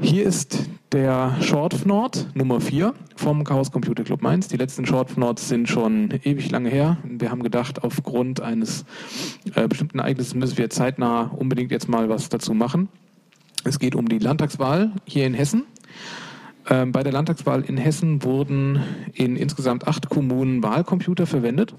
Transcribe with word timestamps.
Hier 0.00 0.24
ist 0.24 0.70
der 0.90 1.36
Shortnord 1.42 2.28
Nummer 2.34 2.62
4 2.62 2.94
vom 3.14 3.44
Chaos 3.44 3.70
Computer 3.70 4.04
Club 4.04 4.22
Mainz. 4.22 4.48
Die 4.48 4.56
letzten 4.56 4.86
Shortnods 4.86 5.48
sind 5.48 5.68
schon 5.68 6.10
ewig 6.24 6.50
lange 6.50 6.70
her. 6.70 6.96
Wir 7.04 7.30
haben 7.30 7.42
gedacht, 7.42 7.84
aufgrund 7.84 8.40
eines 8.40 8.86
äh, 9.54 9.68
bestimmten 9.68 9.98
Ereignisses 9.98 10.34
müssen 10.34 10.56
wir 10.56 10.70
zeitnah 10.70 11.24
unbedingt 11.36 11.70
jetzt 11.70 11.90
mal 11.90 12.08
was 12.08 12.30
dazu 12.30 12.54
machen. 12.54 12.88
Es 13.64 13.78
geht 13.78 13.94
um 13.94 14.08
die 14.08 14.18
Landtagswahl 14.18 14.92
hier 15.04 15.26
in 15.26 15.34
Hessen. 15.34 15.66
Ähm, 16.70 16.92
bei 16.92 17.02
der 17.02 17.12
Landtagswahl 17.12 17.62
in 17.62 17.76
Hessen 17.76 18.22
wurden 18.22 18.82
in 19.12 19.36
insgesamt 19.36 19.86
acht 19.86 20.08
Kommunen 20.08 20.62
Wahlcomputer 20.62 21.26
verwendet. 21.26 21.74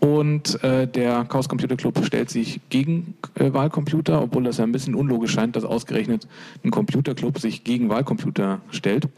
Und 0.00 0.62
äh, 0.64 0.88
der 0.88 1.24
Chaos 1.24 1.48
Computer 1.48 1.76
Club 1.76 2.02
stellt 2.04 2.30
sich 2.30 2.60
gegen 2.70 3.14
äh, 3.34 3.52
Wahlcomputer, 3.52 4.22
obwohl 4.22 4.44
das 4.44 4.56
ja 4.56 4.64
ein 4.64 4.72
bisschen 4.72 4.94
unlogisch 4.94 5.32
scheint, 5.32 5.56
dass 5.56 5.64
ausgerechnet 5.64 6.26
ein 6.64 6.70
Computerclub 6.70 7.38
sich 7.38 7.64
gegen 7.64 7.90
Wahlcomputer 7.90 8.62
stellt. 8.70 9.08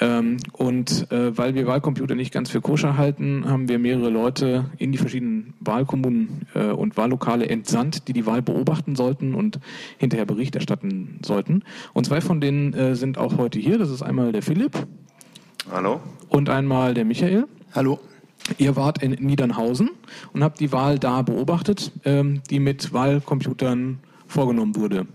Ähm, 0.00 0.38
und 0.52 1.12
äh, 1.12 1.36
weil 1.36 1.54
wir 1.54 1.66
Wahlcomputer 1.66 2.14
nicht 2.14 2.32
ganz 2.32 2.50
für 2.50 2.62
koscher 2.62 2.96
halten, 2.96 3.44
haben 3.46 3.68
wir 3.68 3.78
mehrere 3.78 4.08
Leute 4.08 4.70
in 4.78 4.90
die 4.90 4.98
verschiedenen 4.98 5.52
Wahlkommunen 5.60 6.46
äh, 6.54 6.70
und 6.70 6.96
Wahllokale 6.96 7.46
entsandt, 7.48 8.08
die 8.08 8.14
die 8.14 8.24
Wahl 8.24 8.40
beobachten 8.40 8.96
sollten 8.96 9.34
und 9.34 9.60
hinterher 9.98 10.24
Bericht 10.24 10.56
erstatten 10.56 11.20
sollten. 11.22 11.62
Und 11.92 12.06
zwei 12.06 12.22
von 12.22 12.40
denen 12.40 12.72
äh, 12.72 12.96
sind 12.96 13.18
auch 13.18 13.36
heute 13.36 13.58
hier. 13.58 13.78
Das 13.78 13.90
ist 13.90 14.02
einmal 14.02 14.32
der 14.32 14.42
Philipp. 14.42 14.86
Hallo. 15.70 16.00
Und 16.28 16.48
einmal 16.48 16.94
der 16.94 17.04
Michael. 17.04 17.46
Hallo. 17.74 18.00
Ihr 18.58 18.76
wart 18.76 19.02
in 19.02 19.12
Niedernhausen 19.12 19.90
und 20.32 20.44
habt 20.44 20.60
die 20.60 20.70
Wahl 20.70 20.98
da 20.98 21.22
beobachtet, 21.22 21.92
ähm, 22.04 22.42
die 22.50 22.60
mit 22.60 22.92
Wahlcomputern 22.92 24.00
vorgenommen 24.26 24.76
wurde. 24.76 25.06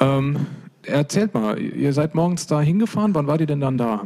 Ähm, 0.00 0.46
erzählt 0.82 1.34
mal, 1.34 1.58
ihr 1.58 1.92
seid 1.92 2.14
morgens 2.14 2.46
da 2.46 2.60
hingefahren, 2.60 3.14
wann 3.14 3.26
wart 3.26 3.40
ihr 3.40 3.46
denn 3.46 3.60
dann 3.60 3.78
da? 3.78 4.04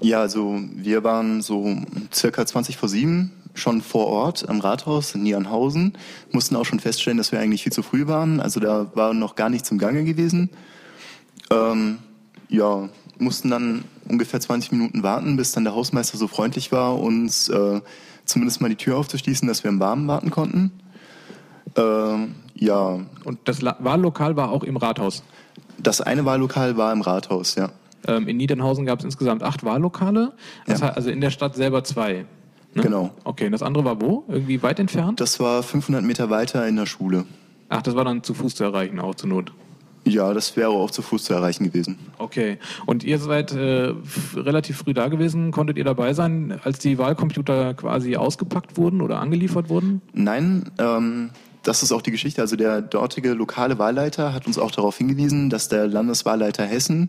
Ja, 0.00 0.20
also 0.20 0.58
wir 0.74 1.04
waren 1.04 1.42
so 1.42 1.76
circa 2.12 2.44
20 2.44 2.76
vor 2.76 2.88
7 2.88 3.32
schon 3.54 3.82
vor 3.82 4.06
Ort 4.06 4.48
am 4.48 4.60
Rathaus 4.60 5.14
in 5.14 5.22
Niedernhausen, 5.22 5.92
mussten 6.32 6.56
auch 6.56 6.64
schon 6.64 6.80
feststellen, 6.80 7.18
dass 7.18 7.30
wir 7.30 7.38
eigentlich 7.38 7.62
viel 7.62 7.72
zu 7.72 7.82
früh 7.82 8.06
waren, 8.06 8.40
also 8.40 8.58
da 8.58 8.90
war 8.94 9.14
noch 9.14 9.36
gar 9.36 9.48
nichts 9.48 9.70
im 9.70 9.78
Gange 9.78 10.04
gewesen. 10.04 10.50
Ähm, 11.50 11.98
ja, 12.48 12.88
mussten 13.18 13.50
dann 13.50 13.84
ungefähr 14.08 14.40
20 14.40 14.72
Minuten 14.72 15.02
warten, 15.02 15.36
bis 15.36 15.52
dann 15.52 15.64
der 15.64 15.74
Hausmeister 15.74 16.18
so 16.18 16.28
freundlich 16.28 16.72
war, 16.72 16.98
uns 16.98 17.48
äh, 17.48 17.80
zumindest 18.24 18.60
mal 18.60 18.68
die 18.68 18.76
Tür 18.76 18.96
aufzuschließen, 18.96 19.46
dass 19.46 19.64
wir 19.64 19.70
im 19.70 19.80
Warmen 19.80 20.08
warten 20.08 20.30
konnten. 20.30 20.72
Äh, 21.76 21.82
ja. 22.54 23.00
Und 23.24 23.38
das 23.44 23.62
La 23.62 23.76
Wahllokal 23.80 24.36
war 24.36 24.50
auch 24.50 24.64
im 24.64 24.76
Rathaus? 24.76 25.22
Das 25.78 26.00
eine 26.00 26.24
Wahllokal 26.24 26.76
war 26.76 26.92
im 26.92 27.00
Rathaus, 27.00 27.54
ja. 27.54 27.70
Ähm, 28.06 28.28
in 28.28 28.36
Niedernhausen 28.36 28.84
gab 28.84 28.98
es 28.98 29.04
insgesamt 29.04 29.42
acht 29.42 29.64
Wahllokale, 29.64 30.32
ja. 30.66 30.76
also 30.76 31.10
in 31.10 31.20
der 31.20 31.30
Stadt 31.30 31.54
selber 31.54 31.84
zwei. 31.84 32.26
Ne? 32.74 32.82
Genau. 32.82 33.10
Okay, 33.24 33.46
und 33.46 33.52
das 33.52 33.62
andere 33.62 33.84
war 33.84 34.00
wo? 34.00 34.24
Irgendwie 34.28 34.62
weit 34.62 34.78
entfernt? 34.78 35.20
Das 35.20 35.40
war 35.40 35.62
500 35.62 36.02
Meter 36.02 36.28
weiter 36.28 36.66
in 36.66 36.76
der 36.76 36.86
Schule. 36.86 37.24
Ach, 37.68 37.82
das 37.82 37.94
war 37.94 38.04
dann 38.04 38.22
zu 38.22 38.34
Fuß 38.34 38.54
zu 38.54 38.64
erreichen, 38.64 39.00
auch 39.00 39.14
zur 39.14 39.30
Not. 39.30 39.52
Ja, 40.06 40.34
das 40.34 40.56
wäre 40.56 40.68
auch 40.68 40.90
zu 40.90 41.02
Fuß 41.02 41.24
zu 41.24 41.34
erreichen 41.34 41.64
gewesen. 41.64 41.98
Okay. 42.18 42.58
Und 42.84 43.04
ihr 43.04 43.18
seid 43.18 43.52
äh, 43.52 43.94
relativ 44.36 44.78
früh 44.78 44.92
da 44.92 45.08
gewesen. 45.08 45.50
Konntet 45.50 45.78
ihr 45.78 45.84
dabei 45.84 46.12
sein, 46.12 46.60
als 46.62 46.78
die 46.78 46.98
Wahlcomputer 46.98 47.74
quasi 47.74 48.16
ausgepackt 48.16 48.76
wurden 48.76 49.00
oder 49.00 49.18
angeliefert 49.20 49.70
wurden? 49.70 50.02
Nein, 50.12 50.70
ähm, 50.78 51.30
das 51.62 51.82
ist 51.82 51.92
auch 51.92 52.02
die 52.02 52.10
Geschichte. 52.10 52.42
Also 52.42 52.56
der 52.56 52.82
dortige 52.82 53.32
lokale 53.32 53.78
Wahlleiter 53.78 54.34
hat 54.34 54.46
uns 54.46 54.58
auch 54.58 54.70
darauf 54.70 54.98
hingewiesen, 54.98 55.48
dass 55.48 55.68
der 55.68 55.86
Landeswahlleiter 55.86 56.64
Hessen 56.64 57.08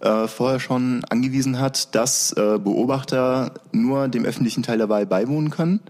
äh, 0.00 0.28
vorher 0.28 0.60
schon 0.60 1.04
angewiesen 1.10 1.58
hat, 1.58 1.94
dass 1.96 2.32
äh, 2.32 2.58
Beobachter 2.62 3.54
nur 3.72 4.06
dem 4.06 4.24
öffentlichen 4.24 4.62
Teil 4.62 4.78
der 4.78 4.88
Wahl 4.88 5.06
beiwohnen 5.06 5.50
können. 5.50 5.80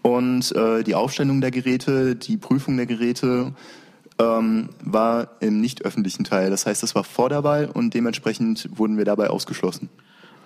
Und 0.00 0.52
äh, 0.56 0.82
die 0.82 0.94
Aufstellung 0.94 1.40
der 1.40 1.50
Geräte, 1.50 2.16
die 2.16 2.36
Prüfung 2.36 2.76
der 2.76 2.86
Geräte 2.86 3.52
ähm, 4.18 4.70
war 4.82 5.30
im 5.40 5.60
nicht 5.60 5.84
öffentlichen 5.84 6.24
Teil. 6.24 6.50
Das 6.50 6.66
heißt, 6.66 6.82
das 6.82 6.94
war 6.94 7.04
vor 7.04 7.28
der 7.28 7.44
Wahl 7.44 7.66
und 7.72 7.94
dementsprechend 7.94 8.68
wurden 8.76 8.98
wir 8.98 9.04
dabei 9.04 9.30
ausgeschlossen. 9.30 9.88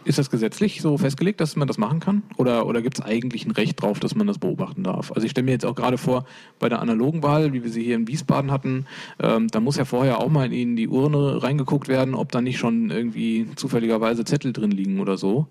Ist 0.07 0.19
das 0.19 0.31
gesetzlich 0.31 0.81
so 0.83 0.97
festgelegt, 0.99 1.41
dass 1.41 1.57
man 1.57 1.67
das 1.67 1.79
machen 1.79 1.99
kann? 1.99 2.23
Oder, 2.37 2.67
oder 2.67 2.81
gibt 2.81 2.97
es 2.97 3.05
eigentlich 3.05 3.45
ein 3.45 3.51
Recht 3.51 3.83
drauf, 3.83 3.99
dass 3.99 4.15
man 4.15 4.29
das 4.29 4.39
beobachten 4.39 4.85
darf? 4.85 5.11
Also 5.11 5.25
ich 5.25 5.33
stelle 5.33 5.47
mir 5.47 5.51
jetzt 5.51 5.67
auch 5.67 5.75
gerade 5.75 5.99
vor, 5.99 6.27
bei 6.61 6.69
der 6.69 6.81
analogen 6.81 7.25
Wahl, 7.25 7.53
wie 7.53 7.65
wir 7.65 7.71
sie 7.73 7.83
hier 7.83 7.97
in 7.97 8.07
Wiesbaden 8.07 8.53
hatten, 8.53 8.87
ähm, 9.21 9.49
da 9.49 9.59
muss 9.59 9.77
ja 9.77 9.85
vorher 9.85 10.21
auch 10.21 10.29
mal 10.29 10.53
in 10.53 10.77
die 10.77 10.87
Urne 10.87 11.43
reingeguckt 11.43 11.89
werden, 11.89 12.15
ob 12.15 12.31
da 12.31 12.41
nicht 12.41 12.57
schon 12.57 12.91
irgendwie 12.91 13.49
zufälligerweise 13.57 14.25
Zettel 14.25 14.53
drin 14.53 14.71
liegen 14.71 15.01
oder 15.01 15.17
so. 15.17 15.49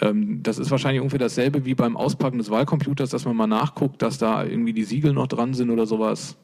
Ähm, 0.00 0.42
das 0.42 0.58
ist 0.58 0.70
wahrscheinlich 0.70 1.02
ungefähr 1.02 1.18
dasselbe 1.18 1.66
wie 1.66 1.74
beim 1.74 1.98
Auspacken 1.98 2.38
des 2.38 2.48
Wahlcomputers, 2.48 3.10
dass 3.10 3.26
man 3.26 3.36
mal 3.36 3.46
nachguckt, 3.46 4.00
dass 4.00 4.16
da 4.16 4.42
irgendwie 4.42 4.72
die 4.72 4.84
Siegel 4.84 5.12
noch 5.12 5.26
dran 5.26 5.52
sind 5.52 5.68
oder 5.68 5.84
sowas. 5.84 6.38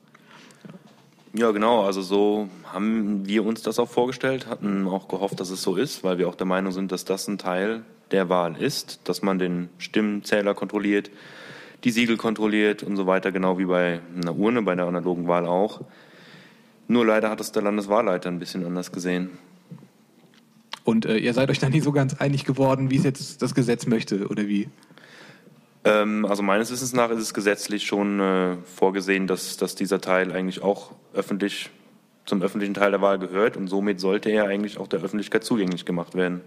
Ja, 1.38 1.52
genau. 1.52 1.84
Also 1.84 2.02
so 2.02 2.48
haben 2.64 3.24
wir 3.24 3.46
uns 3.46 3.62
das 3.62 3.78
auch 3.78 3.88
vorgestellt, 3.88 4.48
hatten 4.48 4.88
auch 4.88 5.06
gehofft, 5.06 5.38
dass 5.38 5.50
es 5.50 5.62
so 5.62 5.76
ist, 5.76 6.02
weil 6.02 6.18
wir 6.18 6.28
auch 6.28 6.34
der 6.34 6.48
Meinung 6.48 6.72
sind, 6.72 6.90
dass 6.90 7.04
das 7.04 7.28
ein 7.28 7.38
Teil 7.38 7.82
der 8.10 8.28
Wahl 8.28 8.56
ist, 8.60 8.98
dass 9.04 9.22
man 9.22 9.38
den 9.38 9.68
Stimmenzähler 9.78 10.54
kontrolliert, 10.54 11.12
die 11.84 11.92
Siegel 11.92 12.16
kontrolliert 12.16 12.82
und 12.82 12.96
so 12.96 13.06
weiter, 13.06 13.30
genau 13.30 13.56
wie 13.56 13.66
bei 13.66 14.00
einer 14.20 14.34
Urne, 14.34 14.62
bei 14.62 14.74
der 14.74 14.86
analogen 14.86 15.28
Wahl 15.28 15.46
auch. 15.46 15.82
Nur 16.88 17.06
leider 17.06 17.30
hat 17.30 17.40
es 17.40 17.52
der 17.52 17.62
Landeswahlleiter 17.62 18.28
ein 18.28 18.40
bisschen 18.40 18.66
anders 18.66 18.90
gesehen. 18.90 19.30
Und 20.82 21.06
äh, 21.06 21.18
ihr 21.18 21.34
seid 21.34 21.50
euch 21.50 21.60
da 21.60 21.68
nicht 21.68 21.84
so 21.84 21.92
ganz 21.92 22.14
einig 22.14 22.46
geworden, 22.46 22.90
wie 22.90 22.96
es 22.96 23.04
jetzt 23.04 23.42
das 23.42 23.54
Gesetz 23.54 23.86
möchte, 23.86 24.26
oder 24.26 24.48
wie? 24.48 24.68
Ähm, 25.84 26.24
also 26.26 26.42
meines 26.42 26.70
Wissens 26.70 26.92
nach 26.92 27.10
ist 27.10 27.20
es 27.20 27.34
gesetzlich 27.34 27.86
schon 27.86 28.20
äh, 28.20 28.56
vorgesehen, 28.64 29.26
dass, 29.26 29.56
dass 29.56 29.74
dieser 29.74 30.00
Teil 30.00 30.32
eigentlich 30.32 30.62
auch 30.62 30.92
öffentlich 31.14 31.70
zum 32.26 32.42
öffentlichen 32.42 32.74
Teil 32.74 32.90
der 32.90 33.00
Wahl 33.00 33.18
gehört 33.18 33.56
und 33.56 33.68
somit 33.68 34.00
sollte 34.00 34.30
er 34.30 34.46
eigentlich 34.46 34.78
auch 34.78 34.86
der 34.86 35.00
Öffentlichkeit 35.00 35.44
zugänglich 35.44 35.84
gemacht 35.84 36.14
werden. 36.14 36.42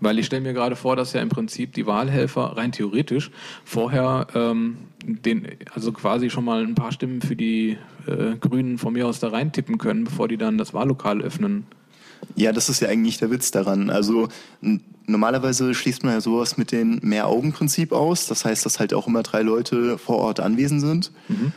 Weil 0.00 0.18
ich 0.18 0.26
stelle 0.26 0.42
mir 0.42 0.52
gerade 0.52 0.74
vor, 0.74 0.96
dass 0.96 1.12
ja 1.12 1.20
im 1.20 1.28
Prinzip 1.28 1.74
die 1.74 1.86
Wahlhelfer 1.86 2.56
rein 2.56 2.72
theoretisch 2.72 3.30
vorher 3.64 4.26
ähm, 4.34 4.78
den, 5.04 5.46
also 5.74 5.92
quasi 5.92 6.28
schon 6.28 6.44
mal 6.44 6.62
ein 6.64 6.74
paar 6.74 6.90
Stimmen 6.90 7.22
für 7.22 7.36
die 7.36 7.78
äh, 8.06 8.36
Grünen 8.40 8.78
von 8.78 8.94
mir 8.94 9.06
aus 9.06 9.20
da 9.20 9.28
reintippen 9.28 9.78
können, 9.78 10.04
bevor 10.04 10.26
die 10.26 10.36
dann 10.36 10.58
das 10.58 10.74
Wahllokal 10.74 11.22
öffnen. 11.22 11.66
Ja, 12.34 12.52
das 12.52 12.68
ist 12.68 12.80
ja 12.80 12.88
eigentlich 12.88 13.18
der 13.18 13.30
Witz 13.30 13.52
daran. 13.52 13.90
Also 13.90 14.28
normalerweise 15.06 15.74
schließt 15.74 16.04
man 16.04 16.14
ja 16.14 16.20
sowas 16.20 16.56
mit 16.56 16.72
dem 16.72 16.98
Mehr-Augen-Prinzip 17.02 17.92
aus. 17.92 18.26
Das 18.26 18.44
heißt, 18.44 18.64
dass 18.64 18.80
halt 18.80 18.94
auch 18.94 19.06
immer 19.06 19.22
drei 19.22 19.42
Leute 19.42 19.98
vor 19.98 20.18
Ort 20.18 20.40
anwesend 20.40 20.80
sind. 20.80 21.12
Mhm. 21.28 21.52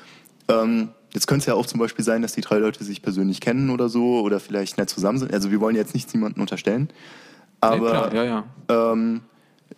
Ähm, 0.47 0.89
jetzt 1.13 1.27
könnte 1.27 1.41
es 1.41 1.45
ja 1.47 1.53
auch 1.53 1.65
zum 1.65 1.79
Beispiel 1.79 2.03
sein, 2.05 2.21
dass 2.21 2.33
die 2.33 2.41
drei 2.41 2.57
Leute 2.57 2.83
sich 2.83 3.01
persönlich 3.01 3.41
kennen 3.41 3.69
oder 3.69 3.89
so 3.89 4.21
oder 4.21 4.39
vielleicht 4.39 4.77
nicht 4.77 4.89
zusammen 4.89 5.17
sind. 5.17 5.33
Also 5.33 5.51
wir 5.51 5.59
wollen 5.59 5.75
jetzt 5.75 5.93
nichts 5.93 6.13
niemanden 6.13 6.41
unterstellen. 6.41 6.89
Aber 7.61 7.89
klar, 7.89 8.13
ja, 8.13 8.23
ja. 8.23 8.43
Ähm, 8.69 9.21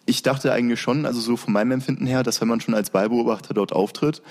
ich 0.05 0.23
dachte 0.23 0.51
eigentlich 0.51 0.81
schon, 0.81 1.05
also 1.05 1.19
so 1.19 1.37
von 1.37 1.53
meinem 1.53 1.71
Empfinden 1.71 2.05
her, 2.05 2.23
dass 2.23 2.41
wenn 2.41 2.47
man 2.47 2.59
schon 2.59 2.73
als 2.73 2.89
Ballbeobachter 2.89 3.53
dort 3.53 3.73
auftritt, 3.73 4.21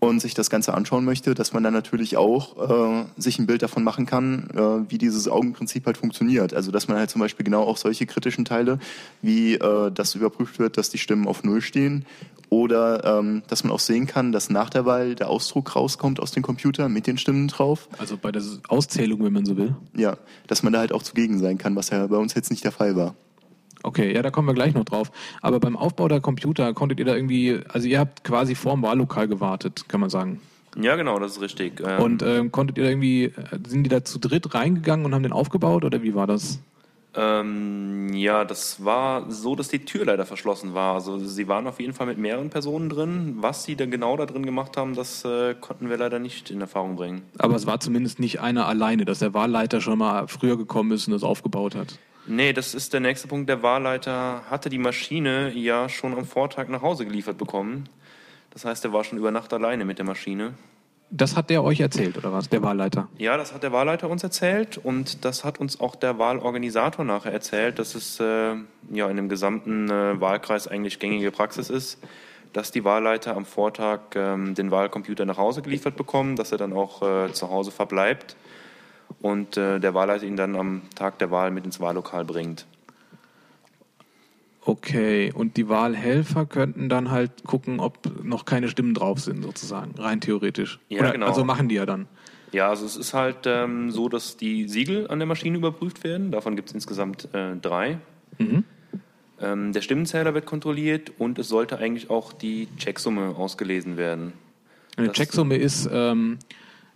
und 0.00 0.20
sich 0.20 0.34
das 0.34 0.48
Ganze 0.50 0.74
anschauen 0.74 1.04
möchte, 1.04 1.34
dass 1.34 1.52
man 1.52 1.62
dann 1.62 1.74
natürlich 1.74 2.16
auch 2.16 2.70
äh, 2.70 3.04
sich 3.18 3.38
ein 3.38 3.46
Bild 3.46 3.62
davon 3.62 3.84
machen 3.84 4.06
kann, 4.06 4.48
äh, 4.54 4.90
wie 4.90 4.98
dieses 4.98 5.28
Augenprinzip 5.28 5.86
halt 5.86 5.98
funktioniert. 5.98 6.54
Also 6.54 6.72
dass 6.72 6.88
man 6.88 6.96
halt 6.96 7.10
zum 7.10 7.20
Beispiel 7.20 7.44
genau 7.44 7.62
auch 7.62 7.76
solche 7.76 8.06
kritischen 8.06 8.46
Teile, 8.46 8.78
wie 9.20 9.54
äh, 9.54 9.92
das 9.92 10.14
überprüft 10.14 10.58
wird, 10.58 10.78
dass 10.78 10.88
die 10.88 10.98
Stimmen 10.98 11.28
auf 11.28 11.44
Null 11.44 11.60
stehen 11.60 12.06
oder 12.48 13.18
ähm, 13.18 13.42
dass 13.46 13.62
man 13.62 13.72
auch 13.72 13.78
sehen 13.78 14.06
kann, 14.06 14.32
dass 14.32 14.48
nach 14.48 14.70
der 14.70 14.86
Wahl 14.86 15.14
der 15.14 15.28
Ausdruck 15.28 15.76
rauskommt 15.76 16.18
aus 16.18 16.32
dem 16.32 16.42
Computer 16.42 16.88
mit 16.88 17.06
den 17.06 17.18
Stimmen 17.18 17.48
drauf. 17.48 17.88
Also 17.98 18.16
bei 18.16 18.32
der 18.32 18.42
Auszählung, 18.68 19.22
wenn 19.22 19.34
man 19.34 19.44
so 19.44 19.56
will. 19.56 19.76
Ja, 19.94 20.16
dass 20.46 20.62
man 20.62 20.72
da 20.72 20.80
halt 20.80 20.92
auch 20.92 21.02
zugegen 21.02 21.38
sein 21.38 21.58
kann, 21.58 21.76
was 21.76 21.90
ja 21.90 22.06
bei 22.06 22.16
uns 22.16 22.34
jetzt 22.34 22.50
nicht 22.50 22.64
der 22.64 22.72
Fall 22.72 22.96
war. 22.96 23.14
Okay, 23.82 24.14
ja, 24.14 24.22
da 24.22 24.30
kommen 24.30 24.48
wir 24.48 24.54
gleich 24.54 24.74
noch 24.74 24.84
drauf. 24.84 25.10
Aber 25.40 25.60
beim 25.60 25.76
Aufbau 25.76 26.08
der 26.08 26.20
Computer 26.20 26.72
konntet 26.74 26.98
ihr 26.98 27.06
da 27.06 27.14
irgendwie, 27.14 27.60
also 27.68 27.88
ihr 27.88 27.98
habt 27.98 28.24
quasi 28.24 28.54
vorm 28.54 28.82
Wahllokal 28.82 29.28
gewartet, 29.28 29.88
kann 29.88 30.00
man 30.00 30.10
sagen. 30.10 30.40
Ja, 30.80 30.96
genau, 30.96 31.18
das 31.18 31.32
ist 31.32 31.40
richtig. 31.40 31.82
Ähm 31.84 32.02
und 32.02 32.22
ähm, 32.22 32.52
konntet 32.52 32.78
ihr 32.78 32.84
da 32.84 32.90
irgendwie, 32.90 33.32
sind 33.66 33.84
die 33.84 33.90
da 33.90 34.04
zu 34.04 34.18
dritt 34.18 34.54
reingegangen 34.54 35.04
und 35.04 35.14
haben 35.14 35.22
den 35.22 35.32
aufgebaut 35.32 35.84
oder 35.84 36.02
wie 36.02 36.14
war 36.14 36.26
das? 36.26 36.60
Ähm, 37.12 38.12
ja, 38.14 38.44
das 38.44 38.84
war 38.84 39.28
so, 39.30 39.56
dass 39.56 39.68
die 39.68 39.84
Tür 39.84 40.04
leider 40.04 40.26
verschlossen 40.26 40.74
war. 40.74 40.94
Also 40.94 41.18
sie 41.18 41.48
waren 41.48 41.66
auf 41.66 41.80
jeden 41.80 41.92
Fall 41.92 42.06
mit 42.06 42.18
mehreren 42.18 42.50
Personen 42.50 42.88
drin. 42.88 43.38
Was 43.40 43.64
sie 43.64 43.74
dann 43.74 43.90
genau 43.90 44.16
da 44.16 44.26
drin 44.26 44.46
gemacht 44.46 44.76
haben, 44.76 44.94
das 44.94 45.24
äh, 45.24 45.54
konnten 45.54 45.90
wir 45.90 45.96
leider 45.96 46.20
nicht 46.20 46.50
in 46.50 46.60
Erfahrung 46.60 46.94
bringen. 46.94 47.22
Aber 47.38 47.56
es 47.56 47.66
war 47.66 47.80
zumindest 47.80 48.20
nicht 48.20 48.40
einer 48.40 48.66
alleine, 48.66 49.04
dass 49.04 49.18
der 49.18 49.34
Wahlleiter 49.34 49.80
schon 49.80 49.98
mal 49.98 50.28
früher 50.28 50.56
gekommen 50.56 50.92
ist 50.92 51.08
und 51.08 51.12
das 51.12 51.24
aufgebaut 51.24 51.74
hat. 51.74 51.98
Nee, 52.26 52.52
das 52.52 52.74
ist 52.74 52.92
der 52.92 53.00
nächste 53.00 53.28
Punkt. 53.28 53.48
Der 53.48 53.62
Wahlleiter 53.62 54.42
hatte 54.50 54.68
die 54.68 54.78
Maschine 54.78 55.52
ja 55.54 55.88
schon 55.88 56.16
am 56.16 56.24
Vortag 56.24 56.68
nach 56.68 56.82
Hause 56.82 57.06
geliefert 57.06 57.38
bekommen. 57.38 57.88
Das 58.50 58.64
heißt, 58.64 58.84
er 58.84 58.92
war 58.92 59.04
schon 59.04 59.18
über 59.18 59.30
Nacht 59.30 59.52
alleine 59.52 59.84
mit 59.84 59.98
der 59.98 60.04
Maschine. 60.04 60.54
Das 61.12 61.34
hat 61.34 61.50
der 61.50 61.64
euch 61.64 61.80
erzählt, 61.80 62.16
oder 62.16 62.32
was, 62.32 62.48
der 62.48 62.62
Wahlleiter? 62.62 63.08
Ja, 63.18 63.36
das 63.36 63.52
hat 63.52 63.64
der 63.64 63.72
Wahlleiter 63.72 64.08
uns 64.08 64.22
erzählt 64.22 64.78
und 64.78 65.24
das 65.24 65.44
hat 65.44 65.58
uns 65.58 65.80
auch 65.80 65.96
der 65.96 66.18
Wahlorganisator 66.18 67.04
nachher 67.04 67.32
erzählt, 67.32 67.80
dass 67.80 67.96
es 67.96 68.20
äh, 68.20 68.54
ja 68.92 69.10
in 69.10 69.16
dem 69.16 69.28
gesamten 69.28 69.90
äh, 69.90 70.20
Wahlkreis 70.20 70.68
eigentlich 70.68 71.00
gängige 71.00 71.32
Praxis 71.32 71.68
ist, 71.68 71.98
dass 72.52 72.70
die 72.70 72.84
Wahlleiter 72.84 73.36
am 73.36 73.44
Vortag 73.44 74.00
ähm, 74.14 74.54
den 74.54 74.70
Wahlcomputer 74.70 75.24
nach 75.24 75.36
Hause 75.36 75.62
geliefert 75.62 75.96
bekommen, 75.96 76.36
dass 76.36 76.52
er 76.52 76.58
dann 76.58 76.72
auch 76.72 77.02
äh, 77.02 77.32
zu 77.32 77.50
Hause 77.50 77.72
verbleibt 77.72 78.36
und 79.20 79.56
äh, 79.56 79.78
der 79.80 79.94
Wahlleiter 79.94 80.24
ihn 80.26 80.36
dann 80.36 80.56
am 80.56 80.82
Tag 80.94 81.18
der 81.18 81.30
Wahl 81.30 81.50
mit 81.50 81.64
ins 81.64 81.80
Wahllokal 81.80 82.24
bringt. 82.24 82.66
Okay, 84.62 85.32
und 85.34 85.56
die 85.56 85.68
Wahlhelfer 85.68 86.44
könnten 86.44 86.88
dann 86.90 87.10
halt 87.10 87.44
gucken, 87.44 87.80
ob 87.80 87.98
noch 88.22 88.44
keine 88.44 88.68
Stimmen 88.68 88.92
drauf 88.94 89.18
sind, 89.20 89.42
sozusagen, 89.42 89.94
rein 89.98 90.20
theoretisch. 90.20 90.78
Ja, 90.88 91.00
Oder, 91.00 91.12
genau. 91.12 91.26
Also 91.26 91.44
machen 91.44 91.68
die 91.68 91.76
ja 91.76 91.86
dann. 91.86 92.06
Ja, 92.52 92.68
also 92.68 92.84
es 92.84 92.96
ist 92.96 93.14
halt 93.14 93.46
ähm, 93.46 93.90
so, 93.90 94.08
dass 94.08 94.36
die 94.36 94.68
Siegel 94.68 95.08
an 95.08 95.18
der 95.18 95.26
Maschine 95.26 95.56
überprüft 95.56 96.04
werden. 96.04 96.30
Davon 96.30 96.56
gibt 96.56 96.68
es 96.68 96.74
insgesamt 96.74 97.28
äh, 97.32 97.56
drei. 97.56 97.98
Mhm. 98.38 98.64
Ähm, 99.40 99.72
der 99.72 99.80
Stimmenzähler 99.80 100.34
wird 100.34 100.44
kontrolliert 100.46 101.12
und 101.18 101.38
es 101.38 101.48
sollte 101.48 101.78
eigentlich 101.78 102.10
auch 102.10 102.32
die 102.34 102.68
Checksumme 102.76 103.36
ausgelesen 103.36 103.96
werden. 103.96 104.34
Eine 104.96 105.08
Das- 105.08 105.16
Checksumme 105.16 105.56
ist, 105.56 105.88
ähm, 105.90 106.38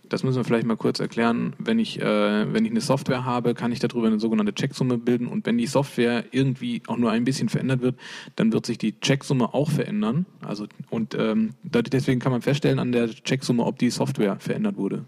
das 0.09 0.23
müssen 0.23 0.37
wir 0.37 0.43
vielleicht 0.43 0.65
mal 0.65 0.77
kurz 0.77 0.99
erklären, 0.99 1.53
wenn 1.57 1.79
ich, 1.79 2.01
äh, 2.01 2.53
wenn 2.53 2.65
ich 2.65 2.71
eine 2.71 2.81
Software 2.81 3.25
habe, 3.25 3.53
kann 3.53 3.71
ich 3.71 3.79
darüber 3.79 4.07
eine 4.07 4.19
sogenannte 4.19 4.53
Checksumme 4.53 4.97
bilden 4.97 5.27
und 5.27 5.45
wenn 5.45 5.57
die 5.57 5.67
Software 5.67 6.25
irgendwie 6.31 6.81
auch 6.87 6.97
nur 6.97 7.11
ein 7.11 7.23
bisschen 7.23 7.49
verändert 7.49 7.81
wird, 7.81 7.95
dann 8.35 8.53
wird 8.53 8.65
sich 8.65 8.77
die 8.77 8.99
Checksumme 8.99 9.53
auch 9.53 9.69
verändern. 9.69 10.25
Also 10.41 10.67
und 10.89 11.15
ähm, 11.15 11.53
deswegen 11.63 12.19
kann 12.19 12.31
man 12.31 12.41
feststellen 12.41 12.79
an 12.79 12.91
der 12.91 13.09
Checksumme, 13.09 13.63
ob 13.63 13.79
die 13.79 13.89
Software 13.89 14.37
verändert 14.39 14.77
wurde. 14.77 15.05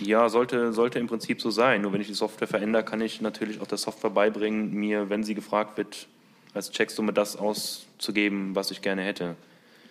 Ja, 0.00 0.28
sollte, 0.28 0.72
sollte 0.72 0.98
im 0.98 1.06
Prinzip 1.06 1.40
so 1.40 1.50
sein. 1.50 1.82
Nur 1.82 1.92
wenn 1.92 2.00
ich 2.00 2.06
die 2.06 2.14
Software 2.14 2.48
verändere, 2.48 2.84
kann 2.84 3.00
ich 3.00 3.20
natürlich 3.20 3.60
auch 3.60 3.66
der 3.66 3.78
Software 3.78 4.10
beibringen, 4.10 4.72
mir, 4.72 5.10
wenn 5.10 5.22
sie 5.22 5.34
gefragt 5.34 5.76
wird, 5.76 6.08
als 6.54 6.70
Checksumme 6.70 7.12
das 7.12 7.36
auszugeben, 7.36 8.54
was 8.54 8.70
ich 8.70 8.80
gerne 8.80 9.02
hätte. 9.02 9.36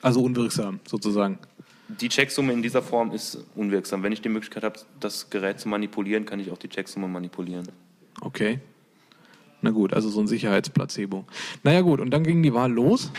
Also 0.01 0.21
unwirksam 0.21 0.79
sozusagen. 0.87 1.39
Die 1.87 2.09
Checksumme 2.09 2.51
in 2.51 2.61
dieser 2.61 2.81
Form 2.81 3.11
ist 3.11 3.37
unwirksam. 3.55 4.01
Wenn 4.03 4.11
ich 4.11 4.21
die 4.21 4.29
Möglichkeit 4.29 4.63
habe, 4.63 4.79
das 4.99 5.29
Gerät 5.29 5.59
zu 5.59 5.69
manipulieren, 5.69 6.25
kann 6.25 6.39
ich 6.39 6.51
auch 6.51 6.57
die 6.57 6.69
Checksumme 6.69 7.07
manipulieren. 7.07 7.67
Okay. 8.21 8.59
Na 9.61 9.71
gut, 9.71 9.93
also 9.93 10.09
so 10.09 10.19
ein 10.19 10.27
Sicherheitsplacebo. 10.27 11.25
Naja 11.63 11.81
gut, 11.81 11.99
und 11.99 12.11
dann 12.11 12.23
ging 12.23 12.41
die 12.43 12.53
Wahl 12.53 12.71
los. 12.71 13.11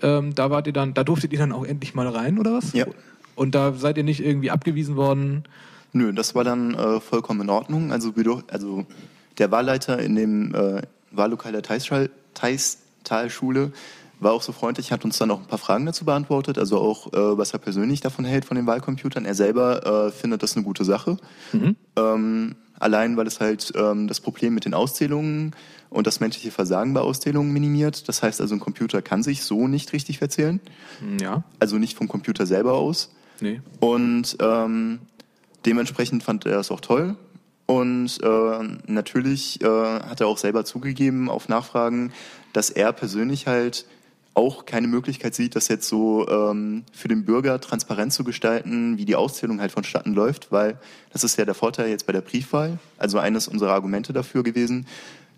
Ähm, 0.00 0.34
da 0.34 0.50
wart 0.50 0.66
ihr 0.66 0.72
dann, 0.72 0.94
da 0.94 1.04
durftet 1.04 1.32
ihr 1.32 1.38
dann 1.38 1.52
auch 1.52 1.64
endlich 1.64 1.94
mal 1.94 2.08
rein, 2.08 2.38
oder 2.38 2.54
was? 2.54 2.72
Ja. 2.72 2.86
Und 3.34 3.54
da 3.54 3.72
seid 3.72 3.96
ihr 3.96 4.04
nicht 4.04 4.20
irgendwie 4.20 4.50
abgewiesen 4.50 4.96
worden. 4.96 5.44
Nö, 5.92 6.12
das 6.12 6.34
war 6.34 6.44
dann 6.44 6.74
äh, 6.74 7.00
vollkommen 7.00 7.42
in 7.42 7.50
Ordnung. 7.50 7.92
Also, 7.92 8.12
also 8.48 8.86
der 9.38 9.50
Wahlleiter 9.50 9.98
in 9.98 10.16
dem 10.16 10.54
äh, 10.54 10.82
Wahllokal 11.10 11.52
der 11.52 11.62
Theistalschule 12.34 13.72
war 14.22 14.32
auch 14.32 14.42
so 14.42 14.52
freundlich, 14.52 14.92
hat 14.92 15.04
uns 15.04 15.18
dann 15.18 15.30
auch 15.30 15.40
ein 15.40 15.46
paar 15.46 15.58
Fragen 15.58 15.86
dazu 15.86 16.04
beantwortet, 16.04 16.58
also 16.58 16.78
auch, 16.78 17.12
äh, 17.12 17.38
was 17.38 17.52
er 17.52 17.58
persönlich 17.58 18.00
davon 18.00 18.24
hält, 18.24 18.44
von 18.44 18.56
den 18.56 18.66
Wahlcomputern. 18.66 19.24
Er 19.24 19.34
selber 19.34 20.06
äh, 20.08 20.12
findet 20.12 20.42
das 20.42 20.56
eine 20.56 20.64
gute 20.64 20.84
Sache. 20.84 21.16
Ähm, 21.96 22.54
allein, 22.78 23.16
weil 23.16 23.26
es 23.26 23.40
halt 23.40 23.72
ähm, 23.76 24.08
das 24.08 24.20
Problem 24.20 24.54
mit 24.54 24.64
den 24.64 24.74
Auszählungen 24.74 25.54
und 25.90 26.06
das 26.06 26.20
menschliche 26.20 26.50
Versagen 26.50 26.94
bei 26.94 27.00
Auszählungen 27.00 27.52
minimiert. 27.52 28.08
Das 28.08 28.22
heißt 28.22 28.40
also, 28.40 28.54
ein 28.54 28.60
Computer 28.60 29.02
kann 29.02 29.22
sich 29.22 29.42
so 29.44 29.68
nicht 29.68 29.92
richtig 29.92 30.18
verzählen. 30.18 30.60
Hm, 31.00 31.18
Ja, 31.20 31.44
Also 31.60 31.76
nicht 31.78 31.96
vom 31.96 32.08
Computer 32.08 32.46
selber 32.46 32.74
aus. 32.74 33.10
nee. 33.40 33.60
Und 33.80 34.36
ähm, 34.40 35.00
dementsprechend 35.66 36.22
fand 36.22 36.46
er 36.46 36.52
das 36.56 36.70
auch 36.70 36.80
toll. 36.80 37.16
Und 37.66 38.18
äh, 38.22 38.68
natürlich 38.86 39.60
äh, 39.62 39.66
hat 39.66 40.20
er 40.20 40.26
auch 40.26 40.38
selber 40.38 40.64
zugegeben 40.64 41.30
auf 41.30 41.48
Nachfragen, 41.48 42.12
dass 42.52 42.70
er 42.70 42.92
persönlich 42.92 43.46
halt 43.46 43.86
auch 44.34 44.64
keine 44.64 44.88
Möglichkeit 44.88 45.34
sieht, 45.34 45.56
das 45.56 45.68
jetzt 45.68 45.88
so 45.88 46.26
ähm, 46.28 46.84
für 46.92 47.08
den 47.08 47.24
Bürger 47.24 47.60
transparent 47.60 48.12
zu 48.12 48.24
gestalten, 48.24 48.96
wie 48.96 49.04
die 49.04 49.16
Auszählung 49.16 49.60
halt 49.60 49.72
vonstatten 49.72 50.14
läuft, 50.14 50.50
weil 50.50 50.78
das 51.12 51.22
ist 51.24 51.36
ja 51.36 51.44
der 51.44 51.54
Vorteil 51.54 51.90
jetzt 51.90 52.06
bei 52.06 52.12
der 52.12 52.22
Briefwahl, 52.22 52.78
also 52.96 53.18
eines 53.18 53.48
unserer 53.48 53.72
Argumente 53.72 54.12
dafür 54.12 54.42
gewesen, 54.42 54.86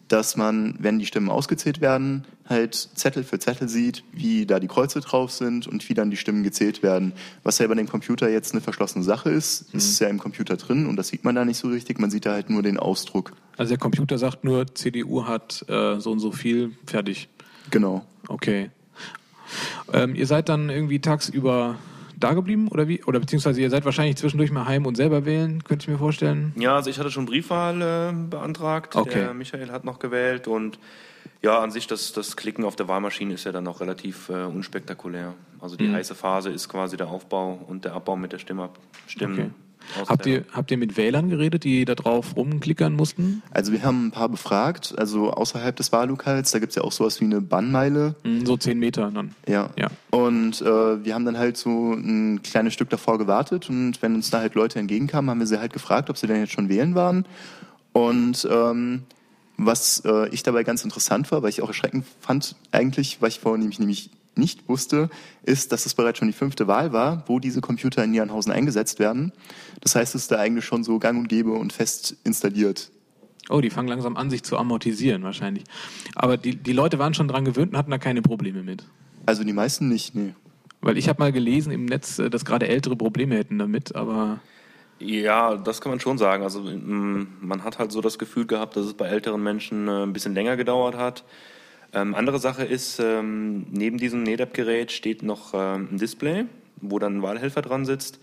dass 0.09 0.37
man, 0.37 0.77
wenn 0.79 0.99
die 0.99 1.07
Stimmen 1.07 1.31
ausgezählt 1.31 1.81
werden, 1.81 2.25
halt 2.47 2.75
Zettel 2.75 3.25
für 3.25 3.39
Zettel 3.39 3.69
sieht, 3.69 4.05
wie 4.13 4.45
da 4.47 4.61
die 4.61 4.69
Kreuze 4.69 5.01
drauf 5.01 5.31
sind 5.31 5.67
und 5.67 5.89
wie 5.89 5.95
dann 5.95 6.11
die 6.11 6.17
Stimmen 6.17 6.43
gezählt 6.43 6.83
werden. 6.83 7.15
Was 7.43 7.59
ja 7.59 7.67
bei 7.67 7.75
dem 7.75 7.89
Computer 7.89 8.29
jetzt 8.29 8.53
eine 8.53 8.61
verschlossene 8.61 9.03
Sache 9.03 9.31
ist, 9.31 9.73
das 9.73 9.85
ist 9.85 10.01
ja 10.01 10.09
im 10.09 10.19
Computer 10.19 10.57
drin 10.57 10.87
und 10.87 10.97
das 10.97 11.09
sieht 11.09 11.25
man 11.25 11.35
da 11.35 11.45
nicht 11.45 11.59
so 11.59 11.69
richtig, 11.69 11.99
man 11.99 12.11
sieht 12.11 12.27
da 12.27 12.33
halt 12.33 12.51
nur 12.51 12.63
den 12.63 12.79
Ausdruck. 12.79 13.33
Also 13.57 13.71
der 13.71 13.79
Computer 13.79 14.19
sagt 14.19 14.45
nur, 14.45 14.73
CDU 14.75 15.25
hat 15.25 15.65
äh, 15.69 15.99
so 15.99 16.13
und 16.13 16.19
so 16.19 16.33
viel, 16.33 16.73
fertig. 16.87 17.29
Genau. 17.71 18.05
Okay. 18.29 18.71
Ähm, 19.93 20.15
ihr 20.15 20.27
seid 20.27 20.49
dann 20.49 20.71
irgendwie 20.71 21.01
tagsüber 21.01 21.77
da 22.17 22.33
geblieben 22.33 22.69
oder 22.69 22.87
wie? 22.89 23.03
Oder 23.05 23.21
beziehungsweise 23.21 23.61
ihr 23.61 23.71
seid 23.71 23.85
wahrscheinlich 23.85 24.17
zwischendurch 24.17 24.51
mal 24.53 24.67
heim 24.67 24.87
und 24.87 24.97
selber 24.97 25.25
wählen, 25.25 25.63
könnte 25.65 25.85
ich 25.85 25.89
mir 25.89 25.99
vorstellen. 25.99 26.53
Ja, 26.57 26.77
also 26.77 26.89
ich 26.91 26.99
hatte 26.99 27.11
schon 27.11 27.27
Briefwahl 27.27 27.83
äh, 27.83 28.13
beantragt. 28.31 28.95
Okay. 28.97 29.19
Der 29.19 29.35
Michael 29.35 29.71
hat 29.71 29.85
noch 29.85 29.99
gewählt 29.99 30.47
und 30.49 30.79
ja, 31.43 31.59
an 31.59 31.71
sich 31.71 31.87
das, 31.87 32.13
das 32.13 32.37
Klicken 32.37 32.65
auf 32.65 32.77
der 32.77 32.89
Wahlmaschine 32.89 33.35
ist 33.35 33.45
ja 33.45 33.53
dann 33.53 33.65
noch 33.65 33.81
relativ 33.81 34.29
äh, 34.31 34.45
unspektakulär. 34.45 35.35
Also 35.61 35.77
die 35.77 35.85
Mhm. 35.89 35.95
heiße 35.95 36.15
Phase 36.15 36.51
ist 36.51 36.69
quasi 36.69 36.97
der 36.97 37.09
Aufbau 37.09 37.59
und 37.69 37.85
der 37.85 37.93
Abbau 37.95 38.17
mit 38.17 38.33
der 38.33 38.39
Stimme, 38.39 38.71
Stimmen. 39.07 39.39
Okay. 39.39 39.51
Habt 40.09 40.27
ihr, 40.27 40.45
habt 40.53 40.71
ihr 40.71 40.77
mit 40.77 40.97
Wählern 40.97 41.29
geredet, 41.29 41.65
die 41.65 41.85
da 41.85 41.95
drauf 41.95 42.37
rumklickern 42.37 42.95
mussten? 42.95 43.43
Also 43.51 43.73
wir 43.73 43.83
haben 43.83 44.07
ein 44.07 44.11
paar 44.11 44.29
befragt, 44.29 44.95
also 44.99 45.31
außerhalb 45.31 45.77
des 45.77 45.93
Wahllokals, 45.93 46.51
da 46.51 46.59
gibt's 46.59 46.75
ja 46.75 46.83
auch 46.83 46.93
sowas 46.93 47.21
wie 47.21 47.25
eine 47.27 47.41
Bannmeile. 47.41 48.17
Hm, 48.23 48.45
So 48.47 48.57
zehn 48.57 48.79
Meter 48.79 49.11
dann. 49.11 49.35
Ja. 49.49 49.71
Ja. 49.77 49.89
Und 50.11 50.61
äh, 50.63 51.05
wir 51.05 51.15
haben 51.15 51.25
dann 51.25 51.39
halt 51.39 51.57
so 51.57 51.93
ein 51.93 52.43
kleines 52.43 52.75
Stück 52.75 52.91
davor 52.91 53.19
gewartet 53.19 53.69
und 53.71 54.01
wenn 54.03 54.15
uns 54.15 54.31
da 54.31 54.41
halt 54.41 54.55
Leute 54.55 54.79
entgegenkamen, 54.79 55.31
haben 55.31 55.41
wir 55.41 55.47
sie 55.47 55.61
halt 55.61 55.73
gefragt, 55.73 56.11
ob 56.11 56.17
sie 56.17 56.27
denn 56.27 56.41
jetzt 56.41 56.53
schon 56.53 56.69
wählen 56.69 56.95
waren. 56.95 57.27
Und 57.93 58.49
ähm, 58.51 59.05
was 59.57 60.03
äh, 60.05 60.29
ich 60.31 60.43
dabei 60.43 60.65
ganz 60.65 60.83
interessant 60.83 61.31
war, 61.31 61.43
weil 61.43 61.51
ich 61.51 61.63
auch 61.63 61.69
erschreckend 61.69 62.05
fand, 62.21 62.57
eigentlich, 62.73 63.19
weil 63.21 63.29
ich 63.29 63.41
vorher 63.41 63.59
nämlich, 63.59 63.79
nämlich 63.79 64.11
nicht 64.39 64.69
wusste, 64.69 65.11
ist, 65.43 65.73
dass 65.73 65.87
es 65.87 65.95
bereits 65.95 66.19
schon 66.19 66.29
die 66.29 66.35
fünfte 66.35 66.67
Wahl 66.67 66.93
war, 66.93 67.25
wo 67.27 67.39
diese 67.39 67.61
Computer 67.61 68.05
in 68.05 68.11
Niernhausen 68.11 68.53
eingesetzt 68.53 68.99
werden. 68.99 69.33
Das 69.81 69.95
heißt, 69.95 70.15
es 70.15 70.23
ist 70.23 70.31
da 70.31 70.39
eigentlich 70.39 70.65
schon 70.65 70.85
so 70.85 70.99
gang 70.99 71.19
und 71.19 71.29
gäbe 71.29 71.53
und 71.53 71.73
fest 71.73 72.17
installiert. 72.25 72.91
Oh, 73.51 73.61
die 73.61 73.71
fangen 73.71 73.89
langsam 73.89 74.17
an, 74.17 74.31
sich 74.31 74.43
zu 74.43 74.57
amortisieren 74.57 75.23
wahrscheinlich. 75.23 75.65
Aber 76.15 76.37
die, 76.37 76.57
die 76.57 76.73
Leute 76.73 76.99
waren 76.99 77.13
schon 77.13 77.29
dran 77.29 77.45
gewöhnt 77.45 77.73
und 77.73 77.79
hatten 77.79 77.91
da 77.91 77.99
keine 77.99 78.23
Probleme 78.23 78.63
mit. 78.63 78.85
Also 79.27 79.45
die 79.45 79.53
meisten 79.53 79.89
nicht, 79.89 80.15
nee. 80.15 80.35
Weil 80.81 80.99
ich 80.99 81.09
habe 81.09 81.23
mal 81.23 81.33
gelesen 81.33 81.73
im 81.73 81.85
Netz, 81.85 82.19
äh, 82.19 82.31
dass 82.31 82.45
gerade 82.45 82.69
Ältere 82.69 82.97
Probleme 82.97 83.37
hätten 83.37 83.59
damit, 83.59 83.95
aber 83.95 84.41
Ja, 84.99 85.57
das 85.57 85.81
kann 85.81 85.91
man 85.91 86.01
schon 86.01 86.19
sagen. 86.19 86.43
Also 86.43 86.61
mm, 86.61 87.39
man 87.41 87.65
hat 87.65 87.79
halt 87.79 87.93
so 87.93 88.01
das 88.01 88.19
Gefühl 88.19 88.47
gehabt, 88.47 88.77
dass 88.77 88.87
es 88.87 88.95
bei 88.95 89.07
älteren 89.07 89.43
Menschen 89.43 89.89
äh, 89.89 90.03
ein 90.05 90.13
bisschen 90.13 90.35
länger 90.35 90.57
gedauert 90.57 90.97
hat. 90.97 91.25
Ähm, 91.95 92.15
andere 92.15 92.39
Sache 92.39 92.65
ist, 92.65 92.99
ähm, 92.99 93.67
neben 93.71 93.99
diesem 93.99 94.23
NEDAP-Gerät 94.25 94.93
steht 94.93 95.23
noch 95.23 95.55
ähm, 95.55 95.89
ein 95.93 95.99
Display, 95.99 96.47
wo 96.81 96.99
dann 96.99 97.19
ein 97.19 97.23
Wahlhelfer 97.23 97.63
dran 97.63 97.85
sitzt, 97.85 98.21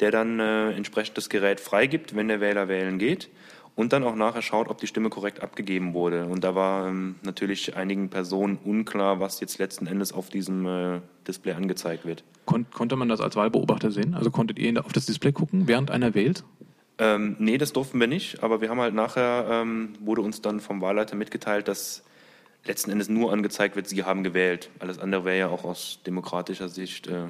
der 0.00 0.10
dann 0.10 0.38
äh, 0.40 0.72
entsprechend 0.72 1.16
das 1.16 1.28
Gerät 1.28 1.60
freigibt, 1.60 2.14
wenn 2.14 2.28
der 2.28 2.40
Wähler 2.40 2.68
wählen 2.68 2.98
geht 2.98 3.30
und 3.76 3.92
dann 3.92 4.04
auch 4.04 4.14
nachher 4.14 4.42
schaut, 4.42 4.68
ob 4.68 4.78
die 4.78 4.86
Stimme 4.86 5.10
korrekt 5.10 5.42
abgegeben 5.42 5.94
wurde. 5.94 6.26
Und 6.26 6.44
da 6.44 6.54
war 6.54 6.88
ähm, 6.88 7.16
natürlich 7.22 7.76
einigen 7.76 8.08
Personen 8.08 8.58
unklar, 8.64 9.20
was 9.20 9.40
jetzt 9.40 9.58
letzten 9.58 9.86
Endes 9.86 10.12
auf 10.12 10.28
diesem 10.28 10.66
äh, 10.66 11.00
Display 11.26 11.54
angezeigt 11.54 12.04
wird. 12.04 12.24
kon 12.44 12.66
konnte 12.72 12.96
man 12.96 13.08
das 13.08 13.20
als 13.20 13.36
Wahlbeobachter 13.36 13.90
sehen? 13.90 14.14
Also 14.14 14.30
konntet 14.30 14.58
ihr 14.58 14.84
auf 14.84 14.92
das 14.92 15.06
Display 15.06 15.32
gucken, 15.32 15.66
während 15.66 15.90
einer 15.90 16.14
wählt? 16.14 16.44
Ähm, 16.98 17.34
nee, 17.40 17.58
das 17.58 17.72
durften 17.72 17.98
wir 17.98 18.06
nicht, 18.06 18.42
aber 18.44 18.60
wir 18.60 18.70
haben 18.70 18.80
halt 18.80 18.94
nachher, 18.94 19.46
ähm, 19.50 19.94
wurde 19.98 20.20
uns 20.20 20.40
dann 20.42 20.60
vom 20.60 20.80
Wahlleiter 20.80 21.16
mitgeteilt, 21.16 21.66
dass 21.66 22.04
letzten 22.66 22.90
Endes 22.90 23.08
nur 23.08 23.32
angezeigt 23.32 23.76
wird, 23.76 23.88
Sie 23.88 24.02
haben 24.04 24.22
gewählt. 24.24 24.70
Alles 24.78 24.98
andere 24.98 25.24
wäre 25.24 25.38
ja 25.38 25.48
auch 25.48 25.64
aus 25.64 25.98
demokratischer 26.06 26.68
Sicht 26.68 27.06
äh, 27.06 27.24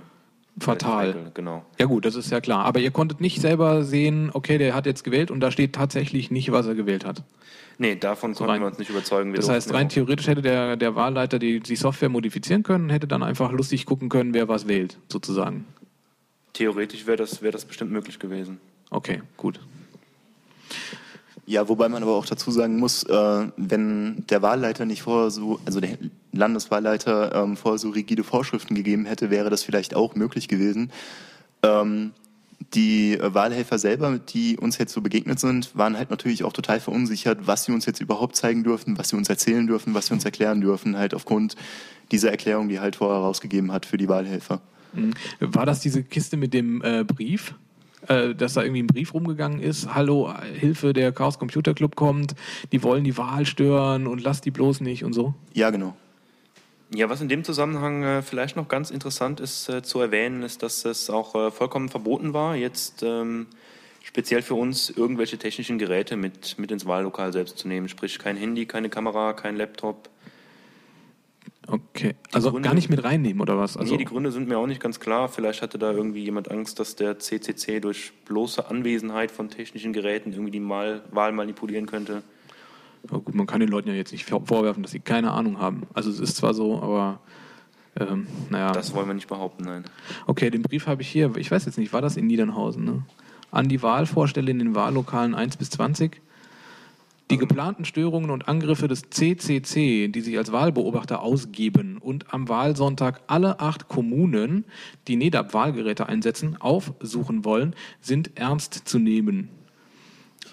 Fatal. 0.61 1.33
Genau. 1.35 1.65
Ja 1.79 1.87
gut, 1.87 2.05
das 2.05 2.15
ist 2.15 2.31
ja 2.31 2.41
klar. 2.41 2.65
Aber 2.65 2.79
ihr 2.79 2.93
konntet 2.93 3.21
nicht 3.21 3.41
selber 3.41 3.83
sehen, 3.83 4.31
okay, 4.33 4.57
der 4.59 4.75
hat 4.75 4.87
jetzt 4.87 5.03
gewählt 5.03 5.31
und 5.33 5.41
da 5.41 5.51
steht 5.51 5.75
tatsächlich 5.75 6.31
nicht, 6.31 6.53
was 6.53 6.67
er 6.67 6.75
gewählt 6.77 7.05
hat. 7.05 7.23
Nee, 7.77 7.97
davon 7.97 8.35
konnten 8.35 8.51
rein- 8.51 8.61
wir 8.61 8.69
uns 8.69 8.79
nicht 8.79 8.91
überzeugen. 8.91 9.33
Wir 9.33 9.41
Das 9.41 9.49
heißt, 9.49 9.75
rein 9.75 9.89
theoretisch 9.89 10.29
hätte 10.29 10.43
der, 10.43 10.77
der 10.77 10.95
Wahlleiter 10.95 11.41
die, 11.41 11.59
die 11.59 11.75
Software 11.75 12.09
modifizieren 12.09 12.63
können, 12.63 12.89
hätte 12.89 13.09
dann 13.09 13.25
einfach 13.25 13.51
lustig 13.51 13.85
gucken 13.85 14.09
können, 14.09 14.33
wer 14.33 14.47
was 14.47 14.69
wählt, 14.69 14.97
sozusagen. 15.09 15.67
Theoretisch 16.53 17.05
wäre 17.09 17.17
das, 17.17 17.43
wäre 17.43 17.51
das 17.51 17.65
bestimmt 17.65 17.91
möglich 17.91 18.21
gewesen. 18.21 18.61
Okay, 18.91 19.23
gut. 19.37 19.59
Ja, 21.47 21.69
wobei 21.69 21.89
man 21.89 22.03
aber 22.03 22.15
auch 22.15 22.27
dazu 22.27 22.51
sagen 22.51 22.79
muss, 22.79 23.03
äh, 23.03 23.47
wenn 23.57 24.25
der 24.31 24.41
Wahlleiter 24.41 24.87
nicht 24.87 25.03
vorher 25.03 25.31
so, 25.31 25.61
also 25.67 25.81
der 25.81 25.99
Landeswahlleiter 26.33 27.35
ähm, 27.35 27.57
vorher 27.57 27.79
so 27.79 27.91
rigide 27.91 28.25
Vorschriften 28.25 28.75
gegeben 28.75 29.05
hätte, 29.05 29.31
wäre 29.31 29.51
das 29.51 29.63
vielleicht 29.63 29.95
auch 29.95 30.15
möglich 30.15 30.49
gewesen. 30.49 30.91
Ähm, 31.63 32.13
die 32.73 33.19
Wahlhelfer 33.21 33.79
selber, 33.79 34.19
die 34.19 34.57
uns 34.57 34.79
jetzt 34.79 34.93
so 34.93 35.01
begegnet 35.01 35.39
sind, 35.39 35.77
waren 35.77 35.99
halt 35.99 36.11
natürlich 36.11 36.45
auch 36.45 36.53
total 36.53 36.81
verunsichert, 36.81 37.47
was 37.47 37.65
sie 37.65 37.73
uns 37.73 37.85
jetzt 37.85 38.01
überhaupt 38.01 38.37
zeigen 38.37 38.65
dürfen, 38.65 38.97
was 38.97 39.11
sie 39.11 39.17
uns 39.17 39.29
erzählen 39.29 39.67
dürfen, 39.67 39.95
was 39.95 40.07
sie 40.07 40.15
uns 40.15 40.25
erklären 40.25 40.61
dürfen, 40.61 40.97
halt 40.97 41.15
aufgrund 41.15 41.57
dieser 42.11 42.31
Erklärung, 42.31 42.69
die 42.69 42.81
halt 42.81 42.97
vorher 42.97 43.21
rausgegeben 43.21 43.73
hat 43.73 43.87
für 43.87 43.99
die 43.99 44.09
Wahlhelfer. 44.09 44.61
Mhm. 44.93 45.13
War 45.41 45.67
das 45.67 45.81
diese 45.81 46.03
Kiste 46.03 46.37
mit 46.37 46.55
dem 46.55 46.83
äh, 46.83 47.05
Brief? 47.05 47.55
Äh, 48.09 48.35
dass 48.35 48.55
da 48.55 48.63
irgendwie 48.63 48.83
ein 48.83 48.87
Brief 48.87 49.15
rumgegangen 49.15 49.61
ist, 49.61 49.95
hallo, 49.95 50.33
Hilfe, 50.43 50.93
der 50.93 51.13
Chaos 51.13 51.39
Computer 51.39 51.75
Club 51.75 51.97
kommt, 51.97 52.35
die 52.73 52.83
wollen 52.83 53.05
die 53.05 53.17
Wahl 53.17 53.47
stören 53.47 54.07
und 54.07 54.23
lass 54.23 54.41
die 54.41 54.51
bloß 54.51 54.81
nicht 54.81 55.05
und 55.05 55.13
so? 55.13 55.35
Ja, 55.53 55.71
genau. 55.71 55.97
Ja, 56.95 57.09
was 57.09 57.21
in 57.21 57.29
dem 57.29 57.45
Zusammenhang 57.45 58.03
äh, 58.03 58.23
vielleicht 58.23 58.57
noch 58.57 58.69
ganz 58.69 58.91
interessant 58.91 59.41
ist 59.41 59.69
äh, 59.69 59.83
zu 59.83 60.01
erwähnen, 60.01 60.43
ist, 60.43 60.63
dass 60.63 60.85
es 60.85 61.11
auch 61.11 61.35
äh, 61.35 61.51
vollkommen 61.51 61.89
verboten 61.89 62.35
war, 62.35 62.57
jetzt 62.57 63.03
ähm, 63.03 63.47
speziell 64.03 64.43
für 64.43 64.55
uns 64.55 64.91
irgendwelche 64.91 65.39
technischen 65.39 65.79
Geräte 65.79 66.17
mit, 66.17 66.59
mit 66.59 66.71
ins 66.71 66.87
Wahllokal 66.87 67.33
selbst 67.33 67.59
zu 67.59 67.69
nehmen. 67.69 67.89
Sprich 67.89 68.19
kein 68.19 68.37
Handy, 68.37 68.67
keine 68.67 68.91
Kamera, 68.91 69.33
kein 69.33 69.57
Laptop. 69.57 70.11
Okay, 71.75 72.15
also 72.33 72.51
Gründe, 72.51 72.69
gar 72.69 72.75
nicht 72.75 72.89
mit 72.89 73.03
reinnehmen 73.03 73.41
oder 73.41 73.59
was? 73.59 73.77
Also 73.77 73.93
nee, 73.93 73.99
die 73.99 74.05
Gründe 74.05 74.31
sind 74.31 74.49
mir 74.49 74.59
auch 74.59 74.67
nicht 74.67 74.81
ganz 74.81 75.01
klar. 75.01 75.29
Vielleicht 75.29 75.61
hatte 75.61 75.77
da 75.79 75.91
irgendwie 75.91 76.23
jemand 76.23 76.51
Angst, 76.51 76.79
dass 76.79 76.95
der 76.95 77.19
CCC 77.19 77.81
durch 77.81 78.13
bloße 78.27 78.69
Anwesenheit 78.69 79.33
von 79.33 79.49
technischen 79.49 79.93
Geräten 79.93 80.33
irgendwie 80.33 80.53
die 80.53 80.61
Mal 80.61 81.03
Wahl 81.11 81.33
manipulieren 81.33 81.87
könnte. 81.87 82.23
Aber 83.09 83.21
gut, 83.21 83.35
man 83.35 83.47
kann 83.47 83.61
den 83.61 83.69
Leuten 83.69 83.89
ja 83.89 83.95
jetzt 83.95 84.13
nicht 84.13 84.25
vorwerfen, 84.25 84.83
dass 84.83 84.93
sie 84.93 85.01
keine 85.01 85.33
Ahnung 85.33 85.59
haben. 85.59 85.87
Also 85.95 86.11
es 86.11 86.21
ist 86.21 86.37
zwar 86.37 86.55
so, 86.55 86.81
aber 86.81 87.21
ähm, 87.99 88.27
naja. 88.51 88.73
Das 88.73 88.95
wollen 88.95 89.09
wir 89.09 89.15
nicht 89.15 89.29
behaupten, 89.29 89.65
nein. 89.65 89.85
Okay, 90.27 90.51
den 90.51 90.63
Brief 90.63 90.87
habe 90.87 91.03
ich 91.03 91.09
hier. 91.09 91.37
Ich 91.37 91.51
weiß 91.51 91.65
jetzt 91.65 91.79
nicht, 91.79 91.93
war 91.93 92.03
das 92.03 92.17
in 92.17 92.27
Niedernhausen? 92.27 92.85
Ne? 92.85 93.03
An 93.51 93.69
die 93.69 93.83
Wahlvorstelle 93.83 94.51
in 94.51 94.59
den 94.59 94.75
Wahllokalen 94.75 95.35
1 95.35 95.57
bis 95.57 95.71
20. 95.71 96.21
Die 97.31 97.39
geplanten 97.39 97.87
Störungen 97.87 98.31
und 98.31 98.49
Angriffe 98.49 98.87
des 98.87 99.09
CCC, 99.09 100.09
die 100.09 100.21
sich 100.21 100.37
als 100.37 100.53
Wahlbeobachter 100.53 101.23
ausgeben 101.23 101.97
und 101.97 102.35
am 102.35 102.49
Wahlsonntag 102.49 103.23
alle 103.29 103.61
acht 103.61 103.89
Kommunen, 103.89 104.65
die 105.09 105.17
NEDAP-Wahlgeräte 105.17 106.07
einsetzen, 106.07 106.61
aufsuchen 106.61 107.45
wollen, 107.47 107.75
sind 108.03 108.33
ernst 108.35 108.75
zu 108.87 108.99
nehmen. 108.99 109.49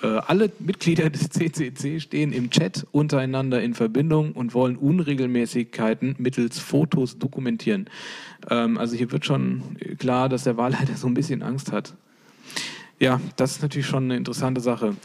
Äh, 0.01 0.07
alle 0.07 0.49
Mitglieder 0.59 1.09
des 1.09 1.29
CCC 1.29 1.99
stehen 1.99 2.31
im 2.31 2.49
Chat 2.49 2.87
untereinander 2.91 3.61
in 3.61 3.73
Verbindung 3.73 4.31
und 4.31 4.53
wollen 4.53 4.77
Unregelmäßigkeiten 4.77 6.15
mittels 6.17 6.57
Fotos 6.57 7.19
dokumentieren. 7.19 7.89
Ähm, 8.49 8.77
also 8.77 8.95
hier 8.95 9.11
wird 9.11 9.25
schon 9.25 9.77
klar, 9.99 10.29
dass 10.29 10.45
der 10.45 10.55
Wahlleiter 10.55 10.95
so 10.95 11.07
ein 11.07 11.13
bisschen 11.13 11.43
Angst 11.43 11.73
hat. 11.73 11.95
Ja, 12.99 13.19
das 13.35 13.57
ist 13.57 13.61
natürlich 13.61 13.87
schon 13.87 14.05
eine 14.05 14.15
interessante 14.15 14.61
Sache. 14.61 14.95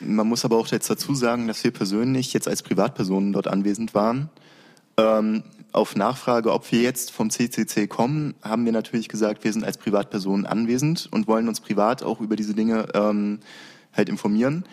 Man 0.00 0.28
muss 0.28 0.44
aber 0.44 0.56
auch 0.56 0.66
jetzt 0.68 0.90
dazu 0.90 1.14
sagen, 1.14 1.46
dass 1.46 1.62
wir 1.64 1.70
persönlich 1.70 2.32
jetzt 2.32 2.48
als 2.48 2.62
Privatpersonen 2.62 3.32
dort 3.32 3.48
anwesend 3.48 3.94
waren. 3.94 4.30
Ähm, 4.96 5.42
auf 5.72 5.96
Nachfrage, 5.96 6.52
ob 6.52 6.70
wir 6.70 6.82
jetzt 6.82 7.10
vom 7.10 7.30
CCC 7.30 7.88
kommen, 7.88 8.34
haben 8.42 8.64
wir 8.64 8.70
natürlich 8.70 9.08
gesagt, 9.08 9.42
wir 9.42 9.52
sind 9.52 9.64
als 9.64 9.76
Privatpersonen 9.76 10.46
anwesend 10.46 11.08
und 11.10 11.26
wollen 11.26 11.48
uns 11.48 11.60
privat 11.60 12.04
auch 12.04 12.20
über 12.20 12.36
diese 12.36 12.54
Dinge 12.54 12.86
ähm, 12.94 13.40
halt 13.92 14.08
informieren, 14.08 14.64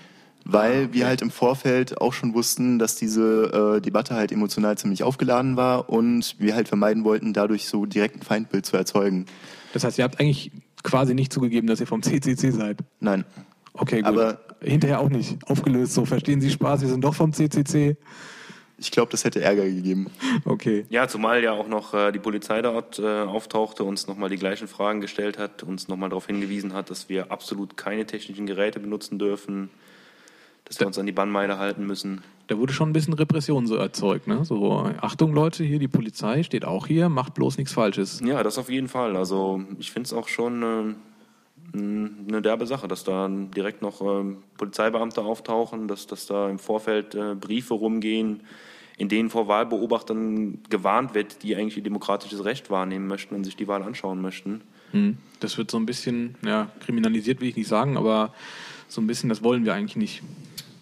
weil 0.45 0.85
ah, 0.85 0.93
wir 0.93 1.07
halt 1.07 1.23
im 1.23 1.31
Vorfeld 1.31 1.99
auch 1.99 2.13
schon 2.13 2.35
wussten, 2.35 2.77
dass 2.77 2.95
diese 2.95 3.77
äh, 3.77 3.81
Debatte 3.81 4.13
halt 4.13 4.31
emotional 4.31 4.77
ziemlich 4.77 5.01
aufgeladen 5.01 5.57
war 5.57 5.89
und 5.89 6.35
wir 6.37 6.53
halt 6.53 6.67
vermeiden 6.67 7.03
wollten, 7.03 7.33
dadurch 7.33 7.67
so 7.67 7.87
direkt 7.87 8.17
ein 8.17 8.21
Feindbild 8.21 8.67
zu 8.67 8.77
erzeugen. 8.77 9.25
Das 9.73 9.83
heißt, 9.83 9.97
ihr 9.97 10.03
habt 10.03 10.19
eigentlich 10.19 10.51
quasi 10.83 11.15
nicht 11.15 11.33
zugegeben, 11.33 11.65
dass 11.65 11.79
ihr 11.79 11.87
vom 11.87 12.03
CCC 12.03 12.51
seid? 12.51 12.77
Nein. 12.99 13.25
Okay, 13.73 14.01
gut. 14.01 14.05
Aber 14.05 14.39
hinterher 14.61 14.99
auch 14.99 15.09
nicht 15.09 15.37
aufgelöst. 15.47 15.93
So, 15.93 16.05
verstehen 16.05 16.41
Sie 16.41 16.49
Spaß, 16.49 16.81
wir 16.81 16.87
sind 16.87 17.03
doch 17.03 17.15
vom 17.15 17.33
CCC. 17.33 17.97
Ich 18.77 18.89
glaube, 18.89 19.11
das 19.11 19.23
hätte 19.23 19.41
Ärger 19.41 19.65
gegeben. 19.65 20.09
Okay. 20.43 20.85
Ja, 20.89 21.07
zumal 21.07 21.43
ja 21.43 21.51
auch 21.51 21.67
noch 21.67 21.93
äh, 21.93 22.11
die 22.11 22.17
Polizei 22.17 22.63
dort 22.63 22.97
äh, 22.97 23.21
auftauchte, 23.21 23.83
uns 23.83 24.07
nochmal 24.07 24.29
die 24.29 24.37
gleichen 24.37 24.67
Fragen 24.67 25.01
gestellt 25.01 25.37
hat, 25.37 25.61
uns 25.61 25.87
nochmal 25.87 26.09
darauf 26.09 26.25
hingewiesen 26.25 26.73
hat, 26.73 26.89
dass 26.89 27.07
wir 27.07 27.31
absolut 27.31 27.77
keine 27.77 28.07
technischen 28.07 28.47
Geräte 28.47 28.79
benutzen 28.79 29.19
dürfen, 29.19 29.69
dass 30.65 30.79
wir 30.79 30.87
uns 30.87 30.97
an 30.97 31.05
die 31.05 31.11
Bannmeile 31.11 31.59
halten 31.59 31.85
müssen. 31.85 32.23
Da 32.47 32.57
wurde 32.57 32.73
schon 32.73 32.89
ein 32.89 32.93
bisschen 32.93 33.13
Repression 33.13 33.67
so 33.67 33.75
erzeugt, 33.75 34.27
ne? 34.27 34.43
So, 34.43 34.91
Achtung 34.99 35.33
Leute, 35.33 35.63
hier 35.63 35.77
die 35.77 35.87
Polizei 35.87 36.41
steht 36.41 36.65
auch 36.65 36.87
hier, 36.87 37.07
macht 37.07 37.35
bloß 37.35 37.57
nichts 37.57 37.73
Falsches. 37.73 38.19
Ja, 38.25 38.41
das 38.41 38.57
auf 38.57 38.69
jeden 38.71 38.87
Fall. 38.87 39.15
Also 39.15 39.63
ich 39.77 39.91
finde 39.91 40.07
es 40.07 40.13
auch 40.13 40.27
schon 40.27 40.63
äh, 40.63 40.95
eine 41.73 42.41
derbe 42.41 42.67
Sache, 42.67 42.87
dass 42.87 43.03
da 43.03 43.27
direkt 43.29 43.81
noch 43.81 44.01
äh, 44.01 44.35
Polizeibeamte 44.57 45.21
auftauchen, 45.21 45.87
dass, 45.87 46.07
dass 46.07 46.25
da 46.25 46.49
im 46.49 46.59
Vorfeld 46.59 47.15
äh, 47.15 47.35
Briefe 47.35 47.73
rumgehen, 47.73 48.41
in 48.97 49.09
denen 49.09 49.29
vor 49.29 49.47
Wahlbeobachtern 49.47 50.59
gewarnt 50.69 51.13
wird, 51.13 51.43
die 51.43 51.55
eigentlich 51.55 51.77
ihr 51.77 51.83
demokratisches 51.83 52.43
Recht 52.43 52.69
wahrnehmen 52.69 53.07
möchten 53.07 53.35
und 53.35 53.45
sich 53.45 53.55
die 53.55 53.67
Wahl 53.67 53.83
anschauen 53.83 54.21
möchten. 54.21 54.61
Hm. 54.91 55.17
Das 55.39 55.57
wird 55.57 55.71
so 55.71 55.77
ein 55.77 55.85
bisschen, 55.85 56.35
ja, 56.45 56.69
kriminalisiert 56.81 57.39
will 57.39 57.47
ich 57.47 57.55
nicht 57.55 57.69
sagen, 57.69 57.97
aber 57.97 58.33
so 58.87 58.99
ein 59.01 59.07
bisschen, 59.07 59.29
das 59.29 59.43
wollen 59.43 59.63
wir 59.63 59.73
eigentlich 59.73 59.95
nicht. 59.95 60.23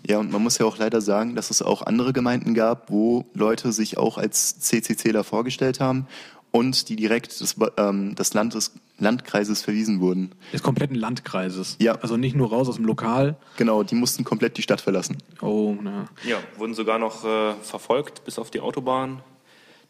Ja, 0.08 0.18
und 0.18 0.32
man 0.32 0.42
muss 0.42 0.58
ja 0.58 0.66
auch 0.66 0.80
leider 0.80 1.02
sagen, 1.02 1.36
dass 1.36 1.52
es 1.52 1.62
auch 1.62 1.84
andere 1.84 2.14
Gemeinden 2.14 2.56
gab, 2.56 2.90
wo 2.90 3.26
Leute 3.36 3.72
sich 3.72 4.00
auch 4.00 4.18
als 4.18 4.60
CCCler 4.60 5.24
vorgestellt 5.24 5.80
haben 5.80 6.08
und 6.52 6.90
die 6.90 6.96
direkt 6.96 7.40
des, 7.40 7.56
ähm, 7.78 8.16
des 8.16 8.34
Landes, 8.34 8.74
Landkreises 8.98 9.62
verwiesen 9.62 10.00
wurden. 10.00 10.32
Des 10.52 10.64
kompletten 10.64 10.96
Landkreises? 10.96 11.78
Ja. 11.80 11.94
Also 12.02 12.18
nicht 12.18 12.36
nur 12.36 12.50
raus 12.50 12.68
aus 12.68 12.76
dem 12.76 12.86
Lokal? 12.86 13.38
Genau, 13.58 13.84
die 13.84 13.96
mussten 13.96 14.24
komplett 14.24 14.58
die 14.58 14.62
Stadt 14.62 14.82
verlassen. 14.82 15.18
Oh, 15.42 15.76
na. 15.82 16.06
Ja, 16.26 16.38
wurden 16.58 16.74
sogar 16.74 17.00
noch 17.00 17.24
äh, 17.24 17.54
verfolgt 17.62 18.26
bis 18.26 18.40
auf 18.40 18.52
die 18.52 18.60
Autobahn. 18.60 19.22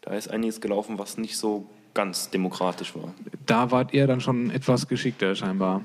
Da 0.02 0.12
ist 0.12 0.30
einiges 0.30 0.60
gelaufen, 0.60 0.98
was 0.98 1.18
nicht 1.18 1.36
so 1.36 1.68
ganz 1.94 2.30
demokratisch 2.30 2.94
war. 2.94 3.12
Da 3.46 3.70
wart 3.70 3.92
ihr 3.92 4.06
dann 4.06 4.20
schon 4.20 4.50
etwas 4.50 4.86
geschickter 4.86 5.34
scheinbar. 5.34 5.82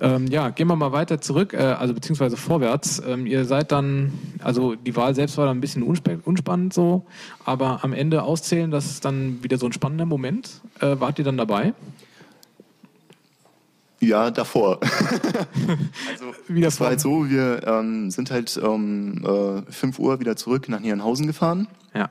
Ähm, 0.00 0.26
ja, 0.28 0.48
gehen 0.48 0.68
wir 0.68 0.76
mal 0.76 0.92
weiter 0.92 1.20
zurück, 1.20 1.52
äh, 1.52 1.58
also 1.58 1.92
beziehungsweise 1.92 2.36
vorwärts. 2.36 3.02
Ähm, 3.06 3.26
ihr 3.26 3.44
seid 3.44 3.72
dann, 3.72 4.12
also 4.42 4.74
die 4.74 4.96
Wahl 4.96 5.14
selbst 5.14 5.36
war 5.36 5.46
dann 5.46 5.58
ein 5.58 5.60
bisschen 5.60 5.82
unspannend 5.82 6.72
so, 6.72 7.04
aber 7.44 7.84
am 7.84 7.92
Ende 7.92 8.22
auszählen, 8.22 8.70
das 8.70 8.86
ist 8.86 9.04
dann 9.04 9.42
wieder 9.42 9.58
so 9.58 9.66
ein 9.66 9.72
spannender 9.72 10.06
Moment. 10.06 10.62
Äh, 10.80 10.98
wart 10.98 11.18
ihr 11.18 11.24
dann 11.24 11.36
dabei? 11.36 11.74
Ja, 14.00 14.32
davor. 14.32 14.80
also, 16.10 16.34
wieder 16.48 16.68
es 16.68 16.80
war 16.80 16.88
halt 16.88 17.00
so, 17.00 17.28
wir 17.28 17.64
ähm, 17.64 18.10
sind 18.10 18.32
halt 18.32 18.56
um 18.56 19.24
äh, 19.24 19.70
5 19.70 19.98
Uhr 20.00 20.18
wieder 20.18 20.34
zurück 20.34 20.68
nach 20.68 20.80
Nierenhausen 20.80 21.28
gefahren. 21.28 21.68
Ja. 21.94 22.10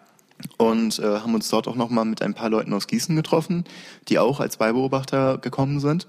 Und 0.58 1.00
äh, 1.00 1.20
haben 1.20 1.36
uns 1.36 1.50
dort 1.50 1.68
auch 1.68 1.76
nochmal 1.76 2.06
mit 2.06 2.22
ein 2.22 2.34
paar 2.34 2.50
Leuten 2.50 2.72
aus 2.74 2.88
Gießen 2.88 3.16
getroffen, 3.16 3.66
die 4.08 4.20
auch 4.20 4.40
als 4.40 4.56
Beibeobachter 4.56 5.38
gekommen 5.40 5.82
sind. 5.82 6.08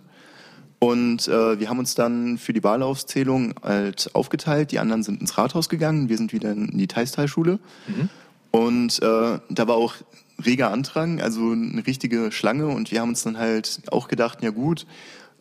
Und 0.82 1.28
äh, 1.28 1.60
wir 1.60 1.68
haben 1.68 1.78
uns 1.78 1.94
dann 1.94 2.38
für 2.38 2.52
die 2.52 2.64
Wahlauszählung 2.64 3.54
halt 3.62 4.10
aufgeteilt. 4.14 4.72
Die 4.72 4.80
anderen 4.80 5.04
sind 5.04 5.20
ins 5.20 5.38
Rathaus 5.38 5.68
gegangen, 5.68 6.08
wir 6.08 6.16
sind 6.16 6.32
wieder 6.32 6.50
in 6.50 6.76
die 6.76 6.88
Teilsteilschule. 6.88 7.60
Mhm. 7.86 8.08
Und 8.50 9.00
äh, 9.00 9.38
da 9.48 9.68
war 9.68 9.76
auch 9.76 9.94
reger 10.44 10.72
Andrang, 10.72 11.20
also 11.20 11.52
eine 11.52 11.86
richtige 11.86 12.32
Schlange. 12.32 12.66
Und 12.66 12.90
wir 12.90 13.00
haben 13.00 13.10
uns 13.10 13.22
dann 13.22 13.38
halt 13.38 13.82
auch 13.92 14.08
gedacht, 14.08 14.42
ja 14.42 14.50
gut, 14.50 14.84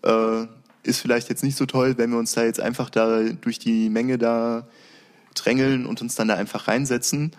äh, 0.03 0.45
ist 0.83 0.99
vielleicht 0.99 1.29
jetzt 1.29 1.43
nicht 1.43 1.57
so 1.57 1.65
toll, 1.65 1.97
wenn 1.97 2.11
wir 2.11 2.19
uns 2.19 2.33
da 2.33 2.43
jetzt 2.43 2.59
einfach 2.59 2.91
da 2.91 3.23
durch 3.23 3.57
die 3.57 3.89
Menge 3.89 4.19
da 4.19 4.67
drängeln 5.33 5.87
und 5.87 6.03
uns 6.03 6.13
dann 6.13 6.27
da 6.27 6.35
einfach 6.35 6.67
reinsetzen. 6.67 7.31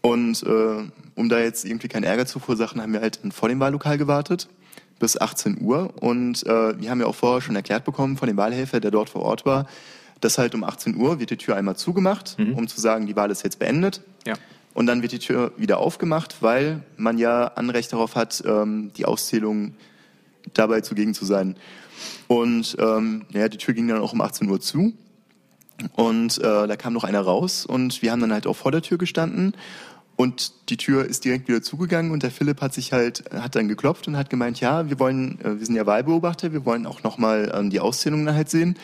Und 0.00 0.42
äh, 0.42 0.90
um 1.14 1.28
da 1.28 1.38
jetzt 1.38 1.66
irgendwie 1.66 1.88
keinen 1.88 2.04
Ärger 2.04 2.24
zu 2.24 2.38
verursachen, 2.38 2.80
haben 2.80 2.94
wir 2.94 3.02
halt 3.02 3.20
vor 3.30 3.50
dem 3.50 3.60
Wahllokal 3.60 3.98
gewartet 3.98 4.48
bis 4.98 5.16
18 5.16 5.60
Uhr. 5.60 5.92
Und 6.00 6.46
äh, 6.46 6.80
wir 6.80 6.90
haben 6.90 7.00
ja 7.00 7.06
auch 7.06 7.14
vorher 7.14 7.40
schon 7.40 7.56
erklärt 7.56 7.84
bekommen 7.84 8.16
von 8.16 8.28
dem 8.28 8.36
Wahlhelfer, 8.36 8.80
der 8.80 8.90
dort 8.90 9.10
vor 9.10 9.22
Ort 9.22 9.44
war, 9.44 9.66
dass 10.20 10.38
halt 10.38 10.54
um 10.54 10.64
18 10.64 10.96
Uhr 10.96 11.20
wird 11.20 11.30
die 11.30 11.36
Tür 11.36 11.56
einmal 11.56 11.76
zugemacht, 11.76 12.38
mhm. 12.38 12.54
um 12.54 12.68
zu 12.68 12.80
sagen, 12.80 13.06
die 13.06 13.16
Wahl 13.16 13.30
ist 13.30 13.44
jetzt 13.44 13.58
beendet. 13.58 14.00
Ja. 14.26 14.34
Und 14.74 14.86
dann 14.86 15.02
wird 15.02 15.12
die 15.12 15.18
Tür 15.18 15.52
wieder 15.56 15.78
aufgemacht, 15.78 16.36
weil 16.42 16.82
man 16.96 17.18
ja 17.18 17.46
Anrecht 17.46 17.92
darauf 17.92 18.14
hat, 18.14 18.42
ähm, 18.46 18.92
die 18.96 19.06
Auszählung 19.06 19.74
dabei 20.54 20.80
zugegen 20.80 21.14
zu 21.14 21.24
sein. 21.24 21.56
Und 22.28 22.76
ähm, 22.78 23.24
ja, 23.30 23.48
die 23.48 23.58
Tür 23.58 23.74
ging 23.74 23.88
dann 23.88 24.00
auch 24.00 24.12
um 24.12 24.20
18 24.20 24.48
Uhr 24.48 24.60
zu. 24.60 24.92
Und 25.94 26.38
äh, 26.38 26.66
da 26.66 26.76
kam 26.76 26.94
noch 26.94 27.04
einer 27.04 27.20
raus 27.20 27.66
und 27.66 28.00
wir 28.00 28.10
haben 28.10 28.20
dann 28.20 28.32
halt 28.32 28.46
auch 28.46 28.56
vor 28.56 28.72
der 28.72 28.80
Tür 28.80 28.96
gestanden 28.96 29.54
und 30.16 30.70
die 30.70 30.78
Tür 30.78 31.04
ist 31.04 31.24
direkt 31.24 31.46
wieder 31.46 31.62
zugegangen 31.62 32.10
und 32.10 32.22
der 32.22 32.30
Philipp 32.30 32.62
hat 32.62 32.72
sich 32.72 32.92
halt, 32.92 33.24
hat 33.32 33.54
dann 33.54 33.68
geklopft 33.68 34.08
und 34.08 34.16
hat 34.16 34.30
gemeint, 34.30 34.60
ja, 34.60 34.88
wir 34.88 34.98
wollen, 34.98 35.38
äh, 35.42 35.58
wir 35.58 35.66
sind 35.66 35.74
ja 35.74 35.86
Wahlbeobachter, 35.86 36.52
wir 36.52 36.64
wollen 36.64 36.86
auch 36.86 37.02
nochmal 37.02 37.52
ähm, 37.54 37.70
die 37.70 37.80
Auszählung 37.80 38.26
halt 38.32 38.48
sehen. 38.48 38.76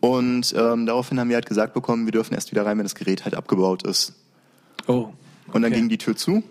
Und 0.00 0.54
ähm, 0.56 0.86
daraufhin 0.86 1.20
haben 1.20 1.28
wir 1.28 1.36
halt 1.36 1.46
gesagt 1.46 1.74
bekommen, 1.74 2.06
wir 2.06 2.12
dürfen 2.12 2.34
erst 2.34 2.50
wieder 2.50 2.66
rein, 2.66 2.78
wenn 2.78 2.84
das 2.84 2.94
Gerät 2.94 3.24
halt 3.24 3.34
abgebaut 3.34 3.84
ist. 3.84 4.14
Oh. 4.86 4.92
Okay. 5.46 5.56
Und 5.56 5.62
dann 5.62 5.72
ging 5.72 5.88
die 5.88 5.98
Tür 5.98 6.16
zu. 6.16 6.42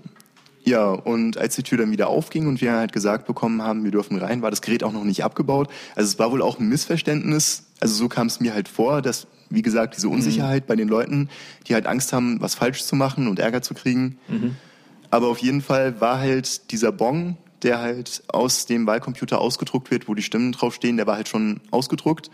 Ja, 0.69 0.91
und 0.91 1.35
als 1.35 1.55
die 1.55 1.63
Tür 1.63 1.79
dann 1.79 1.89
wieder 1.89 2.09
aufging 2.09 2.45
und 2.45 2.61
wir 2.61 2.73
halt 2.73 2.93
gesagt 2.93 3.25
bekommen 3.25 3.63
haben, 3.63 3.83
wir 3.83 3.89
dürfen 3.89 4.19
rein, 4.19 4.43
war 4.43 4.51
das 4.51 4.61
Gerät 4.61 4.83
auch 4.83 4.91
noch 4.91 5.03
nicht 5.03 5.23
abgebaut. 5.23 5.67
Also 5.95 6.09
es 6.09 6.19
war 6.19 6.31
wohl 6.31 6.43
auch 6.43 6.59
ein 6.59 6.69
Missverständnis. 6.69 7.63
Also 7.79 7.95
so 7.95 8.07
kam 8.07 8.27
es 8.27 8.39
mir 8.39 8.53
halt 8.53 8.67
vor, 8.67 9.01
dass, 9.01 9.25
wie 9.49 9.63
gesagt, 9.63 9.97
diese 9.97 10.09
Unsicherheit 10.09 10.65
mhm. 10.65 10.67
bei 10.67 10.75
den 10.75 10.87
Leuten, 10.87 11.29
die 11.67 11.73
halt 11.73 11.87
Angst 11.87 12.13
haben, 12.13 12.39
was 12.39 12.53
falsch 12.53 12.83
zu 12.83 12.95
machen 12.95 13.27
und 13.27 13.39
Ärger 13.39 13.63
zu 13.63 13.73
kriegen. 13.73 14.19
Mhm. 14.27 14.57
Aber 15.09 15.29
auf 15.29 15.39
jeden 15.39 15.63
Fall 15.63 15.99
war 16.01 16.19
halt 16.19 16.69
dieser 16.69 16.91
Bon, 16.91 17.35
der 17.63 17.79
halt 17.79 18.21
aus 18.27 18.67
dem 18.67 18.85
Wahlcomputer 18.85 19.41
ausgedruckt 19.41 19.89
wird, 19.89 20.07
wo 20.07 20.13
die 20.13 20.21
Stimmen 20.21 20.51
draufstehen, 20.51 20.97
der 20.97 21.07
war 21.07 21.15
halt 21.15 21.29
schon 21.29 21.61
ausgedruckt. 21.71 22.29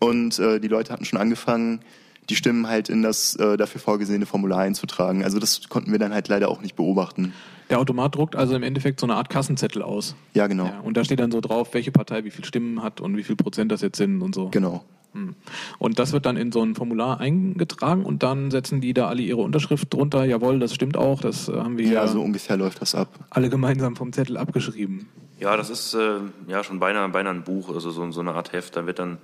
Und 0.00 0.40
äh, 0.40 0.58
die 0.58 0.66
Leute 0.66 0.92
hatten 0.92 1.04
schon 1.04 1.20
angefangen, 1.20 1.82
die 2.28 2.36
Stimmen 2.36 2.68
halt 2.68 2.88
in 2.88 3.02
das 3.02 3.36
äh, 3.36 3.56
dafür 3.56 3.80
vorgesehene 3.80 4.26
Formular 4.26 4.60
einzutragen. 4.60 5.24
Also 5.24 5.38
das 5.38 5.68
konnten 5.68 5.92
wir 5.92 5.98
dann 5.98 6.12
halt 6.12 6.28
leider 6.28 6.48
auch 6.48 6.60
nicht 6.60 6.76
beobachten. 6.76 7.32
Der 7.70 7.80
Automat 7.80 8.14
druckt 8.14 8.36
also 8.36 8.54
im 8.54 8.62
Endeffekt 8.62 9.00
so 9.00 9.06
eine 9.06 9.16
Art 9.16 9.28
Kassenzettel 9.28 9.82
aus. 9.82 10.14
Ja, 10.34 10.46
genau. 10.46 10.66
Ja, 10.66 10.80
und 10.80 10.96
da 10.96 11.04
steht 11.04 11.18
dann 11.18 11.32
so 11.32 11.40
drauf, 11.40 11.74
welche 11.74 11.90
Partei 11.90 12.24
wie 12.24 12.30
viele 12.30 12.46
Stimmen 12.46 12.82
hat 12.82 13.00
und 13.00 13.16
wie 13.16 13.24
viel 13.24 13.36
Prozent 13.36 13.72
das 13.72 13.80
jetzt 13.80 13.96
sind 13.96 14.22
und 14.22 14.34
so. 14.34 14.48
Genau. 14.50 14.84
Hm. 15.12 15.34
Und 15.78 15.98
das 15.98 16.12
wird 16.12 16.26
dann 16.26 16.36
in 16.36 16.52
so 16.52 16.62
ein 16.62 16.74
Formular 16.74 17.18
eingetragen 17.18 18.04
und 18.04 18.22
dann 18.22 18.50
setzen 18.50 18.80
die 18.80 18.94
da 18.94 19.08
alle 19.08 19.22
ihre 19.22 19.40
Unterschrift 19.40 19.92
drunter. 19.92 20.24
Jawohl, 20.24 20.60
das 20.60 20.74
stimmt 20.74 20.96
auch, 20.96 21.20
das 21.20 21.48
äh, 21.48 21.52
haben 21.54 21.78
wir 21.78 21.86
ja. 21.86 21.92
Ja, 21.92 22.06
so 22.06 22.20
ungefähr 22.22 22.56
läuft 22.56 22.82
das 22.82 22.94
ab. 22.94 23.08
Alle 23.30 23.48
gemeinsam 23.48 23.96
vom 23.96 24.12
Zettel 24.12 24.36
abgeschrieben. 24.36 25.08
Ja, 25.38 25.56
das 25.56 25.68
ist 25.68 25.94
äh, 25.94 26.18
ja 26.48 26.64
schon 26.64 26.78
beinahe, 26.78 27.08
beinahe 27.10 27.34
ein 27.34 27.44
Buch, 27.44 27.68
also 27.68 27.90
so, 27.90 28.10
so 28.10 28.20
eine 28.20 28.34
Art 28.34 28.52
Heft. 28.52 28.76
Da 28.76 28.86
wird 28.86 28.98
dann, 28.98 29.18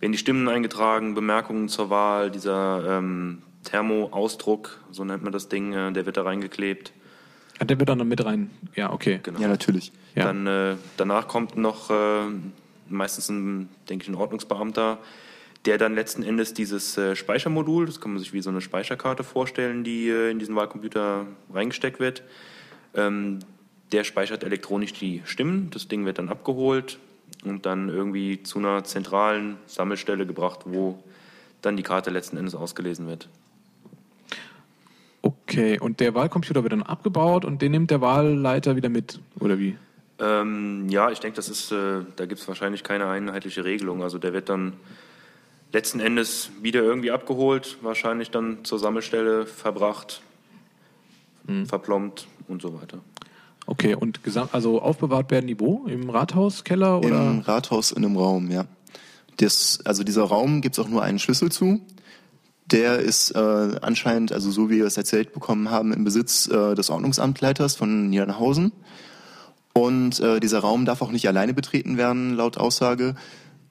werden 0.00 0.12
die 0.12 0.18
Stimmen 0.18 0.48
eingetragen, 0.48 1.14
Bemerkungen 1.14 1.68
zur 1.68 1.88
Wahl, 1.88 2.30
dieser 2.30 2.98
ähm, 2.98 3.42
Thermoausdruck, 3.64 4.80
so 4.90 5.04
nennt 5.04 5.22
man 5.22 5.32
das 5.32 5.48
Ding, 5.48 5.72
äh, 5.72 5.92
der 5.92 6.04
wird 6.06 6.16
da 6.16 6.22
reingeklebt. 6.22 6.92
Ja, 7.60 7.64
der 7.64 7.78
wird 7.78 7.88
dann 7.88 8.06
mit 8.08 8.24
rein. 8.24 8.50
Ja, 8.74 8.92
okay. 8.92 9.20
Genau. 9.22 9.40
Ja, 9.40 9.46
natürlich. 9.46 9.92
Ja. 10.16 10.24
Dann 10.24 10.46
äh, 10.46 10.76
danach 10.96 11.28
kommt 11.28 11.56
noch 11.56 11.90
äh, 11.90 12.24
meistens 12.88 13.28
ein, 13.28 13.68
denke 13.88 14.02
ich, 14.02 14.08
ein 14.08 14.16
Ordnungsbeamter, 14.16 14.98
der 15.64 15.78
dann 15.78 15.94
letzten 15.94 16.24
Endes 16.24 16.54
dieses 16.54 16.98
äh, 16.98 17.14
Speichermodul, 17.14 17.86
das 17.86 18.00
kann 18.00 18.12
man 18.12 18.18
sich 18.18 18.32
wie 18.32 18.42
so 18.42 18.50
eine 18.50 18.60
Speicherkarte 18.60 19.22
vorstellen, 19.22 19.84
die 19.84 20.08
äh, 20.08 20.30
in 20.30 20.40
diesen 20.40 20.56
Wahlcomputer 20.56 21.26
reingesteckt 21.52 22.00
wird. 22.00 22.24
Ähm, 22.94 23.38
der 23.92 24.04
speichert 24.04 24.42
elektronisch 24.44 24.92
die 24.92 25.22
Stimmen. 25.24 25.70
Das 25.70 25.88
Ding 25.88 26.04
wird 26.04 26.18
dann 26.18 26.28
abgeholt 26.28 26.98
und 27.44 27.66
dann 27.66 27.88
irgendwie 27.88 28.42
zu 28.42 28.58
einer 28.58 28.84
zentralen 28.84 29.58
Sammelstelle 29.66 30.26
gebracht, 30.26 30.60
wo 30.64 31.02
dann 31.60 31.76
die 31.76 31.82
Karte 31.82 32.10
letzten 32.10 32.36
Endes 32.36 32.54
ausgelesen 32.54 33.06
wird. 33.06 33.28
Okay, 35.22 35.78
und 35.78 36.00
der 36.00 36.14
Wahlcomputer 36.14 36.62
wird 36.62 36.72
dann 36.72 36.82
abgebaut 36.82 37.44
und 37.44 37.62
den 37.62 37.70
nimmt 37.72 37.90
der 37.90 38.00
Wahlleiter 38.00 38.74
wieder 38.74 38.88
mit, 38.88 39.20
oder 39.38 39.58
wie? 39.58 39.76
Ähm, 40.18 40.88
ja, 40.88 41.10
ich 41.10 41.20
denke, 41.20 41.36
das 41.36 41.48
ist, 41.48 41.70
äh, 41.72 42.00
da 42.16 42.26
gibt 42.26 42.40
es 42.40 42.48
wahrscheinlich 42.48 42.82
keine 42.82 43.06
einheitliche 43.08 43.64
Regelung. 43.64 44.02
Also 44.02 44.18
der 44.18 44.32
wird 44.32 44.48
dann 44.48 44.74
letzten 45.72 46.00
Endes 46.00 46.50
wieder 46.60 46.82
irgendwie 46.82 47.10
abgeholt, 47.10 47.78
wahrscheinlich 47.82 48.30
dann 48.30 48.64
zur 48.64 48.78
Sammelstelle 48.78 49.46
verbracht, 49.46 50.22
hm. 51.46 51.66
verplombt 51.66 52.26
und 52.48 52.62
so 52.62 52.80
weiter. 52.80 52.98
Okay, 53.72 53.94
und 53.94 54.20
also 54.52 54.82
aufbewahrt 54.82 55.30
werden 55.30 55.46
die 55.46 55.58
wo? 55.58 55.86
Im 55.86 56.10
Rathauskeller? 56.10 56.98
Oder? 56.98 57.30
Im 57.30 57.38
Rathaus 57.38 57.90
in 57.90 58.04
einem 58.04 58.18
Raum, 58.18 58.50
ja. 58.50 58.66
Das, 59.38 59.78
also 59.86 60.04
dieser 60.04 60.24
Raum 60.24 60.60
gibt 60.60 60.76
es 60.76 60.84
auch 60.84 60.90
nur 60.90 61.02
einen 61.02 61.18
Schlüssel 61.18 61.50
zu. 61.50 61.80
Der 62.66 62.98
ist 62.98 63.30
äh, 63.30 63.38
anscheinend, 63.80 64.30
also 64.30 64.50
so 64.50 64.68
wie 64.68 64.76
wir 64.76 64.84
es 64.84 64.98
erzählt 64.98 65.32
bekommen 65.32 65.70
haben, 65.70 65.94
im 65.94 66.04
Besitz 66.04 66.48
äh, 66.48 66.74
des 66.74 66.90
Ordnungsamtleiters 66.90 67.74
von 67.74 68.10
Niedernhausen. 68.10 68.72
Und 69.72 70.20
äh, 70.20 70.38
dieser 70.38 70.58
Raum 70.58 70.84
darf 70.84 71.00
auch 71.00 71.10
nicht 71.10 71.26
alleine 71.26 71.54
betreten 71.54 71.96
werden, 71.96 72.34
laut 72.34 72.58
Aussage. 72.58 73.14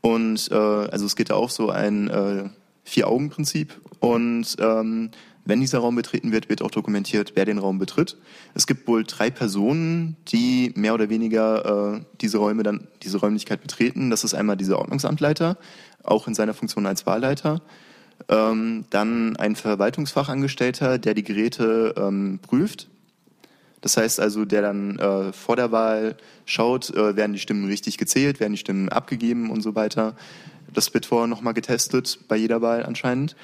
Und 0.01 0.49
äh, 0.49 0.55
also 0.55 1.05
es 1.05 1.15
geht 1.15 1.29
da 1.29 1.35
auch 1.35 1.51
so 1.51 1.69
ein 1.69 2.07
äh, 2.07 2.49
Vier-Augen-Prinzip. 2.85 3.79
Und 3.99 4.55
ähm, 4.59 5.11
wenn 5.45 5.59
dieser 5.59 5.79
Raum 5.79 5.95
betreten 5.95 6.31
wird, 6.31 6.49
wird 6.49 6.61
auch 6.61 6.71
dokumentiert, 6.71 7.33
wer 7.35 7.45
den 7.45 7.57
Raum 7.57 7.79
betritt. 7.79 8.17
Es 8.53 8.67
gibt 8.67 8.87
wohl 8.87 9.03
drei 9.03 9.29
Personen, 9.29 10.15
die 10.27 10.71
mehr 10.75 10.93
oder 10.93 11.09
weniger 11.09 11.95
äh, 11.95 12.01
diese 12.21 12.37
Räume 12.37 12.63
dann, 12.63 12.87
diese 13.01 13.17
Räumlichkeit 13.17 13.61
betreten. 13.61 14.09
Das 14.09 14.23
ist 14.23 14.33
einmal 14.33 14.57
dieser 14.57 14.77
Ordnungsamtleiter, 14.79 15.57
auch 16.03 16.27
in 16.27 16.35
seiner 16.35 16.53
Funktion 16.53 16.85
als 16.85 17.05
Wahlleiter. 17.05 17.61
Ähm, 18.29 18.85
dann 18.89 19.35
ein 19.37 19.55
Verwaltungsfachangestellter, 19.55 20.99
der 20.99 21.13
die 21.13 21.23
Geräte 21.23 21.95
ähm, 21.97 22.39
prüft. 22.41 22.89
Das 23.81 23.97
heißt 23.97 24.19
also, 24.19 24.45
der 24.45 24.61
dann 24.61 24.99
äh, 24.99 25.33
vor 25.33 25.55
der 25.55 25.71
Wahl 25.71 26.15
schaut, 26.45 26.91
äh, 26.91 27.15
werden 27.15 27.33
die 27.33 27.39
Stimmen 27.39 27.65
richtig 27.65 27.97
gezählt, 27.97 28.39
werden 28.39 28.53
die 28.53 28.59
Stimmen 28.59 28.89
abgegeben 28.89 29.49
und 29.49 29.61
so 29.61 29.75
weiter. 29.75 30.15
Das 30.73 30.93
wird 30.93 31.05
vorher 31.05 31.27
nochmal 31.27 31.53
getestet, 31.53 32.19
bei 32.27 32.37
jeder 32.37 32.61
Wahl 32.61 32.85
anscheinend. 32.85 33.35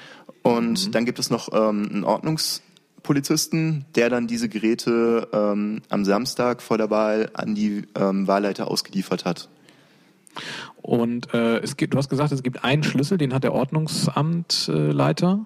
Und 0.42 0.86
mhm. 0.86 0.92
dann 0.92 1.04
gibt 1.04 1.18
es 1.18 1.30
noch 1.30 1.52
ähm, 1.52 1.88
einen 1.92 2.04
Ordnungspolizisten, 2.04 3.84
der 3.96 4.08
dann 4.08 4.28
diese 4.28 4.48
Geräte 4.48 5.28
ähm, 5.32 5.82
am 5.88 6.04
Samstag 6.04 6.62
vor 6.62 6.78
der 6.78 6.88
Wahl 6.90 7.30
an 7.34 7.54
die 7.54 7.82
ähm, 7.96 8.26
Wahlleiter 8.26 8.68
ausgeliefert 8.68 9.24
hat. 9.24 9.48
Und 10.80 11.34
äh, 11.34 11.58
es 11.58 11.76
gibt, 11.76 11.94
du 11.94 11.98
hast 11.98 12.08
gesagt, 12.08 12.32
es 12.32 12.42
gibt 12.44 12.64
einen 12.64 12.84
Schlüssel, 12.84 13.18
den 13.18 13.34
hat 13.34 13.42
der 13.44 13.52
Ordnungsamtleiter. 13.52 15.44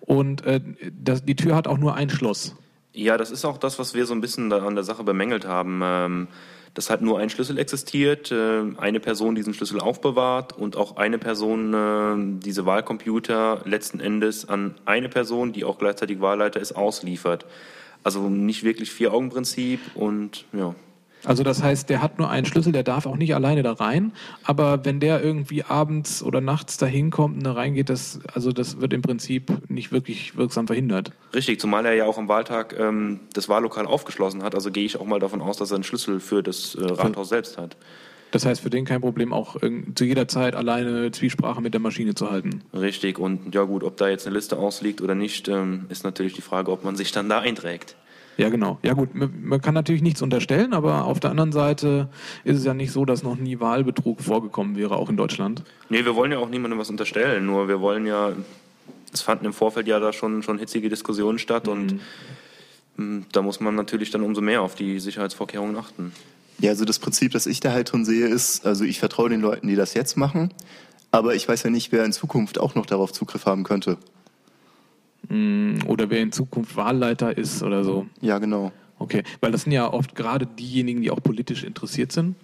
Und 0.00 0.44
äh, 0.44 0.60
das, 1.02 1.24
die 1.24 1.34
Tür 1.36 1.56
hat 1.56 1.66
auch 1.66 1.78
nur 1.78 1.94
ein 1.94 2.10
Schloss. 2.10 2.54
Ja, 2.92 3.16
das 3.16 3.30
ist 3.30 3.44
auch 3.44 3.58
das, 3.58 3.78
was 3.78 3.94
wir 3.94 4.06
so 4.06 4.14
ein 4.14 4.20
bisschen 4.20 4.52
an 4.52 4.74
der 4.74 4.84
Sache 4.84 5.04
bemängelt 5.04 5.46
haben. 5.46 5.80
Ähm, 5.82 6.28
dass 6.74 6.90
halt 6.90 7.00
nur 7.00 7.18
ein 7.18 7.28
Schlüssel 7.28 7.58
existiert, 7.58 8.30
äh, 8.30 8.62
eine 8.76 9.00
Person 9.00 9.34
diesen 9.34 9.52
Schlüssel 9.52 9.80
aufbewahrt 9.80 10.56
und 10.56 10.76
auch 10.76 10.96
eine 10.96 11.18
Person 11.18 11.74
äh, 11.74 12.40
diese 12.40 12.66
Wahlcomputer 12.66 13.62
letzten 13.64 13.98
Endes 13.98 14.48
an 14.48 14.76
eine 14.84 15.08
Person, 15.08 15.52
die 15.52 15.64
auch 15.64 15.78
gleichzeitig 15.78 16.20
Wahlleiter 16.20 16.60
ist, 16.60 16.72
ausliefert. 16.72 17.46
Also 18.04 18.28
nicht 18.28 18.62
wirklich 18.62 18.92
Vier-Augen-Prinzip 18.92 19.80
und 19.94 20.44
ja. 20.52 20.74
Also 21.24 21.42
das 21.42 21.62
heißt, 21.62 21.90
der 21.90 22.00
hat 22.02 22.18
nur 22.18 22.30
einen 22.30 22.46
Schlüssel, 22.46 22.72
der 22.72 22.82
darf 22.82 23.06
auch 23.06 23.16
nicht 23.16 23.34
alleine 23.34 23.62
da 23.62 23.72
rein. 23.72 24.12
Aber 24.44 24.84
wenn 24.84 25.00
der 25.00 25.22
irgendwie 25.22 25.64
abends 25.64 26.22
oder 26.22 26.40
nachts 26.40 26.76
da 26.76 26.86
hinkommt 26.86 27.38
und 27.38 27.44
da 27.44 27.52
reingeht, 27.52 27.90
das, 27.90 28.20
also 28.32 28.52
das 28.52 28.80
wird 28.80 28.92
im 28.92 29.02
Prinzip 29.02 29.52
nicht 29.68 29.92
wirklich 29.92 30.36
wirksam 30.36 30.66
verhindert. 30.66 31.12
Richtig, 31.34 31.60
zumal 31.60 31.86
er 31.86 31.94
ja 31.94 32.04
auch 32.04 32.18
am 32.18 32.28
Wahltag 32.28 32.76
ähm, 32.78 33.20
das 33.32 33.48
Wahllokal 33.48 33.86
aufgeschlossen 33.86 34.42
hat. 34.42 34.54
Also 34.54 34.70
gehe 34.70 34.84
ich 34.84 34.98
auch 34.98 35.06
mal 35.06 35.20
davon 35.20 35.40
aus, 35.40 35.56
dass 35.56 35.70
er 35.70 35.76
einen 35.76 35.84
Schlüssel 35.84 36.20
für 36.20 36.42
das 36.42 36.74
äh, 36.74 36.84
Rathaus 36.84 37.28
selbst 37.28 37.58
hat. 37.58 37.76
Das 38.30 38.44
heißt, 38.44 38.60
für 38.60 38.70
den 38.70 38.84
kein 38.84 39.00
Problem, 39.00 39.32
auch 39.32 39.56
zu 39.94 40.04
jeder 40.04 40.28
Zeit 40.28 40.54
alleine 40.54 41.10
Zwiesprache 41.10 41.62
mit 41.62 41.72
der 41.72 41.80
Maschine 41.80 42.14
zu 42.14 42.30
halten. 42.30 42.62
Richtig, 42.74 43.18
und 43.18 43.54
ja 43.54 43.62
gut, 43.62 43.82
ob 43.82 43.96
da 43.96 44.08
jetzt 44.08 44.26
eine 44.26 44.36
Liste 44.36 44.58
ausliegt 44.58 45.00
oder 45.00 45.14
nicht, 45.14 45.48
ähm, 45.48 45.86
ist 45.88 46.04
natürlich 46.04 46.34
die 46.34 46.42
Frage, 46.42 46.70
ob 46.70 46.84
man 46.84 46.94
sich 46.94 47.10
dann 47.10 47.28
da 47.30 47.38
einträgt. 47.38 47.96
Ja, 48.38 48.50
genau. 48.50 48.78
Ja 48.84 48.92
gut, 48.92 49.10
man 49.14 49.60
kann 49.60 49.74
natürlich 49.74 50.00
nichts 50.00 50.22
unterstellen, 50.22 50.72
aber 50.72 51.06
auf 51.06 51.18
der 51.18 51.30
anderen 51.30 51.50
Seite 51.50 52.08
ist 52.44 52.58
es 52.58 52.64
ja 52.64 52.72
nicht 52.72 52.92
so, 52.92 53.04
dass 53.04 53.24
noch 53.24 53.36
nie 53.36 53.58
Wahlbetrug 53.58 54.20
vorgekommen 54.20 54.76
wäre, 54.76 54.94
auch 54.94 55.10
in 55.10 55.16
Deutschland. 55.16 55.64
Nee, 55.88 56.04
wir 56.04 56.14
wollen 56.14 56.30
ja 56.30 56.38
auch 56.38 56.48
niemandem 56.48 56.78
was 56.78 56.88
unterstellen, 56.88 57.46
nur 57.46 57.66
wir 57.66 57.80
wollen 57.80 58.06
ja, 58.06 58.32
es 59.12 59.22
fanden 59.22 59.44
im 59.44 59.52
Vorfeld 59.52 59.88
ja 59.88 59.98
da 59.98 60.12
schon, 60.12 60.44
schon 60.44 60.56
hitzige 60.60 60.88
Diskussionen 60.88 61.40
statt 61.40 61.66
mhm. 61.66 61.72
und 61.72 62.00
mm, 62.96 63.26
da 63.32 63.42
muss 63.42 63.58
man 63.58 63.74
natürlich 63.74 64.12
dann 64.12 64.22
umso 64.22 64.40
mehr 64.40 64.62
auf 64.62 64.76
die 64.76 65.00
Sicherheitsvorkehrungen 65.00 65.76
achten. 65.76 66.12
Ja, 66.60 66.70
also 66.70 66.84
das 66.84 67.00
Prinzip, 67.00 67.32
das 67.32 67.46
ich 67.46 67.58
da 67.58 67.72
halt 67.72 67.90
drin 67.90 68.04
sehe, 68.04 68.28
ist, 68.28 68.64
also 68.64 68.84
ich 68.84 69.00
vertraue 69.00 69.30
den 69.30 69.40
Leuten, 69.40 69.66
die 69.66 69.74
das 69.74 69.94
jetzt 69.94 70.16
machen, 70.16 70.54
aber 71.10 71.34
ich 71.34 71.48
weiß 71.48 71.64
ja 71.64 71.70
nicht, 71.70 71.90
wer 71.90 72.04
in 72.04 72.12
Zukunft 72.12 72.60
auch 72.60 72.76
noch 72.76 72.86
darauf 72.86 73.12
Zugriff 73.12 73.46
haben 73.46 73.64
könnte. 73.64 73.98
Mm, 75.28 75.78
oder 75.86 76.10
wer 76.10 76.20
in 76.20 76.32
Zukunft 76.32 76.76
Wahlleiter 76.76 77.36
ist 77.36 77.62
oder 77.62 77.84
so. 77.84 78.06
Ja, 78.20 78.38
genau. 78.38 78.72
Okay, 78.98 79.22
weil 79.40 79.52
das 79.52 79.62
sind 79.62 79.72
ja 79.72 79.92
oft 79.92 80.14
gerade 80.14 80.46
diejenigen, 80.46 81.02
die 81.02 81.10
auch 81.10 81.22
politisch 81.22 81.62
interessiert 81.62 82.12
sind. 82.12 82.34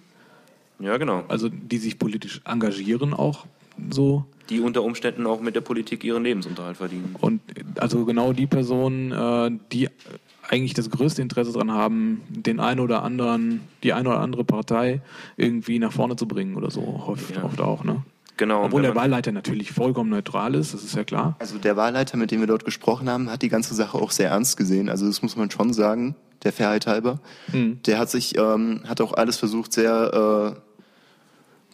Ja, 0.79 0.97
genau. 0.97 1.23
Also 1.27 1.49
die 1.49 1.77
sich 1.77 1.99
politisch 1.99 2.41
engagieren 2.45 3.13
auch 3.13 3.45
so. 3.89 4.25
Die 4.49 4.59
unter 4.59 4.83
Umständen 4.83 5.25
auch 5.25 5.41
mit 5.41 5.55
der 5.55 5.61
Politik 5.61 6.03
ihren 6.03 6.23
Lebensunterhalt 6.23 6.77
verdienen. 6.77 7.15
Und 7.19 7.41
also 7.79 8.05
genau 8.05 8.31
die 8.31 8.45
Personen, 8.45 9.11
äh, 9.11 9.51
die 9.71 9.89
eigentlich 10.47 10.73
das 10.73 10.89
größte 10.89 11.21
Interesse 11.21 11.51
daran 11.51 11.71
haben, 11.71 12.21
den 12.29 12.59
einen 12.59 12.79
oder 12.79 13.03
anderen, 13.03 13.61
die 13.83 13.93
eine 13.93 14.09
oder 14.09 14.19
andere 14.19 14.43
Partei 14.43 15.01
irgendwie 15.37 15.79
nach 15.79 15.91
vorne 15.91 16.15
zu 16.15 16.27
bringen 16.27 16.55
oder 16.55 16.69
so, 16.69 16.81
oft, 16.81 17.35
ja. 17.35 17.43
oft 17.43 17.59
auch, 17.59 17.83
ne? 17.83 18.03
Genau. 18.37 18.65
Obwohl 18.65 18.81
der 18.81 18.95
Wahlleiter 18.95 19.31
natürlich 19.31 19.71
vollkommen 19.71 20.09
neutral 20.09 20.55
ist, 20.55 20.73
das 20.73 20.83
ist 20.83 20.95
ja 20.95 21.03
klar. 21.03 21.35
Also 21.39 21.57
der 21.57 21.77
Wahlleiter, 21.77 22.17
mit 22.17 22.31
dem 22.31 22.41
wir 22.41 22.47
dort 22.47 22.65
gesprochen 22.65 23.09
haben, 23.09 23.29
hat 23.29 23.41
die 23.41 23.49
ganze 23.49 23.73
Sache 23.75 23.97
auch 23.97 24.11
sehr 24.11 24.29
ernst 24.29 24.57
gesehen. 24.57 24.89
Also 24.89 25.07
das 25.07 25.21
muss 25.21 25.35
man 25.35 25.49
schon 25.51 25.73
sagen, 25.73 26.15
der 26.43 26.51
Fairheit 26.51 26.87
halber. 26.87 27.19
Mhm. 27.51 27.79
Der 27.85 27.97
hat 27.97 28.09
sich, 28.09 28.37
ähm, 28.37 28.81
hat 28.87 29.01
auch 29.01 29.13
alles 29.13 29.37
versucht, 29.37 29.73
sehr 29.73 30.55
äh, 30.55 30.59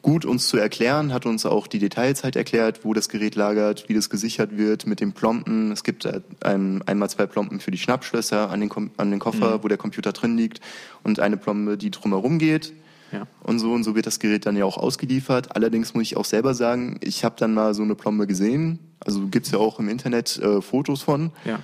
gut, 0.01 0.25
uns 0.25 0.47
zu 0.47 0.57
erklären, 0.57 1.13
hat 1.13 1.25
uns 1.25 1.45
auch 1.45 1.67
die 1.67 1.79
Details 1.79 2.23
halt 2.23 2.35
erklärt, 2.35 2.83
wo 2.83 2.93
das 2.93 3.09
Gerät 3.09 3.35
lagert, 3.35 3.89
wie 3.89 3.93
das 3.93 4.09
gesichert 4.09 4.57
wird 4.57 4.85
mit 4.87 4.99
den 4.99 5.13
Plomben. 5.13 5.71
Es 5.71 5.83
gibt 5.83 6.05
äh, 6.05 6.21
ein, 6.41 6.81
einmal 6.87 7.09
zwei 7.09 7.25
Plomben 7.25 7.59
für 7.59 7.71
die 7.71 7.77
Schnappschlösser 7.77 8.49
an 8.49 8.61
den, 8.61 8.71
an 8.97 9.11
den 9.11 9.19
Koffer, 9.19 9.57
mhm. 9.57 9.63
wo 9.63 9.67
der 9.67 9.77
Computer 9.77 10.11
drin 10.11 10.37
liegt 10.37 10.61
und 11.03 11.19
eine 11.19 11.37
Plombe, 11.37 11.77
die 11.77 11.91
drumherum 11.91 12.39
geht. 12.39 12.73
Ja. 13.11 13.27
Und 13.43 13.59
so 13.59 13.73
und 13.73 13.83
so 13.83 13.95
wird 13.95 14.05
das 14.05 14.19
Gerät 14.19 14.45
dann 14.45 14.55
ja 14.55 14.65
auch 14.65 14.77
ausgeliefert. 14.77 15.55
Allerdings 15.55 15.93
muss 15.93 16.03
ich 16.03 16.17
auch 16.17 16.25
selber 16.25 16.53
sagen, 16.53 16.99
ich 17.01 17.23
habe 17.23 17.35
dann 17.37 17.53
mal 17.53 17.73
so 17.73 17.83
eine 17.83 17.95
Plombe 17.95 18.27
gesehen. 18.27 18.79
Also 18.99 19.27
gibt's 19.27 19.51
ja 19.51 19.59
auch 19.59 19.79
im 19.79 19.89
Internet 19.89 20.37
äh, 20.37 20.61
Fotos 20.61 21.01
von. 21.01 21.31
Ja. 21.45 21.59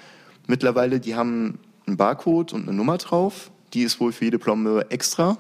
Mittlerweile, 0.48 1.00
die 1.00 1.16
haben 1.16 1.60
einen 1.86 1.98
Barcode 1.98 2.54
und 2.54 2.64
eine 2.64 2.76
Nummer 2.76 2.98
drauf. 2.98 3.52
Die 3.74 3.84
ist 3.84 4.00
wohl 4.00 4.12
für 4.12 4.26
jede 4.26 4.40
Plombe 4.40 4.88
extra. 4.90 5.38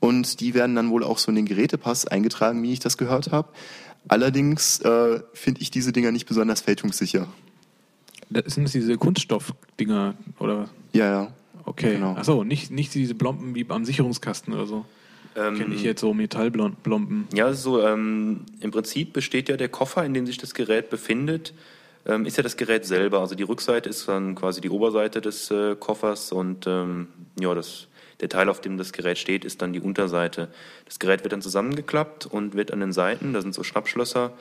Und 0.00 0.40
die 0.40 0.54
werden 0.54 0.76
dann 0.76 0.90
wohl 0.90 1.02
auch 1.02 1.18
so 1.18 1.30
in 1.30 1.36
den 1.36 1.46
Gerätepass 1.46 2.06
eingetragen, 2.06 2.62
wie 2.62 2.72
ich 2.72 2.80
das 2.80 2.98
gehört 2.98 3.32
habe. 3.32 3.48
Allerdings 4.06 4.80
äh, 4.80 5.20
finde 5.34 5.60
ich 5.60 5.70
diese 5.70 5.92
Dinger 5.92 6.12
nicht 6.12 6.26
besonders 6.26 6.60
fälschungssicher. 6.60 7.26
Das 8.30 8.54
sind 8.54 8.64
das 8.64 8.72
diese 8.72 8.96
Kunststoffdinger, 8.96 10.14
oder? 10.38 10.68
Ja, 10.92 11.06
ja. 11.06 11.28
Okay. 11.64 11.94
Genau. 11.94 12.14
Achso, 12.14 12.44
nicht, 12.44 12.70
nicht 12.70 12.94
diese 12.94 13.14
Blomben 13.14 13.54
wie 13.54 13.64
beim 13.64 13.84
Sicherungskasten 13.84 14.54
oder 14.54 14.66
so. 14.66 14.84
Ähm, 15.38 15.56
Kenne 15.56 15.74
ich 15.74 15.82
jetzt 15.82 16.00
so 16.00 16.12
Metallblomben. 16.14 17.28
Ja, 17.34 17.52
so 17.52 17.82
ähm, 17.82 18.44
im 18.60 18.70
Prinzip 18.70 19.12
besteht 19.12 19.48
ja 19.48 19.56
der 19.56 19.68
Koffer, 19.68 20.04
in 20.04 20.14
dem 20.14 20.26
sich 20.26 20.38
das 20.38 20.54
Gerät 20.54 20.90
befindet, 20.90 21.54
ähm, 22.06 22.26
ist 22.26 22.36
ja 22.36 22.42
das 22.42 22.56
Gerät 22.56 22.84
selber. 22.84 23.20
Also 23.20 23.34
die 23.34 23.42
Rückseite 23.42 23.88
ist 23.88 24.08
dann 24.08 24.34
quasi 24.34 24.60
die 24.60 24.70
Oberseite 24.70 25.20
des 25.20 25.50
äh, 25.50 25.76
Koffers 25.76 26.32
und 26.32 26.66
ähm, 26.66 27.08
ja, 27.38 27.54
das 27.54 27.88
der 28.20 28.28
Teil, 28.28 28.48
auf 28.48 28.60
dem 28.60 28.76
das 28.78 28.92
Gerät 28.92 29.18
steht, 29.18 29.44
ist 29.44 29.62
dann 29.62 29.72
die 29.72 29.80
Unterseite. 29.80 30.48
Das 30.86 30.98
Gerät 30.98 31.22
wird 31.22 31.32
dann 31.32 31.42
zusammengeklappt 31.42 32.26
und 32.26 32.54
wird 32.54 32.72
an 32.72 32.80
den 32.80 32.92
Seiten, 32.92 33.32
da 33.32 33.42
sind 33.42 33.54
so 33.54 33.62
Schnappschlösser, 33.62 34.32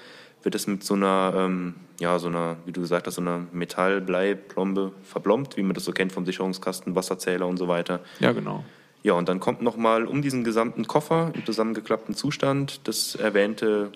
wird 0.44 0.56
es 0.56 0.68
mit 0.68 0.84
so 0.84 0.94
einer, 0.94 1.34
ähm, 1.36 1.76
ja, 2.00 2.18
so 2.20 2.28
einer, 2.28 2.58
wie 2.66 2.72
du 2.72 2.82
gesagt 2.82 3.08
hast, 3.08 3.16
so 3.16 3.22
einer 3.22 3.46
Metallbleiplombe 3.52 4.94
verblombt, 5.04 5.58
wie 5.58 5.64
man 5.64 5.74
das 5.74 5.86
so 5.86 5.92
kennt 5.92 6.12
vom 6.12 6.26
Sicherungskasten, 6.26 6.96
Wasserzähler 6.96 7.48
und 7.48 7.58
so 7.58 7.68
weiter. 7.68 8.00
Ja, 8.20 8.32
genau. 8.32 8.64
Ja, 9.08 9.13
und 9.13 9.30
dann 9.30 9.39
kommt 9.39 9.62
nochmal 9.62 10.06
um 10.06 10.22
diesen 10.22 10.43
gesamten 10.43 10.86
Koffer 10.86 11.32
im 11.34 11.46
zusammengeklappten 11.46 12.13
Zustand 12.13 12.86
das 12.89 13.15
erwähnte 13.15 13.89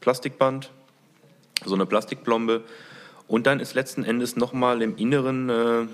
Plastikband, 0.00 0.70
so 1.64 1.74
eine 1.74 1.84
Plastikplombe. 1.84 2.62
Und 3.26 3.48
dann 3.48 3.58
ist 3.58 3.74
letzten 3.74 4.04
Endes 4.04 4.36
nochmal 4.36 4.80
im 4.82 4.96
Inneren 4.96 5.48
äh, 5.50 5.86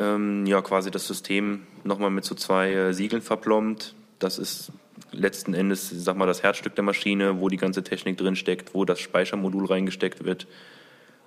ähm, 0.00 0.44
ja 0.46 0.60
quasi 0.60 0.90
das 0.90 1.06
System 1.06 1.68
nochmal 1.84 2.10
mit 2.10 2.24
so 2.24 2.34
zwei 2.34 2.72
äh, 2.72 2.92
Siegeln 2.92 3.22
verplombt. 3.22 3.94
Das 4.18 4.40
ist 4.40 4.72
letzten 5.12 5.54
Endes, 5.54 5.88
sag 5.88 6.16
mal, 6.16 6.26
das 6.26 6.42
Herzstück 6.42 6.74
der 6.74 6.82
Maschine, 6.82 7.38
wo 7.38 7.48
die 7.48 7.58
ganze 7.58 7.84
Technik 7.84 8.18
drin 8.18 8.34
steckt, 8.34 8.74
wo 8.74 8.84
das 8.84 8.98
Speichermodul 8.98 9.66
reingesteckt 9.66 10.24
wird 10.24 10.48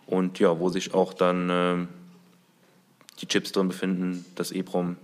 und 0.06 0.38
ja, 0.40 0.60
wo 0.60 0.68
sich 0.68 0.94
auch 0.94 1.14
dann 1.14 1.50
äh, 1.50 1.88
die 3.22 3.28
Chips 3.28 3.54
drin 3.54 3.70
befinden, 3.70 4.26
das 4.36 4.52
EEPROM. 4.52 4.98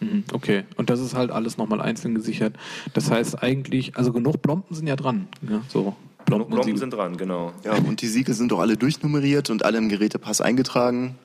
Mhm, 0.00 0.24
okay, 0.32 0.64
und 0.76 0.90
das 0.90 1.00
ist 1.00 1.14
halt 1.14 1.30
alles 1.30 1.56
nochmal 1.56 1.80
einzeln 1.80 2.14
gesichert. 2.14 2.54
Das 2.94 3.10
heißt 3.10 3.42
eigentlich, 3.42 3.96
also 3.96 4.12
genug 4.12 4.42
Plomben 4.42 4.74
sind 4.74 4.86
ja 4.86 4.96
dran. 4.96 5.28
Ja, 5.48 5.60
so. 5.68 5.96
Plomben, 6.24 6.50
Plomben 6.50 6.76
sind 6.76 6.92
dran, 6.92 7.16
genau. 7.16 7.52
Ja, 7.64 7.74
und 7.74 8.02
die 8.02 8.06
Siegel 8.06 8.34
sind 8.34 8.52
doch 8.52 8.60
alle 8.60 8.76
durchnummeriert 8.76 9.50
und 9.50 9.64
alle 9.64 9.78
im 9.78 9.88
Gerätepass 9.88 10.40
eingetragen. 10.40 11.16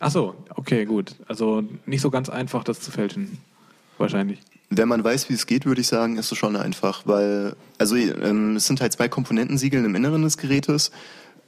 Ach 0.00 0.10
so, 0.10 0.34
okay, 0.56 0.86
gut. 0.86 1.14
Also 1.28 1.62
nicht 1.84 2.00
so 2.00 2.10
ganz 2.10 2.30
einfach, 2.30 2.64
das 2.64 2.80
zu 2.80 2.90
fälschen, 2.90 3.38
wahrscheinlich. 3.98 4.40
Wenn 4.70 4.88
man 4.88 5.04
weiß, 5.04 5.28
wie 5.28 5.34
es 5.34 5.46
geht, 5.46 5.66
würde 5.66 5.82
ich 5.82 5.88
sagen, 5.88 6.16
ist 6.16 6.32
es 6.32 6.38
schon 6.38 6.56
einfach, 6.56 7.02
weil 7.04 7.54
also 7.76 7.96
ähm, 7.96 8.56
es 8.56 8.66
sind 8.66 8.80
halt 8.80 8.92
zwei 8.92 9.08
Komponentensiegeln 9.08 9.84
im 9.84 9.94
Inneren 9.94 10.22
des 10.22 10.38
Gerätes. 10.38 10.90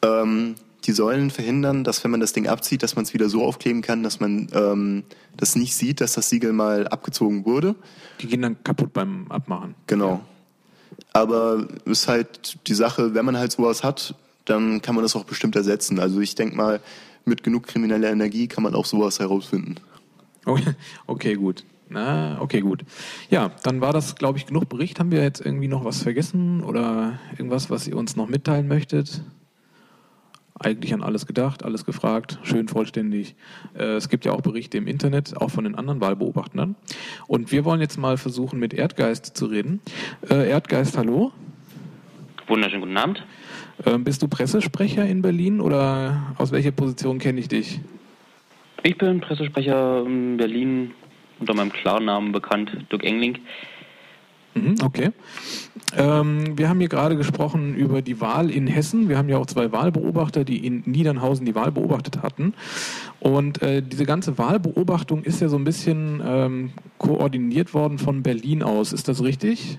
Ähm, 0.02 0.56
die 0.84 0.92
sollen 0.92 1.30
verhindern, 1.30 1.84
dass 1.84 2.02
wenn 2.04 2.10
man 2.10 2.20
das 2.20 2.32
Ding 2.32 2.48
abzieht, 2.48 2.82
dass 2.82 2.96
man 2.96 3.04
es 3.04 3.14
wieder 3.14 3.28
so 3.28 3.44
aufkleben 3.44 3.82
kann, 3.82 4.02
dass 4.02 4.20
man 4.20 4.48
ähm, 4.52 5.04
das 5.36 5.56
nicht 5.56 5.74
sieht, 5.74 6.00
dass 6.00 6.14
das 6.14 6.28
Siegel 6.28 6.52
mal 6.52 6.88
abgezogen 6.88 7.44
wurde. 7.44 7.74
Die 8.20 8.26
gehen 8.26 8.42
dann 8.42 8.62
kaputt 8.64 8.92
beim 8.92 9.30
Abmachen. 9.30 9.74
Genau. 9.86 10.20
Aber 11.12 11.66
ist 11.84 12.08
halt 12.08 12.58
die 12.66 12.74
Sache, 12.74 13.14
wenn 13.14 13.24
man 13.24 13.36
halt 13.36 13.52
sowas 13.52 13.84
hat, 13.84 14.14
dann 14.44 14.82
kann 14.82 14.94
man 14.94 15.02
das 15.04 15.14
auch 15.14 15.24
bestimmt 15.24 15.56
ersetzen. 15.56 15.98
Also 16.00 16.20
ich 16.20 16.34
denke 16.34 16.56
mal, 16.56 16.80
mit 17.24 17.42
genug 17.42 17.66
krimineller 17.66 18.10
Energie 18.10 18.48
kann 18.48 18.64
man 18.64 18.74
auch 18.74 18.86
sowas 18.86 19.20
herausfinden. 19.20 19.76
Okay, 20.44 20.74
okay 21.06 21.34
gut. 21.34 21.64
Na, 21.88 22.40
okay, 22.40 22.60
gut. 22.60 22.84
Ja, 23.28 23.50
dann 23.62 23.82
war 23.82 23.92
das, 23.92 24.14
glaube 24.16 24.38
ich, 24.38 24.46
genug 24.46 24.68
Bericht. 24.68 24.98
Haben 24.98 25.12
wir 25.12 25.22
jetzt 25.22 25.44
irgendwie 25.44 25.68
noch 25.68 25.84
was 25.84 26.02
vergessen 26.02 26.62
oder 26.62 27.18
irgendwas, 27.32 27.68
was 27.68 27.86
ihr 27.86 27.96
uns 27.96 28.16
noch 28.16 28.28
mitteilen 28.28 28.66
möchtet? 28.66 29.22
Eigentlich 30.58 30.92
an 30.94 31.02
alles 31.02 31.26
gedacht, 31.26 31.64
alles 31.64 31.84
gefragt, 31.84 32.38
schön 32.42 32.68
vollständig. 32.68 33.34
Äh, 33.74 33.94
es 33.94 34.08
gibt 34.08 34.24
ja 34.24 34.32
auch 34.32 34.42
Berichte 34.42 34.78
im 34.78 34.86
Internet, 34.86 35.36
auch 35.36 35.50
von 35.50 35.64
den 35.64 35.74
anderen 35.74 36.00
Wahlbeobachtern. 36.00 36.76
Und 37.26 37.52
wir 37.52 37.64
wollen 37.64 37.80
jetzt 37.80 37.96
mal 37.96 38.16
versuchen, 38.16 38.58
mit 38.58 38.74
Erdgeist 38.74 39.36
zu 39.36 39.46
reden. 39.46 39.80
Äh, 40.28 40.50
Erdgeist, 40.50 40.96
hallo. 40.98 41.32
Wunderschönen 42.46 42.82
guten 42.82 42.96
Abend. 42.96 43.24
Ähm, 43.86 44.04
bist 44.04 44.22
du 44.22 44.28
Pressesprecher 44.28 45.06
in 45.06 45.22
Berlin 45.22 45.60
oder 45.60 46.34
aus 46.38 46.52
welcher 46.52 46.70
Position 46.70 47.18
kenne 47.18 47.40
ich 47.40 47.48
dich? 47.48 47.80
Ich 48.82 48.98
bin 48.98 49.20
Pressesprecher 49.20 50.04
in 50.04 50.36
Berlin 50.36 50.92
unter 51.40 51.54
meinem 51.54 51.72
Klarnamen 51.72 52.32
bekannt, 52.32 52.70
Dirk 52.90 53.04
Engling. 53.04 53.38
Mhm, 54.54 54.76
okay. 54.82 55.10
Ähm, 55.96 56.58
wir 56.58 56.68
haben 56.68 56.78
hier 56.78 56.88
gerade 56.88 57.16
gesprochen 57.16 57.74
über 57.74 58.02
die 58.02 58.20
Wahl 58.20 58.50
in 58.50 58.66
Hessen. 58.66 59.08
Wir 59.08 59.18
haben 59.18 59.28
ja 59.28 59.38
auch 59.38 59.46
zwei 59.46 59.72
Wahlbeobachter, 59.72 60.44
die 60.44 60.66
in 60.66 60.82
Niedernhausen 60.86 61.46
die 61.46 61.54
Wahl 61.54 61.72
beobachtet 61.72 62.22
hatten. 62.22 62.54
Und 63.20 63.62
äh, 63.62 63.82
diese 63.82 64.04
ganze 64.04 64.38
Wahlbeobachtung 64.38 65.22
ist 65.22 65.40
ja 65.40 65.48
so 65.48 65.56
ein 65.56 65.64
bisschen 65.64 66.22
ähm, 66.24 66.70
koordiniert 66.98 67.74
worden 67.74 67.98
von 67.98 68.22
Berlin 68.22 68.62
aus. 68.62 68.92
Ist 68.92 69.08
das 69.08 69.22
richtig? 69.22 69.78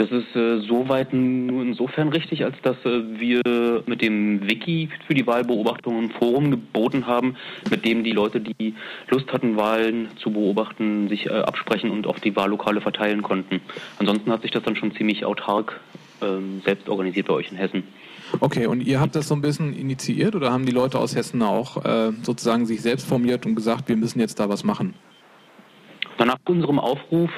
Das 0.00 0.10
ist 0.10 0.34
äh, 0.34 0.60
soweit 0.62 1.12
nur 1.12 1.62
insofern 1.62 2.08
richtig, 2.08 2.42
als 2.42 2.56
dass 2.62 2.76
äh, 2.86 3.20
wir 3.20 3.82
mit 3.84 4.00
dem 4.00 4.48
Wiki 4.48 4.88
für 5.06 5.12
die 5.12 5.26
Wahlbeobachtung 5.26 6.04
ein 6.04 6.10
Forum 6.10 6.50
geboten 6.50 7.06
haben, 7.06 7.36
mit 7.68 7.84
dem 7.84 8.02
die 8.02 8.12
Leute, 8.12 8.40
die 8.40 8.74
Lust 9.10 9.30
hatten, 9.30 9.58
Wahlen 9.58 10.08
zu 10.16 10.30
beobachten, 10.30 11.10
sich 11.10 11.26
äh, 11.26 11.40
absprechen 11.40 11.90
und 11.90 12.06
auf 12.06 12.18
die 12.18 12.34
Wahllokale 12.34 12.80
verteilen 12.80 13.20
konnten. 13.20 13.60
Ansonsten 13.98 14.32
hat 14.32 14.40
sich 14.40 14.52
das 14.52 14.62
dann 14.62 14.74
schon 14.74 14.94
ziemlich 14.94 15.26
autark 15.26 15.78
ähm, 16.22 16.62
selbst 16.64 16.88
organisiert 16.88 17.26
bei 17.26 17.34
euch 17.34 17.50
in 17.50 17.58
Hessen. 17.58 17.82
Okay, 18.40 18.66
und 18.68 18.80
ihr 18.80 19.00
habt 19.00 19.14
das 19.14 19.28
so 19.28 19.34
ein 19.34 19.42
bisschen 19.42 19.74
initiiert 19.74 20.34
oder 20.34 20.50
haben 20.50 20.64
die 20.64 20.72
Leute 20.72 20.98
aus 20.98 21.14
Hessen 21.14 21.42
auch 21.42 21.84
äh, 21.84 22.12
sozusagen 22.22 22.64
sich 22.64 22.80
selbst 22.80 23.06
formiert 23.06 23.44
und 23.44 23.54
gesagt, 23.54 23.90
wir 23.90 23.96
müssen 23.96 24.18
jetzt 24.18 24.40
da 24.40 24.48
was 24.48 24.64
machen? 24.64 24.94
Nach 26.18 26.36
unserem 26.46 26.78
Aufruf, 26.78 27.30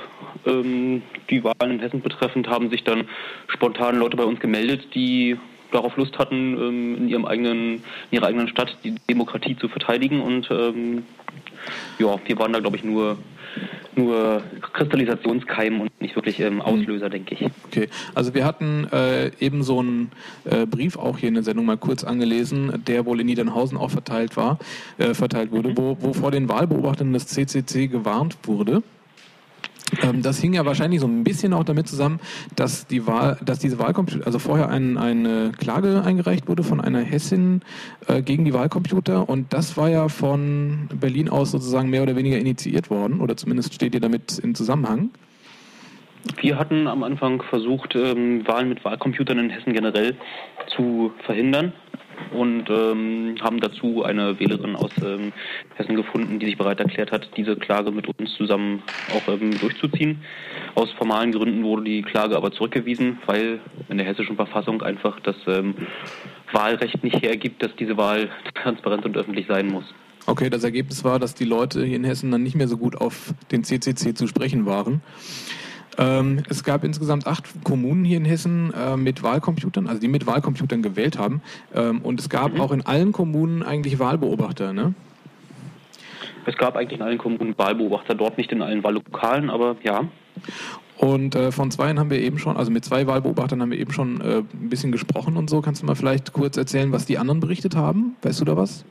ähm, 0.44 1.02
die 1.30 1.44
Wahlen 1.44 1.72
in 1.72 1.80
Hessen 1.80 2.02
betreffend, 2.02 2.48
haben 2.48 2.68
sich 2.70 2.82
dann 2.82 3.08
spontan 3.48 3.96
Leute 3.96 4.16
bei 4.16 4.24
uns 4.24 4.40
gemeldet, 4.40 4.94
die 4.94 5.38
darauf 5.72 5.96
Lust 5.96 6.18
hatten, 6.18 6.36
ähm, 6.36 6.96
in 6.96 7.08
ihrem 7.08 7.24
eigenen, 7.24 7.74
in 7.74 7.82
ihrer 8.12 8.26
eigenen 8.26 8.48
Stadt 8.48 8.76
die 8.84 8.94
Demokratie 9.08 9.56
zu 9.56 9.68
verteidigen. 9.68 10.20
Und 10.20 10.50
ähm, 10.50 11.04
ja, 11.98 12.16
wir 12.24 12.38
waren 12.38 12.52
da, 12.52 12.60
glaube 12.60 12.76
ich, 12.76 12.84
nur 12.84 13.18
nur 13.94 14.42
Kristallisationskeim 14.72 15.80
und 15.82 16.00
nicht 16.00 16.16
wirklich 16.16 16.40
ähm, 16.40 16.54
mhm. 16.54 16.62
Auslöser, 16.62 17.10
denke 17.10 17.34
ich. 17.34 17.50
Okay, 17.66 17.88
also 18.14 18.32
wir 18.34 18.44
hatten 18.44 18.86
äh, 18.92 19.30
eben 19.38 19.62
so 19.62 19.80
einen 19.80 20.10
äh, 20.44 20.64
Brief 20.66 20.96
auch 20.96 21.18
hier 21.18 21.28
in 21.28 21.34
der 21.34 21.42
Sendung 21.42 21.66
mal 21.66 21.76
kurz 21.76 22.04
angelesen, 22.04 22.82
der 22.86 23.04
wohl 23.04 23.20
in 23.20 23.26
Niedernhausen 23.26 23.76
auch 23.76 23.90
verteilt 23.90 24.36
war, 24.36 24.58
äh, 24.98 25.14
verteilt 25.14 25.52
wurde, 25.52 25.70
mhm. 25.70 25.76
wo, 25.76 25.96
wo 26.00 26.12
vor 26.14 26.30
den 26.30 26.48
Wahlbeobachtern 26.48 27.12
des 27.12 27.26
CCC 27.26 27.88
gewarnt 27.88 28.38
wurde 28.44 28.82
ähm, 30.02 30.22
das 30.22 30.40
hing 30.40 30.54
ja 30.54 30.64
wahrscheinlich 30.64 31.00
so 31.00 31.06
ein 31.06 31.24
bisschen 31.24 31.52
auch 31.52 31.64
damit 31.64 31.88
zusammen, 31.88 32.20
dass 32.56 32.86
die 32.86 33.06
Wahl, 33.06 33.38
dass 33.44 33.58
diese 33.58 33.78
Wahlcomputer, 33.78 34.26
also 34.26 34.38
vorher 34.38 34.68
ein, 34.68 34.96
eine 34.96 35.52
Klage 35.52 36.02
eingereicht 36.04 36.48
wurde 36.48 36.62
von 36.62 36.80
einer 36.80 37.00
Hessin 37.00 37.60
äh, 38.08 38.22
gegen 38.22 38.44
die 38.44 38.54
Wahlcomputer 38.54 39.28
und 39.28 39.52
das 39.52 39.76
war 39.76 39.88
ja 39.88 40.08
von 40.08 40.88
Berlin 40.94 41.28
aus 41.28 41.50
sozusagen 41.50 41.90
mehr 41.90 42.02
oder 42.02 42.16
weniger 42.16 42.38
initiiert 42.38 42.90
worden 42.90 43.20
oder 43.20 43.36
zumindest 43.36 43.74
steht 43.74 43.94
ihr 43.94 44.00
damit 44.00 44.38
in 44.38 44.54
Zusammenhang. 44.54 45.10
Wir 46.40 46.56
hatten 46.56 46.86
am 46.86 47.02
Anfang 47.02 47.42
versucht, 47.42 47.96
ähm, 47.96 48.46
Wahlen 48.46 48.68
mit 48.68 48.84
Wahlcomputern 48.84 49.38
in 49.38 49.50
Hessen 49.50 49.72
generell 49.72 50.16
zu 50.76 51.12
verhindern 51.24 51.72
und 52.32 52.68
ähm, 52.70 53.36
haben 53.40 53.60
dazu 53.60 54.04
eine 54.04 54.38
Wählerin 54.38 54.76
aus 54.76 54.90
ähm, 55.04 55.32
Hessen 55.74 55.96
gefunden, 55.96 56.38
die 56.38 56.46
sich 56.46 56.58
bereit 56.58 56.80
erklärt 56.80 57.12
hat, 57.12 57.28
diese 57.36 57.56
Klage 57.56 57.90
mit 57.90 58.06
uns 58.06 58.34
zusammen 58.36 58.82
auch 59.14 59.32
ähm, 59.32 59.58
durchzuziehen. 59.58 60.22
Aus 60.74 60.90
formalen 60.92 61.32
Gründen 61.32 61.62
wurde 61.64 61.84
die 61.84 62.02
Klage 62.02 62.36
aber 62.36 62.52
zurückgewiesen, 62.52 63.18
weil 63.26 63.60
in 63.88 63.98
der 63.98 64.06
hessischen 64.06 64.36
Verfassung 64.36 64.82
einfach 64.82 65.20
das 65.20 65.36
ähm, 65.46 65.74
Wahlrecht 66.52 67.02
nicht 67.02 67.22
hergibt, 67.22 67.62
dass 67.62 67.74
diese 67.76 67.96
Wahl 67.96 68.28
transparent 68.54 69.04
und 69.04 69.16
öffentlich 69.16 69.46
sein 69.46 69.68
muss. 69.68 69.84
Okay, 70.26 70.50
das 70.50 70.62
Ergebnis 70.62 71.02
war, 71.02 71.18
dass 71.18 71.34
die 71.34 71.44
Leute 71.44 71.84
hier 71.84 71.96
in 71.96 72.04
Hessen 72.04 72.30
dann 72.30 72.44
nicht 72.44 72.54
mehr 72.54 72.68
so 72.68 72.76
gut 72.76 72.96
auf 72.96 73.34
den 73.50 73.64
CCC 73.64 74.14
zu 74.14 74.28
sprechen 74.28 74.66
waren. 74.66 75.02
Ähm, 75.98 76.42
es 76.48 76.64
gab 76.64 76.84
insgesamt 76.84 77.26
acht 77.26 77.44
Kommunen 77.64 78.04
hier 78.04 78.16
in 78.16 78.24
Hessen 78.24 78.72
äh, 78.72 78.96
mit 78.96 79.22
Wahlcomputern, 79.22 79.86
also 79.86 80.00
die 80.00 80.08
mit 80.08 80.26
Wahlcomputern 80.26 80.82
gewählt 80.82 81.18
haben. 81.18 81.42
Ähm, 81.74 82.00
und 82.02 82.20
es 82.20 82.28
gab 82.28 82.54
mhm. 82.54 82.60
auch 82.60 82.72
in 82.72 82.82
allen 82.82 83.12
Kommunen 83.12 83.62
eigentlich 83.62 83.98
Wahlbeobachter, 83.98 84.72
ne? 84.72 84.94
Es 86.44 86.56
gab 86.56 86.76
eigentlich 86.76 86.98
in 86.98 87.04
allen 87.04 87.18
Kommunen 87.18 87.56
Wahlbeobachter, 87.56 88.14
dort 88.14 88.36
nicht 88.36 88.50
in 88.50 88.62
allen 88.62 88.82
Wahllokalen, 88.82 89.48
aber 89.48 89.76
ja. 89.84 90.04
Und 90.96 91.34
äh, 91.34 91.52
von 91.52 91.70
zwei 91.70 91.94
haben 91.94 92.10
wir 92.10 92.20
eben 92.20 92.38
schon, 92.38 92.56
also 92.56 92.70
mit 92.70 92.84
zwei 92.84 93.06
Wahlbeobachtern 93.06 93.60
haben 93.60 93.70
wir 93.70 93.78
eben 93.78 93.92
schon 93.92 94.20
äh, 94.20 94.38
ein 94.38 94.68
bisschen 94.68 94.92
gesprochen 94.92 95.36
und 95.36 95.50
so. 95.50 95.60
Kannst 95.60 95.82
du 95.82 95.86
mal 95.86 95.94
vielleicht 95.94 96.32
kurz 96.32 96.56
erzählen, 96.56 96.92
was 96.92 97.06
die 97.06 97.18
anderen 97.18 97.40
berichtet 97.40 97.76
haben? 97.76 98.16
Weißt 98.22 98.40
du 98.40 98.44
da 98.44 98.56
was? 98.56 98.84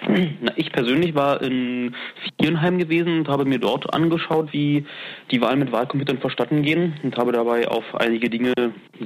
Na, 0.40 0.52
ich 0.56 0.72
persönlich 0.72 1.14
war 1.14 1.42
in 1.42 1.94
Vierenheim 2.40 2.78
gewesen 2.78 3.18
und 3.18 3.28
habe 3.28 3.44
mir 3.44 3.58
dort 3.58 3.92
angeschaut, 3.92 4.52
wie 4.52 4.86
die 5.30 5.40
Wahlen 5.40 5.58
mit 5.58 5.72
Wahlcomputern 5.72 6.18
verstatten 6.18 6.62
gehen 6.62 6.94
und 7.02 7.16
habe 7.16 7.32
dabei 7.32 7.68
auf 7.68 7.84
einige 7.94 8.30
Dinge 8.30 8.54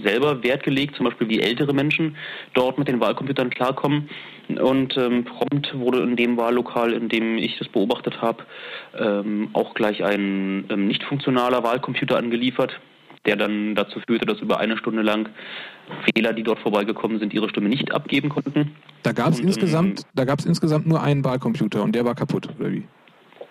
selber 0.03 0.43
Wert 0.43 0.63
gelegt, 0.63 0.97
zum 0.97 1.07
Beispiel 1.07 1.29
wie 1.29 1.41
ältere 1.41 1.73
Menschen 1.73 2.17
dort 2.55 2.79
mit 2.79 2.89
den 2.89 3.01
Wahlcomputern 3.01 3.51
klarkommen. 3.51 4.09
Und 4.49 4.97
ähm, 4.97 5.25
prompt 5.25 5.77
wurde 5.79 6.03
in 6.03 6.17
dem 6.17 6.37
Wahllokal, 6.37 6.93
in 6.93 7.09
dem 7.09 7.39
ich 7.39 7.59
das 7.59 7.69
beobachtet 7.69 8.21
habe, 8.21 8.45
ähm, 8.99 9.49
auch 9.55 9.75
gleich 9.75 10.05
ein 10.05 10.67
ähm, 10.71 10.87
nicht 10.87 11.03
funktionaler 11.05 11.65
Wahlcomputer 11.65 12.19
angeliefert, 12.19 12.79
der 13.27 13.37
dann 13.37 13.75
dazu 13.75 14.01
führte, 14.07 14.27
dass 14.27 14.41
über 14.41 14.59
eine 14.59 14.77
Stunde 14.77 15.03
lang 15.03 15.29
Wähler, 16.15 16.33
die 16.33 16.43
dort 16.43 16.59
vorbeigekommen 16.61 17.19
sind, 17.19 17.35
ihre 17.35 17.49
Stimme 17.49 17.69
nicht 17.69 17.93
abgeben 17.93 18.29
konnten. 18.29 18.75
Da 19.03 19.13
gab 19.13 19.33
es 19.33 19.41
insgesamt, 19.41 20.03
da 20.15 20.25
gab 20.25 20.39
es 20.39 20.47
insgesamt 20.47 20.87
nur 20.87 21.03
einen 21.03 21.25
Wahlcomputer 21.25 21.83
und 21.83 21.95
der 21.95 22.05
war 22.05 22.15
kaputt, 22.15 22.49
oder 22.59 22.73
wie? 22.73 22.85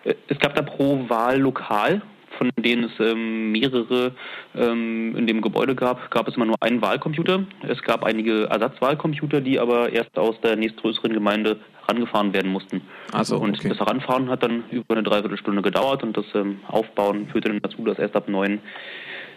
Äh, 0.03 0.15
es 0.27 0.39
gab 0.39 0.55
da 0.55 0.61
pro 0.61 1.07
Wahllokal, 1.09 2.01
von 2.37 2.49
denen 2.57 2.85
es 2.85 2.91
ähm, 2.99 3.51
mehrere 3.51 4.13
ähm, 4.55 5.15
in 5.15 5.27
dem 5.27 5.41
Gebäude 5.41 5.75
gab, 5.75 6.09
gab 6.11 6.27
es 6.27 6.35
immer 6.35 6.45
nur 6.45 6.55
einen 6.61 6.81
Wahlcomputer. 6.81 7.45
Es 7.67 7.81
gab 7.83 8.03
einige 8.03 8.45
Ersatzwahlcomputer, 8.45 9.41
die 9.41 9.59
aber 9.59 9.91
erst 9.91 10.17
aus 10.17 10.39
der 10.41 10.55
nächstgrößeren 10.55 11.13
Gemeinde 11.13 11.59
herangefahren 11.81 12.33
werden 12.33 12.51
mussten. 12.51 12.81
Also, 13.11 13.37
und 13.37 13.59
okay. 13.59 13.69
das 13.69 13.79
Heranfahren 13.79 14.29
hat 14.29 14.43
dann 14.43 14.63
über 14.71 14.95
eine 14.95 15.03
Dreiviertelstunde 15.03 15.61
gedauert 15.61 16.03
und 16.03 16.17
das 16.17 16.25
ähm, 16.33 16.59
Aufbauen 16.67 17.27
führte 17.27 17.49
dann 17.49 17.61
dazu, 17.61 17.83
dass 17.83 17.99
erst 17.99 18.15
ab 18.15 18.27
neun 18.27 18.59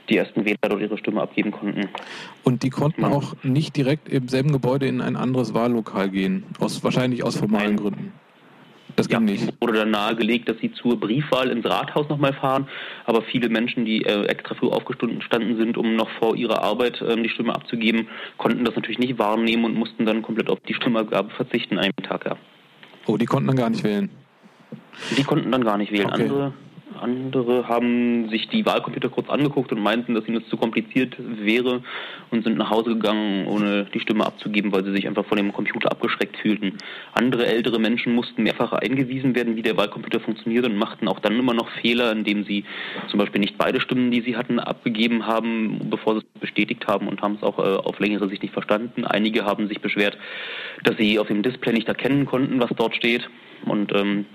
die 0.09 0.17
ersten 0.17 0.45
Wähler 0.45 0.57
dort 0.63 0.81
ihre 0.81 0.99
Stimme 0.99 1.23
abgeben 1.23 1.51
konnten. 1.51 1.89
Und 2.45 2.63
die 2.63 2.71
konnten 2.71 3.03
Man 3.03 3.13
auch 3.13 3.35
nicht 3.43 3.77
direkt 3.77 4.09
im 4.09 4.29
selben 4.29 4.53
Gebäude 4.53 4.87
in 4.87 5.01
ein 5.01 5.17
anderes 5.17 5.55
Wahllokal 5.55 6.11
gehen, 6.11 6.45
aus, 6.59 6.83
wahrscheinlich 6.85 7.25
aus 7.25 7.37
formalen 7.37 7.75
Nein. 7.75 7.77
Gründen. 7.77 8.13
Das 8.95 9.09
ging 9.09 9.29
ja, 9.29 9.33
nicht. 9.33 9.61
wurde 9.61 9.75
dann 9.75 9.91
nahegelegt, 9.91 10.49
dass 10.49 10.57
sie 10.59 10.73
zur 10.73 10.99
Briefwahl 10.99 11.51
ins 11.51 11.67
Rathaus 11.67 12.09
nochmal 12.09 12.33
fahren, 12.33 12.67
aber 13.05 13.21
viele 13.23 13.51
Menschen, 13.51 13.85
die 13.85 14.03
äh, 14.03 14.25
extra 14.25 14.55
früh 14.55 14.69
aufgestanden 14.69 15.59
sind, 15.59 15.77
um 15.77 15.97
noch 15.97 16.09
vor 16.19 16.35
ihrer 16.35 16.63
Arbeit 16.63 17.03
ähm, 17.07 17.23
die 17.23 17.29
Stimme 17.29 17.55
abzugeben, 17.55 18.09
konnten 18.39 18.65
das 18.65 18.75
natürlich 18.75 18.99
nicht 18.99 19.19
wahrnehmen 19.19 19.67
und 19.67 19.75
mussten 19.75 20.07
dann 20.07 20.23
komplett 20.23 20.49
auf 20.49 20.61
die 20.61 20.73
Stimmabgabe 20.73 21.29
verzichten 21.31 21.79
einen 21.79 21.93
Tag. 22.09 22.25
Ja. 22.25 22.37
Oh, 23.07 23.19
die 23.19 23.27
konnten 23.27 23.49
dann 23.49 23.57
gar 23.57 23.69
nicht 23.69 23.85
wählen. 23.85 24.09
Die 25.17 25.25
konnten 25.25 25.53
dann 25.53 25.63
gar 25.63 25.77
nicht 25.77 25.93
wählen. 25.93 26.07
Okay. 26.07 26.23
Andere 26.23 26.53
andere 27.03 27.69
haben 27.69 28.29
sich 28.29 28.49
die 28.49 28.65
Wahlcomputer 28.67 29.09
kurz 29.09 29.29
angeguckt 29.29 29.73
und 29.73 29.81
meinten, 29.81 30.15
dass 30.15 30.27
ihnen 30.27 30.41
das 30.41 30.49
zu 30.49 30.57
kompliziert 30.57 31.17
wäre 31.19 31.83
und 32.31 32.45
sind 32.45 32.59
nach 32.59 32.71
Hause 32.71 32.91
gegangen, 32.91 33.47
ohne 33.47 33.87
die 33.93 34.01
Stimme 34.01 34.27
abzugeben, 34.27 34.73
weil 34.73 34.85
sie 34.85 34.93
sich 34.93 35.07
einfach 35.07 35.25
von 35.27 35.37
dem 35.37 35.53
Computer 35.53 35.91
abgeschreckt 35.91 36.37
fühlten. 36.37 36.79
Andere 37.13 37.47
ältere 37.47 37.79
Menschen 37.79 38.15
mussten 38.15 38.43
mehrfach 38.43 38.73
eingewiesen 38.73 39.35
werden, 39.35 39.57
wie 39.57 39.63
der 39.63 39.77
Wahlcomputer 39.77 40.21
funktioniert 40.21 40.67
und 40.67 40.77
machten 40.77 41.09
auch 41.09 41.21
dann 41.21 41.39
immer 41.39 41.55
noch 41.55 41.71
Fehler, 41.81 42.13
indem 42.13 42.45
sie 42.45 42.65
zum 43.09 43.19
Beispiel 43.19 43.41
nicht 43.41 43.59
beide 43.59 43.81
Stimmen, 43.81 44.11
die 44.11 44.21
sie 44.23 44.37
hatten, 44.37 44.59
abgegeben 44.59 45.27
haben, 45.27 45.91
bevor 45.91 46.15
sie 46.15 46.21
es 46.35 46.41
bestätigt 46.41 46.87
haben 46.87 47.09
und 47.09 47.23
haben 47.23 47.35
es 47.37 47.43
auch 47.43 47.59
äh, 47.59 47.63
auf 47.63 47.99
längere 47.99 48.29
Sicht 48.29 48.43
nicht 48.43 48.55
verstanden. 48.55 49.05
Einige 49.05 49.45
haben 49.45 49.69
sich 49.69 49.81
beschwert, 49.81 50.17
dass 50.85 50.97
sie 50.97 51.19
auf 51.19 51.29
dem 51.29 51.43
Display 51.43 51.73
nicht 51.73 51.89
erkennen 51.89 52.27
konnten, 52.27 52.61
was 52.61 52.71
dort 52.77 52.95
steht. 52.95 53.29
Und 53.65 53.93
ähm, 53.95 54.27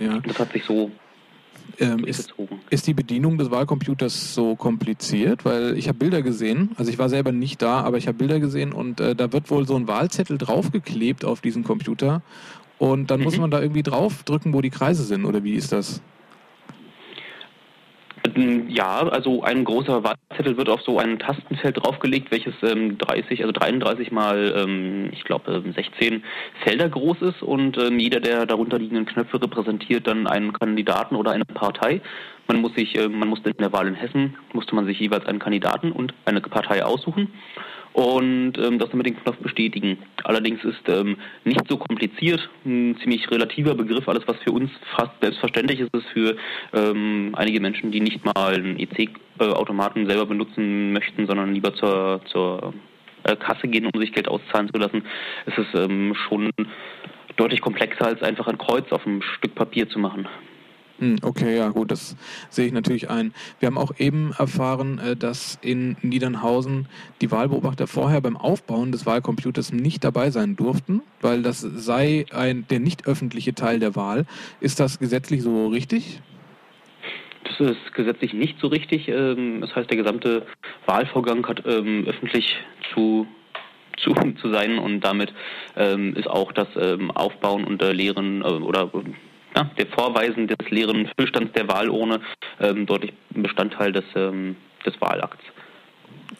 ja. 0.00 0.18
das 0.26 0.38
hat 0.38 0.52
sich 0.52 0.64
so 0.64 0.90
ähm, 1.78 2.04
ist, 2.04 2.34
ist, 2.70 2.86
die 2.86 2.94
Bedienung 2.94 3.38
des 3.38 3.50
Wahlcomputers 3.50 4.34
so 4.34 4.56
kompliziert? 4.56 5.44
Weil 5.44 5.76
ich 5.76 5.88
habe 5.88 5.98
Bilder 5.98 6.22
gesehen, 6.22 6.70
also 6.76 6.90
ich 6.90 6.98
war 6.98 7.08
selber 7.08 7.32
nicht 7.32 7.62
da, 7.62 7.80
aber 7.80 7.96
ich 7.96 8.06
habe 8.06 8.18
Bilder 8.18 8.40
gesehen 8.40 8.72
und 8.72 9.00
äh, 9.00 9.14
da 9.14 9.32
wird 9.32 9.50
wohl 9.50 9.66
so 9.66 9.76
ein 9.76 9.88
Wahlzettel 9.88 10.38
draufgeklebt 10.38 11.24
auf 11.24 11.40
diesen 11.40 11.64
Computer 11.64 12.22
und 12.78 13.10
dann 13.10 13.20
mhm. 13.20 13.24
muss 13.24 13.38
man 13.38 13.50
da 13.50 13.60
irgendwie 13.60 13.82
draufdrücken, 13.82 14.52
wo 14.52 14.60
die 14.60 14.70
Kreise 14.70 15.04
sind 15.04 15.24
oder 15.24 15.44
wie 15.44 15.54
ist 15.54 15.72
das? 15.72 16.00
Ähm, 18.24 18.68
ja, 18.68 19.06
also 19.08 19.42
ein 19.42 19.64
großer 19.64 20.02
Wahlzettel 20.02 20.56
wird 20.56 20.68
auf 20.68 20.82
so 20.82 20.98
ein 20.98 21.18
Tastenfeld 21.18 21.76
draufgelegt, 21.76 22.30
welches 22.30 22.54
ähm, 22.62 22.98
30, 22.98 23.40
also 23.40 23.52
33 23.52 24.10
mal, 24.12 24.54
ähm, 24.56 25.10
ich 25.12 25.24
glaube, 25.24 25.62
16 25.74 26.22
Felder 26.62 26.88
groß 26.88 27.22
ist 27.22 27.42
und 27.42 27.76
ähm, 27.78 27.98
jeder 27.98 28.20
der 28.20 28.46
darunter 28.46 28.78
liegenden 28.78 29.06
Knöpfe 29.06 29.40
repräsentiert 29.40 30.06
dann 30.06 30.26
einen 30.26 30.52
Kandidaten 30.52 31.16
oder 31.16 31.32
eine 31.32 31.44
Partei. 31.44 32.00
Man 32.48 32.60
muss 32.60 32.74
sich, 32.74 32.96
äh, 32.98 33.08
man 33.08 33.28
musste 33.28 33.50
in 33.50 33.58
der 33.58 33.72
Wahl 33.72 33.88
in 33.88 33.94
Hessen, 33.94 34.36
musste 34.52 34.74
man 34.74 34.86
sich 34.86 34.98
jeweils 34.98 35.26
einen 35.26 35.38
Kandidaten 35.38 35.92
und 35.92 36.14
eine 36.24 36.40
Partei 36.40 36.84
aussuchen 36.84 37.28
und 37.94 38.58
ähm, 38.58 38.78
das 38.80 38.92
mit 38.92 39.06
dem 39.06 39.16
Knopf 39.16 39.36
bestätigen. 39.38 39.98
Allerdings 40.24 40.62
ist 40.64 40.88
ähm, 40.88 41.16
nicht 41.44 41.62
so 41.68 41.76
kompliziert, 41.78 42.50
ein 42.66 42.96
ziemlich 43.00 43.30
relativer 43.30 43.74
Begriff. 43.74 44.08
Alles, 44.08 44.24
was 44.26 44.36
für 44.38 44.50
uns 44.50 44.70
fast 44.96 45.12
selbstverständlich 45.22 45.80
ist, 45.80 45.94
ist 45.94 46.06
für 46.12 46.36
ähm, 46.72 47.32
einige 47.36 47.60
Menschen, 47.60 47.92
die 47.92 48.00
nicht 48.00 48.24
mal 48.24 48.54
einen 48.54 48.80
EC-Automaten 48.80 50.08
selber 50.08 50.26
benutzen 50.26 50.92
möchten, 50.92 51.26
sondern 51.26 51.54
lieber 51.54 51.72
zur, 51.74 52.20
zur 52.32 52.74
äh, 53.22 53.36
Kasse 53.36 53.68
gehen, 53.68 53.86
um 53.86 54.00
sich 54.00 54.12
Geld 54.12 54.26
auszahlen 54.26 54.68
zu 54.74 54.80
lassen. 54.80 55.04
Es 55.46 55.56
ist 55.56 55.74
ähm, 55.74 56.16
schon 56.28 56.50
deutlich 57.36 57.60
komplexer, 57.60 58.06
als 58.06 58.22
einfach 58.22 58.48
ein 58.48 58.58
Kreuz 58.58 58.90
auf 58.90 59.06
einem 59.06 59.22
Stück 59.22 59.54
Papier 59.54 59.88
zu 59.88 60.00
machen. 60.00 60.26
Hm, 61.04 61.18
okay, 61.20 61.58
ja 61.58 61.68
gut, 61.68 61.90
das 61.90 62.16
sehe 62.48 62.66
ich 62.66 62.72
natürlich 62.72 63.10
ein. 63.10 63.34
Wir 63.60 63.66
haben 63.66 63.76
auch 63.76 63.92
eben 63.98 64.32
erfahren, 64.38 64.98
äh, 64.98 65.16
dass 65.16 65.58
in 65.60 65.98
Niedernhausen 66.00 66.88
die 67.20 67.30
Wahlbeobachter 67.30 67.86
vorher 67.86 68.22
beim 68.22 68.38
Aufbauen 68.38 68.90
des 68.90 69.04
Wahlcomputers 69.04 69.70
nicht 69.70 70.02
dabei 70.02 70.30
sein 70.30 70.56
durften, 70.56 71.02
weil 71.20 71.42
das 71.42 71.60
sei 71.60 72.24
ein, 72.32 72.66
der 72.70 72.80
nicht 72.80 73.06
öffentliche 73.06 73.54
Teil 73.54 73.80
der 73.80 73.94
Wahl. 73.96 74.24
Ist 74.60 74.80
das 74.80 74.98
gesetzlich 74.98 75.42
so 75.42 75.68
richtig? 75.68 76.22
Das 77.44 77.60
ist 77.60 77.92
gesetzlich 77.92 78.32
nicht 78.32 78.58
so 78.58 78.68
richtig. 78.68 79.08
Ähm, 79.08 79.60
das 79.60 79.76
heißt, 79.76 79.90
der 79.90 79.98
gesamte 79.98 80.46
Wahlvorgang 80.86 81.46
hat 81.46 81.64
ähm, 81.66 82.06
öffentlich 82.06 82.56
zu 82.94 83.26
zu, 83.98 84.12
zu 84.40 84.50
sein 84.50 84.78
und 84.78 85.02
damit 85.02 85.32
ähm, 85.76 86.16
ist 86.16 86.28
auch 86.28 86.50
das 86.50 86.66
Aufbauen 87.14 87.62
und 87.64 87.80
Lehren 87.80 88.42
äh, 88.42 88.44
oder 88.44 88.90
ja, 89.56 89.70
der 89.78 89.86
Vorweisen 89.86 90.46
des 90.46 90.58
leeren 90.70 91.08
Füllstands 91.16 91.52
der 91.52 91.68
Wahlurne 91.68 92.20
ähm, 92.60 92.86
deutlich 92.86 93.12
Bestandteil 93.30 93.92
des, 93.92 94.04
ähm, 94.14 94.56
des 94.84 95.00
Wahlakts. 95.00 95.44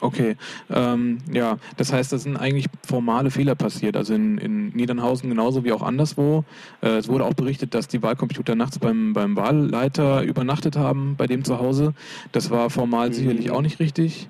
Okay, 0.00 0.36
ähm, 0.70 1.18
ja, 1.32 1.58
das 1.76 1.92
heißt, 1.92 2.12
da 2.12 2.18
sind 2.18 2.36
eigentlich 2.36 2.66
formale 2.86 3.30
Fehler 3.30 3.54
passiert. 3.54 3.96
Also 3.96 4.14
in, 4.14 4.38
in 4.38 4.68
Niedernhausen 4.68 5.30
genauso 5.30 5.64
wie 5.64 5.72
auch 5.72 5.82
anderswo. 5.82 6.44
Äh, 6.82 6.96
es 6.96 7.08
wurde 7.08 7.24
auch 7.24 7.34
berichtet, 7.34 7.74
dass 7.74 7.88
die 7.88 8.02
Wahlcomputer 8.02 8.54
nachts 8.54 8.78
beim, 8.78 9.12
beim 9.12 9.36
Wahlleiter 9.36 10.22
übernachtet 10.22 10.76
haben, 10.76 11.16
bei 11.16 11.26
dem 11.26 11.44
zu 11.44 11.58
Hause. 11.58 11.94
Das 12.32 12.50
war 12.50 12.70
formal 12.70 13.08
mhm. 13.08 13.12
sicherlich 13.12 13.50
auch 13.50 13.62
nicht 13.62 13.80
richtig. 13.80 14.28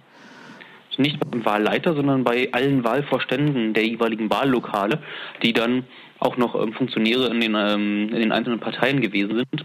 Nicht 0.96 1.18
beim 1.28 1.44
Wahlleiter, 1.44 1.94
sondern 1.94 2.22
bei 2.22 2.50
allen 2.52 2.84
Wahlvorständen 2.84 3.74
der 3.74 3.84
jeweiligen 3.86 4.30
Wahllokale, 4.30 5.02
die 5.42 5.52
dann 5.52 5.84
auch 6.24 6.36
noch 6.36 6.54
ähm, 6.60 6.72
Funktionäre 6.72 7.26
in 7.26 7.40
den, 7.40 7.54
ähm, 7.54 8.08
in 8.08 8.20
den 8.20 8.32
einzelnen 8.32 8.60
Parteien 8.60 9.00
gewesen 9.00 9.36
sind. 9.36 9.64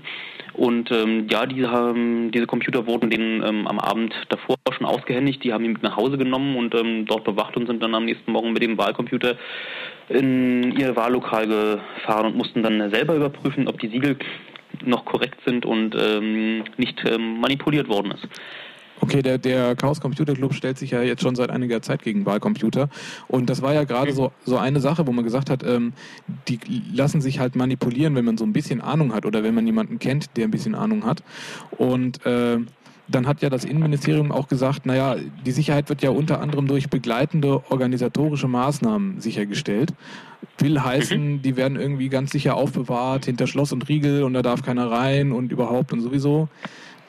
Und 0.54 0.92
ähm, 0.92 1.28
ja, 1.30 1.46
diese, 1.46 1.72
haben, 1.72 2.32
diese 2.32 2.46
Computer 2.46 2.86
wurden 2.86 3.10
denen 3.10 3.42
ähm, 3.44 3.68
am 3.68 3.80
Abend 3.80 4.14
davor 4.30 4.58
schon 4.72 4.86
ausgehändigt. 4.86 5.44
Die 5.44 5.54
haben 5.54 5.64
ihn 5.64 5.74
mit 5.74 5.84
nach 5.84 5.96
Hause 5.96 6.18
genommen 6.18 6.58
und 6.58 6.76
ähm, 6.76 7.06
dort 7.06 7.24
bewacht 7.24 7.56
und 7.56 7.68
sind 7.68 7.82
dann 7.82 7.96
am 7.96 8.06
nächsten 8.06 8.32
Morgen 8.32 8.52
mit 8.52 8.62
dem 8.62 8.78
Wahlcomputer 8.78 9.38
in 10.10 10.78
ihr 10.78 10.96
Wahllokal 10.96 11.48
gefahren 11.48 12.26
und 12.28 12.36
mussten 12.36 12.64
dann 12.64 12.92
selber 12.92 13.16
überprüfen, 13.16 13.68
ob 13.68 13.80
die 13.80 13.88
Siegel 13.88 14.18
noch 14.84 15.06
korrekt 15.06 15.40
sind 15.46 15.66
und 15.66 15.96
ähm, 15.96 16.64
nicht 16.78 17.02
ähm, 17.06 17.40
manipuliert 17.40 17.88
worden 17.88 18.12
ist. 18.12 18.28
Okay, 19.02 19.22
der, 19.22 19.38
der 19.38 19.76
Chaos 19.76 20.02
Computer 20.02 20.34
Club 20.34 20.54
stellt 20.54 20.78
sich 20.78 20.92
ja 20.92 21.02
jetzt 21.02 21.22
schon 21.22 21.36
seit 21.36 21.50
einiger 21.50 21.82
Zeit 21.82 22.04
gegen 22.04 22.26
Wahlcomputer. 22.26 22.90
Und 23.28 23.50
das 23.50 23.62
war 23.62 23.74
ja 23.74 23.86
gerade 23.86 24.12
so, 24.14 24.32
so 24.46 24.58
eine 24.58 24.82
Sache, 24.82 25.08
wo 25.08 25.12
man 25.12 25.24
gesagt 25.24 25.50
hat, 25.50 25.64
ähm, 25.64 25.94
die 26.48 26.60
lassen 26.94 27.22
sich 27.22 27.40
halt 27.40 27.56
manipulieren, 27.56 28.16
wenn 28.16 28.26
man 28.26 28.38
so 28.38 28.46
ein 28.46 28.54
bisschen 28.54 28.82
Ahnung 28.82 29.14
hat 29.14 29.26
oder 29.26 29.44
wenn 29.44 29.56
man 29.56 29.66
jemanden 29.66 30.00
kennt, 30.00 30.36
der 30.36 30.46
ein 30.46 30.52
bisschen 30.52 30.76
Ahnung 30.76 31.06
hat. 31.06 31.24
Und 31.78 32.26
äh, 32.26 32.60
dann 33.10 33.28
hat 33.28 33.42
ja 33.42 33.50
das 33.50 33.66
Innenministerium 33.66 34.32
auch 34.32 34.48
gesagt, 34.48 34.86
naja, 34.86 35.16
die 35.46 35.52
Sicherheit 35.52 35.90
wird 35.90 36.02
ja 36.02 36.12
unter 36.12 36.42
anderem 36.42 36.68
durch 36.68 36.90
begleitende 36.90 37.64
organisatorische 37.72 38.48
Maßnahmen 38.48 39.20
sichergestellt. 39.20 39.94
Will 40.60 40.80
heißen, 40.82 41.34
mhm. 41.34 41.42
die 41.42 41.56
werden 41.56 41.80
irgendwie 41.80 42.10
ganz 42.10 42.32
sicher 42.32 42.56
aufbewahrt 42.56 43.26
hinter 43.26 43.48
Schloss 43.48 43.72
und 43.72 43.88
Riegel 43.90 44.24
und 44.24 44.34
da 44.34 44.42
darf 44.42 44.62
keiner 44.62 44.92
rein 44.92 45.32
und 45.32 45.52
überhaupt 45.52 45.92
und 45.94 46.02
sowieso. 46.02 46.50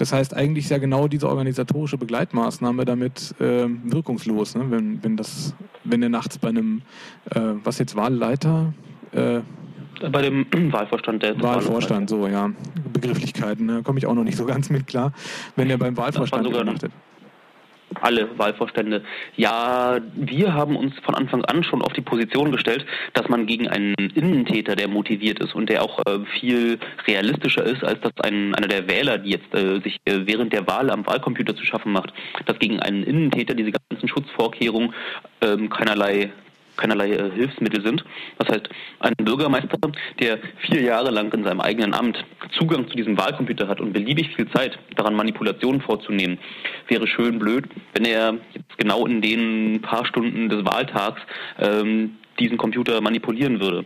Das 0.01 0.15
heißt, 0.15 0.35
eigentlich 0.35 0.65
ist 0.65 0.71
ja 0.71 0.79
genau 0.79 1.09
diese 1.09 1.29
organisatorische 1.29 1.99
Begleitmaßnahme 1.99 2.87
damit 2.87 3.35
äh, 3.39 3.67
wirkungslos, 3.69 4.55
ne? 4.55 4.71
wenn, 4.71 5.05
wenn, 5.05 5.19
das, 5.19 5.55
wenn 5.85 6.03
er 6.03 6.09
nachts 6.09 6.39
bei 6.39 6.49
einem, 6.49 6.81
äh, 7.35 7.41
was 7.63 7.79
jetzt 7.79 7.97
Wahlleiter, 7.97 8.73
äh, 9.13 9.41
bei 10.11 10.23
dem 10.23 10.47
Wahlvorstand 10.73 11.23
der 11.23 11.39
Wahlvorstand, 11.43 12.09
so 12.09 12.27
ja. 12.27 12.49
Begrifflichkeiten, 12.95 13.69
da 13.69 13.75
ne? 13.75 13.83
komme 13.83 13.99
ich 13.99 14.07
auch 14.07 14.15
noch 14.15 14.25
nicht 14.25 14.39
so 14.39 14.47
ganz 14.47 14.71
mit 14.71 14.87
klar. 14.87 15.13
Wenn 15.55 15.69
er 15.69 15.77
beim 15.77 15.95
Wahlvorstand 15.99 16.47
übernachtet 16.47 16.93
alle 18.00 18.29
Wahlvorstände. 18.38 19.03
Ja, 19.37 19.98
wir 20.14 20.55
haben 20.55 20.76
uns 20.76 20.94
von 21.00 21.14
Anfang 21.14 21.44
an 21.44 21.62
schon 21.64 21.83
auf 21.83 21.92
die 21.92 22.00
Position 22.00 22.53
gestellt, 22.53 22.87
dass 23.14 23.29
man 23.29 23.46
gegen 23.46 23.68
einen 23.68 23.94
Innentäter, 23.94 24.76
der 24.76 24.88
motiviert 24.88 25.40
ist 25.40 25.55
und 25.55 25.68
der 25.68 25.83
auch 25.83 25.98
äh, 26.07 26.20
viel 26.38 26.79
realistischer 27.07 27.64
ist, 27.64 27.85
als 27.85 28.00
dass 28.00 28.12
ein, 28.22 28.55
einer 28.55 28.68
der 28.68 28.88
Wähler, 28.88 29.18
die 29.18 29.31
jetzt 29.31 29.55
äh, 29.55 29.81
sich 29.81 29.96
äh, 30.05 30.20
während 30.24 30.53
der 30.53 30.66
Wahl 30.66 30.90
am 30.90 31.07
Wahlcomputer 31.07 31.57
zu 31.57 31.64
schaffen 31.64 31.92
macht, 31.92 32.12
dass 32.46 32.59
gegen 32.59 32.81
einen 32.81 33.03
Innentäter 33.03 33.55
diese 33.55 33.72
ganzen 33.72 34.09
Schutzvorkehrungen 34.09 34.94
ähm, 35.42 35.68
keinerlei 35.70 36.31
keinerlei 36.81 37.11
äh, 37.12 37.31
Hilfsmittel 37.31 37.85
sind. 37.85 38.05
Das 38.38 38.49
heißt, 38.49 38.69
ein 39.01 39.12
Bürgermeister, 39.19 39.79
der 40.19 40.38
vier 40.66 40.83
Jahre 40.83 41.11
lang 41.11 41.33
in 41.33 41.45
seinem 41.45 41.61
eigenen 41.61 41.95
Amt 41.95 42.25
Zugang 42.59 42.88
zu 42.88 42.97
diesem 42.97 43.16
Wahlcomputer 43.16 43.69
hat 43.69 43.81
und 43.81 43.93
beliebig 43.93 44.35
viel 44.35 44.51
Zeit 44.51 44.79
daran 44.97 45.14
Manipulationen 45.14 45.81
vorzunehmen, 45.81 46.38
wäre 46.88 47.07
schön 47.07 47.38
blöd, 47.38 47.66
wenn 47.95 48.05
er 48.05 48.35
jetzt 48.55 48.79
genau 48.79 49.07
in 49.07 49.21
den 49.21 49.81
paar 49.83 50.05
Stunden 50.07 50.49
des 50.49 50.64
Wahltags 50.64 51.21
ähm, 51.59 52.16
diesen 52.38 52.57
Computer 52.57 53.01
manipulieren 53.01 53.61
würde. 53.61 53.85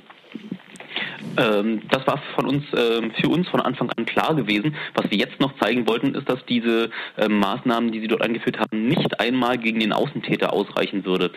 Ähm, 1.37 1.83
das 1.90 2.07
war 2.07 2.20
von 2.35 2.47
uns, 2.47 2.64
äh, 2.73 3.11
für 3.20 3.29
uns 3.29 3.49
von 3.49 3.61
Anfang 3.61 3.90
an 3.97 4.07
klar 4.07 4.35
gewesen. 4.35 4.77
Was 4.94 5.11
wir 5.11 5.18
jetzt 5.18 5.40
noch 5.40 5.57
zeigen 5.59 5.87
wollten, 5.88 6.14
ist, 6.14 6.29
dass 6.29 6.44
diese 6.47 6.90
äh, 7.16 7.29
Maßnahmen, 7.29 7.92
die 7.92 8.01
Sie 8.01 8.09
dort 8.09 8.23
eingeführt 8.23 8.59
haben, 8.59 8.87
nicht 8.87 9.20
einmal 9.20 9.59
gegen 9.59 9.81
den 9.81 9.92
Außentäter 9.92 10.53
ausreichen 10.53 11.05
würde, 11.05 11.31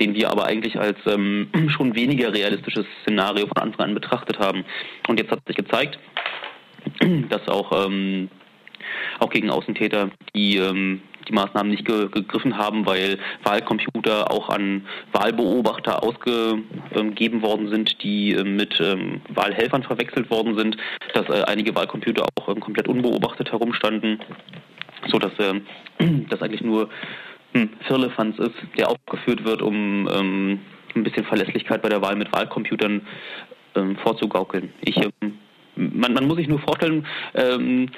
den 0.00 0.14
wir 0.14 0.30
aber 0.30 0.46
eigentlich 0.46 0.78
als 0.78 0.98
ähm, 1.06 1.48
schon 1.68 1.94
weniger 1.94 2.32
realistisches 2.32 2.86
Szenario 3.02 3.46
von 3.46 3.58
Anfang 3.58 3.86
an 3.86 3.94
betrachtet 3.94 4.38
haben. 4.38 4.64
Und 5.08 5.18
jetzt 5.18 5.30
hat 5.30 5.40
sich 5.46 5.56
gezeigt, 5.56 5.98
dass 7.28 7.46
auch 7.48 7.86
ähm, 7.86 8.28
auch 9.18 9.30
gegen 9.30 9.50
Außentäter, 9.50 10.10
die 10.34 10.56
ähm, 10.56 11.02
die 11.28 11.32
Maßnahmen 11.32 11.70
nicht 11.70 11.84
ge 11.84 12.08
gegriffen 12.08 12.56
haben, 12.56 12.86
weil 12.86 13.18
Wahlcomputer 13.44 14.30
auch 14.30 14.48
an 14.48 14.86
Wahlbeobachter 15.12 16.02
ausgegeben 16.02 17.42
worden 17.42 17.68
sind, 17.68 18.02
die 18.02 18.32
äh, 18.32 18.44
mit 18.44 18.80
ähm, 18.80 19.20
Wahlhelfern 19.28 19.82
verwechselt 19.82 20.30
worden 20.30 20.56
sind, 20.56 20.76
dass 21.14 21.28
äh, 21.28 21.42
einige 21.44 21.74
Wahlcomputer 21.74 22.24
auch 22.36 22.48
ähm, 22.48 22.60
komplett 22.60 22.88
unbeobachtet 22.88 23.50
herumstanden, 23.52 24.20
so 25.08 25.18
dass 25.18 25.32
das 26.28 26.42
eigentlich 26.42 26.62
nur 26.62 26.88
hm, 27.52 27.70
Firlefanz 27.86 28.38
ist, 28.38 28.54
der 28.78 28.88
aufgeführt 28.88 29.44
wird, 29.44 29.62
um 29.62 30.08
ähm, 30.12 30.60
ein 30.94 31.04
bisschen 31.04 31.24
Verlässlichkeit 31.24 31.82
bei 31.82 31.88
der 31.88 32.02
Wahl 32.02 32.16
mit 32.16 32.32
Wahlcomputern 32.32 33.02
ähm, 33.74 33.96
vorzugaukeln. 33.96 34.72
Ich, 34.80 34.96
ähm, 34.96 35.38
man, 35.76 36.12
man, 36.12 36.26
muss 36.26 36.36
sich 36.36 36.48
nur 36.48 36.60
vorstellen, 36.60 37.06
ähm, 37.34 37.88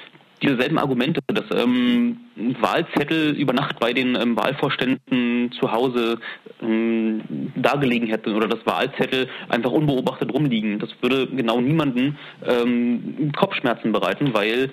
diese 0.41 0.57
selben 0.57 0.77
Argumente, 0.77 1.21
dass 1.27 1.45
ähm, 1.51 2.17
Wahlzettel 2.59 3.35
über 3.35 3.53
Nacht 3.53 3.79
bei 3.79 3.93
den 3.93 4.15
ähm, 4.15 4.35
Wahlvorständen 4.35 5.51
zu 5.59 5.71
Hause 5.71 6.19
ähm, 6.61 7.51
dargelegen 7.55 8.07
hätten 8.07 8.35
oder 8.35 8.47
dass 8.47 8.65
Wahlzettel 8.65 9.27
einfach 9.49 9.71
unbeobachtet 9.71 10.33
rumliegen. 10.33 10.79
Das 10.79 10.89
würde 11.01 11.27
genau 11.27 11.61
niemanden 11.61 12.17
ähm, 12.45 13.31
Kopfschmerzen 13.35 13.91
bereiten, 13.91 14.33
weil 14.33 14.71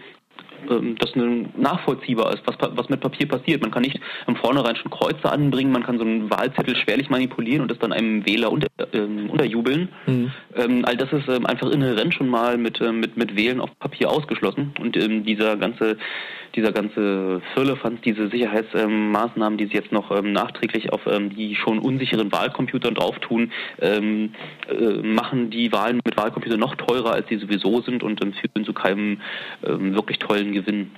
ähm, 0.71 0.97
das 0.99 1.13
nachvollziehbar 1.57 2.33
ist, 2.33 2.43
was, 2.47 2.57
was 2.61 2.89
mit 2.89 3.01
Papier 3.01 3.29
passiert. 3.29 3.63
Man 3.63 3.71
kann 3.71 3.83
nicht 3.83 3.99
im 4.27 4.37
Vornherein 4.37 4.77
schon 4.77 4.91
Kreuze 4.91 5.31
anbringen, 5.31 5.73
man 5.73 5.83
kann 5.83 5.99
so 5.99 6.05
einen 6.05 6.31
Wahlzettel 6.31 6.77
schwerlich 6.77 7.11
manipulieren 7.11 7.63
und 7.63 7.71
das 7.71 7.79
dann 7.79 7.93
einem 7.93 8.27
Wähler 8.27 8.53
unter, 8.53 8.69
ähm, 8.93 9.31
unterjubeln. 9.31 9.89
Mhm. 10.07 10.33
Ähm, 10.57 10.85
all 10.85 10.97
das 10.97 11.13
ist 11.13 11.29
ähm, 11.29 11.47
einfach 11.47 11.71
inhärent 11.71 12.15
schon 12.15 12.29
mal 12.29 12.59
mit, 12.59 12.81
ähm, 12.81 13.01
mit, 13.01 13.17
mit 13.17 13.37
Wählen 13.37 13.61
auf 13.61 13.71
Papier 13.79 14.11
ausgeschlossen. 14.11 14.75
Und 14.81 14.97
dieser 14.97 15.57
ganze 15.57 15.97
dieser 16.55 16.73
ganze 16.73 17.41
Firlefanz, 17.55 18.03
diese 18.03 18.29
Sicherheitsmaßnahmen, 18.29 19.57
die 19.57 19.67
sie 19.67 19.73
jetzt 19.73 19.91
noch 19.91 20.11
nachträglich 20.23 20.93
auf 20.93 21.01
die 21.07 21.57
schon 21.57 21.79
unsicheren 21.79 22.31
Wahlcomputern 22.31 22.95
drauf 22.95 23.19
tun, 23.21 23.53
äh, 23.79 24.01
machen 25.03 25.49
die 25.49 25.73
Wahlen 25.73 26.01
mit 26.05 26.17
Wahlcomputern 26.17 26.61
noch 26.61 26.75
teurer, 26.77 27.13
als 27.13 27.29
sie 27.29 27.39
sowieso 27.39 27.81
sind 27.81 28.03
und 28.03 28.21
führen 28.21 28.65
zu 28.67 28.73
keinem 28.73 29.21
wirklich 29.63 30.19
tollen 30.19 30.52
Gewinn. 30.53 30.91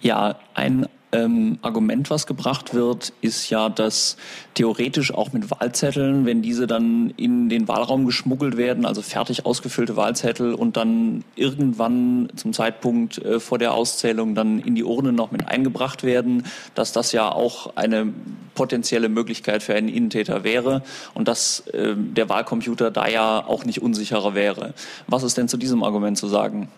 Ja, 0.00 0.38
ein 0.54 0.86
ähm, 1.12 1.58
Argument, 1.62 2.10
was 2.10 2.26
gebracht 2.26 2.74
wird, 2.74 3.12
ist 3.20 3.48
ja, 3.48 3.68
dass 3.68 4.16
theoretisch 4.54 5.12
auch 5.12 5.32
mit 5.32 5.50
Wahlzetteln, 5.50 6.26
wenn 6.26 6.42
diese 6.42 6.66
dann 6.66 7.10
in 7.16 7.48
den 7.48 7.66
Wahlraum 7.66 8.04
geschmuggelt 8.04 8.56
werden, 8.56 8.84
also 8.84 9.00
fertig 9.00 9.46
ausgefüllte 9.46 9.96
Wahlzettel 9.96 10.52
und 10.54 10.76
dann 10.76 11.24
irgendwann 11.34 12.28
zum 12.36 12.52
Zeitpunkt 12.52 13.18
äh, 13.18 13.40
vor 13.40 13.58
der 13.58 13.72
Auszählung 13.72 14.34
dann 14.34 14.58
in 14.58 14.74
die 14.74 14.84
Urne 14.84 15.12
noch 15.12 15.30
mit 15.30 15.48
eingebracht 15.48 16.04
werden, 16.04 16.44
dass 16.74 16.92
das 16.92 17.12
ja 17.12 17.30
auch 17.30 17.76
eine 17.76 18.12
potenzielle 18.54 19.08
Möglichkeit 19.08 19.62
für 19.62 19.74
einen 19.74 19.88
Innentäter 19.88 20.44
wäre 20.44 20.82
und 21.14 21.28
dass 21.28 21.60
äh, 21.68 21.94
der 21.96 22.28
Wahlcomputer 22.28 22.90
da 22.90 23.08
ja 23.08 23.44
auch 23.46 23.64
nicht 23.64 23.80
unsicherer 23.80 24.34
wäre. 24.34 24.74
Was 25.06 25.22
ist 25.22 25.38
denn 25.38 25.48
zu 25.48 25.56
diesem 25.56 25.82
Argument 25.82 26.18
zu 26.18 26.26
sagen? 26.26 26.68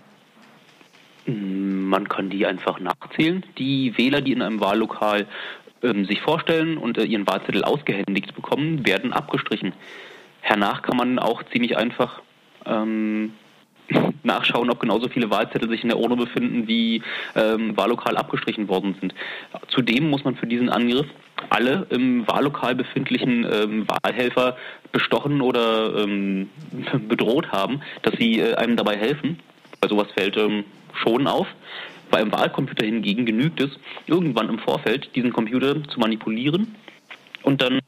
Man 1.30 2.08
kann 2.08 2.30
die 2.30 2.46
einfach 2.46 2.80
nachzählen. 2.80 3.44
Die 3.58 3.96
Wähler, 3.96 4.20
die 4.20 4.32
in 4.32 4.42
einem 4.42 4.60
Wahllokal 4.60 5.26
ähm, 5.82 6.04
sich 6.04 6.20
vorstellen 6.20 6.78
und 6.78 6.98
äh, 6.98 7.04
ihren 7.04 7.26
Wahlzettel 7.26 7.64
ausgehändigt 7.64 8.34
bekommen, 8.34 8.86
werden 8.86 9.12
abgestrichen. 9.12 9.72
Hernach 10.40 10.82
kann 10.82 10.96
man 10.96 11.18
auch 11.18 11.42
ziemlich 11.52 11.76
einfach 11.76 12.22
ähm, 12.66 13.32
nachschauen, 14.22 14.70
ob 14.70 14.80
genauso 14.80 15.08
viele 15.08 15.30
Wahlzettel 15.30 15.68
sich 15.68 15.82
in 15.82 15.88
der 15.88 15.98
Urne 15.98 16.16
befinden, 16.16 16.68
wie 16.68 17.02
ähm, 17.34 17.76
Wahllokal 17.76 18.16
abgestrichen 18.16 18.68
worden 18.68 18.94
sind. 19.00 19.14
Zudem 19.68 20.10
muss 20.10 20.24
man 20.24 20.36
für 20.36 20.46
diesen 20.46 20.68
Angriff 20.68 21.06
alle 21.48 21.86
im 21.90 22.26
Wahllokal 22.28 22.74
befindlichen 22.74 23.46
ähm, 23.50 23.86
Wahlhelfer 23.88 24.56
bestochen 24.92 25.40
oder 25.40 26.04
ähm, 26.04 26.50
bedroht 27.08 27.50
haben, 27.50 27.80
dass 28.02 28.14
sie 28.18 28.40
äh, 28.40 28.54
einem 28.54 28.76
dabei 28.76 28.96
helfen. 28.96 29.38
Bei 29.80 29.88
sowas 29.88 30.08
fällt 30.14 30.36
ähm, 30.36 30.64
schon 31.02 31.26
auf. 31.26 31.46
Beim 32.10 32.32
Wahlcomputer 32.32 32.84
hingegen 32.84 33.24
genügt 33.24 33.60
es, 33.60 33.70
irgendwann 34.06 34.48
im 34.48 34.58
Vorfeld 34.58 35.14
diesen 35.14 35.32
Computer 35.32 35.82
zu 35.84 36.00
manipulieren 36.00 36.74
und 37.42 37.62
dann 37.62 37.80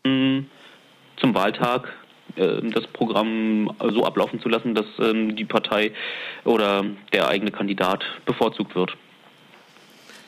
zum 1.16 1.34
Wahltag 1.34 1.92
äh, 2.36 2.60
das 2.62 2.86
Programm 2.88 3.70
so 3.80 4.04
ablaufen 4.04 4.40
zu 4.40 4.48
lassen, 4.48 4.74
dass 4.74 4.86
ähm, 5.00 5.36
die 5.36 5.44
Partei 5.44 5.92
oder 6.44 6.84
der 7.12 7.28
eigene 7.28 7.50
Kandidat 7.50 8.04
bevorzugt 8.24 8.74
wird. 8.74 8.96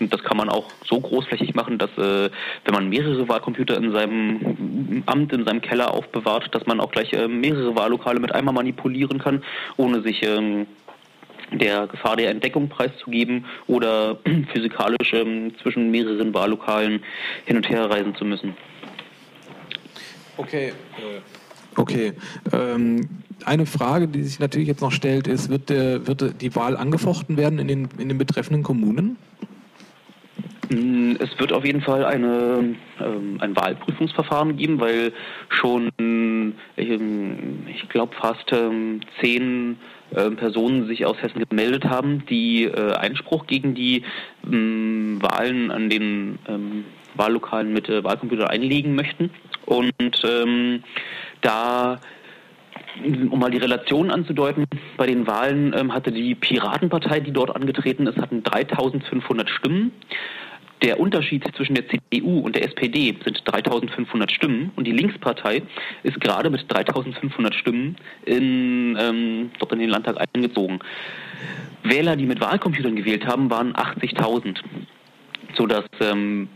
Und 0.00 0.12
das 0.12 0.24
kann 0.24 0.36
man 0.36 0.48
auch 0.48 0.70
so 0.84 1.00
großflächig 1.00 1.54
machen, 1.54 1.78
dass 1.78 1.90
äh, 1.96 2.30
wenn 2.64 2.74
man 2.74 2.88
mehrere 2.88 3.28
Wahlcomputer 3.28 3.76
in 3.76 3.92
seinem 3.92 5.04
Amt, 5.06 5.32
in 5.32 5.44
seinem 5.44 5.60
Keller 5.60 5.94
aufbewahrt, 5.94 6.52
dass 6.52 6.66
man 6.66 6.80
auch 6.80 6.90
gleich 6.90 7.12
äh, 7.12 7.28
mehrere 7.28 7.76
Wahllokale 7.76 8.18
mit 8.18 8.34
einmal 8.34 8.54
manipulieren 8.54 9.18
kann, 9.18 9.44
ohne 9.76 10.02
sich 10.02 10.22
ähm, 10.24 10.66
der 11.58 11.86
Gefahr 11.86 12.16
der 12.16 12.30
Entdeckung 12.30 12.68
preiszugeben 12.68 13.44
oder 13.66 14.18
physikalisch 14.52 15.12
ähm, 15.12 15.52
zwischen 15.62 15.90
mehreren 15.90 16.32
Wahllokalen 16.34 17.02
hin 17.44 17.56
und 17.56 17.68
her 17.68 17.88
reisen 17.90 18.14
zu 18.14 18.24
müssen. 18.24 18.56
Okay. 20.36 20.68
Äh, 20.68 21.80
okay. 21.80 22.12
Ähm, 22.52 23.08
eine 23.44 23.66
Frage, 23.66 24.08
die 24.08 24.22
sich 24.22 24.38
natürlich 24.38 24.68
jetzt 24.68 24.80
noch 24.80 24.92
stellt, 24.92 25.26
ist, 25.26 25.48
wird, 25.48 25.70
der, 25.70 26.06
wird 26.06 26.40
die 26.40 26.54
Wahl 26.54 26.76
angefochten 26.76 27.36
werden 27.36 27.58
in 27.58 27.68
den, 27.68 27.88
in 27.98 28.08
den 28.08 28.18
betreffenden 28.18 28.62
Kommunen? 28.62 29.16
Mm, 30.70 31.12
es 31.18 31.38
wird 31.38 31.52
auf 31.52 31.64
jeden 31.64 31.82
Fall 31.82 32.04
eine, 32.04 32.74
ähm, 33.00 33.36
ein 33.40 33.56
Wahlprüfungsverfahren 33.56 34.56
geben, 34.56 34.80
weil 34.80 35.12
schon, 35.48 35.90
ähm, 35.98 36.54
ich 36.76 37.88
glaube, 37.88 38.14
fast 38.20 38.50
ähm, 38.52 39.00
zehn 39.20 39.76
äh, 40.14 40.31
Personen 40.31 40.87
sich 40.87 41.07
aus 41.07 41.16
Hessen 41.20 41.44
gemeldet 41.48 41.85
haben, 41.85 42.24
die 42.27 42.64
äh, 42.64 42.92
Einspruch 42.92 43.46
gegen 43.46 43.74
die 43.74 44.03
ähm, 44.44 45.19
Wahlen 45.21 45.71
an 45.71 45.90
den 45.90 46.38
ähm, 46.48 46.85
Wahllokalen 47.15 47.73
mit 47.73 47.88
äh, 47.88 48.02
Wahlcomputer 48.02 48.50
einlegen 48.50 48.94
möchten. 48.94 49.31
Und 49.67 50.23
ähm, 50.25 50.83
da 51.40 52.00
um 53.31 53.38
mal 53.38 53.50
die 53.50 53.58
Relation 53.58 54.10
anzudeuten, 54.10 54.67
bei 54.96 55.06
den 55.06 55.27
Wahlen 55.27 55.75
ähm, 55.77 55.92
hatte 55.92 56.12
die 56.12 56.35
Piratenpartei, 56.35 57.21
die 57.21 57.33
dort 57.33 57.54
angetreten 57.54 58.06
ist, 58.06 58.19
hatten 58.19 58.42
3500 58.42 59.48
Stimmen. 59.50 59.92
Der 60.85 61.00
Unterschied 61.00 61.42
zwischen 61.56 61.74
der 61.74 61.85
CDU 61.88 62.40
und 62.40 62.56
der 62.56 62.64
SPD 62.66 63.16
sind 63.24 63.40
3500 63.46 64.30
Stimmen 64.30 64.70
und 64.76 64.87
die 64.87 64.92
Linkspartei 64.92 65.62
ist 66.02 66.20
gerade 66.20 66.50
mit 66.50 66.70
3500 66.70 67.54
Stimmen 67.54 67.96
in, 68.26 68.94
ähm, 69.00 69.50
dort 69.58 69.72
in 69.72 69.78
den 69.78 69.88
Landtag 69.88 70.18
eingezogen. 70.35 70.80
Wähler, 71.85 72.16
die 72.16 72.26
mit 72.26 72.38
Wahlcomputern 72.42 72.96
gewählt 72.96 73.26
haben, 73.26 73.48
waren 73.48 73.72
80.000, 73.72 74.58
sodass 75.56 75.87
ähm, 76.00 76.50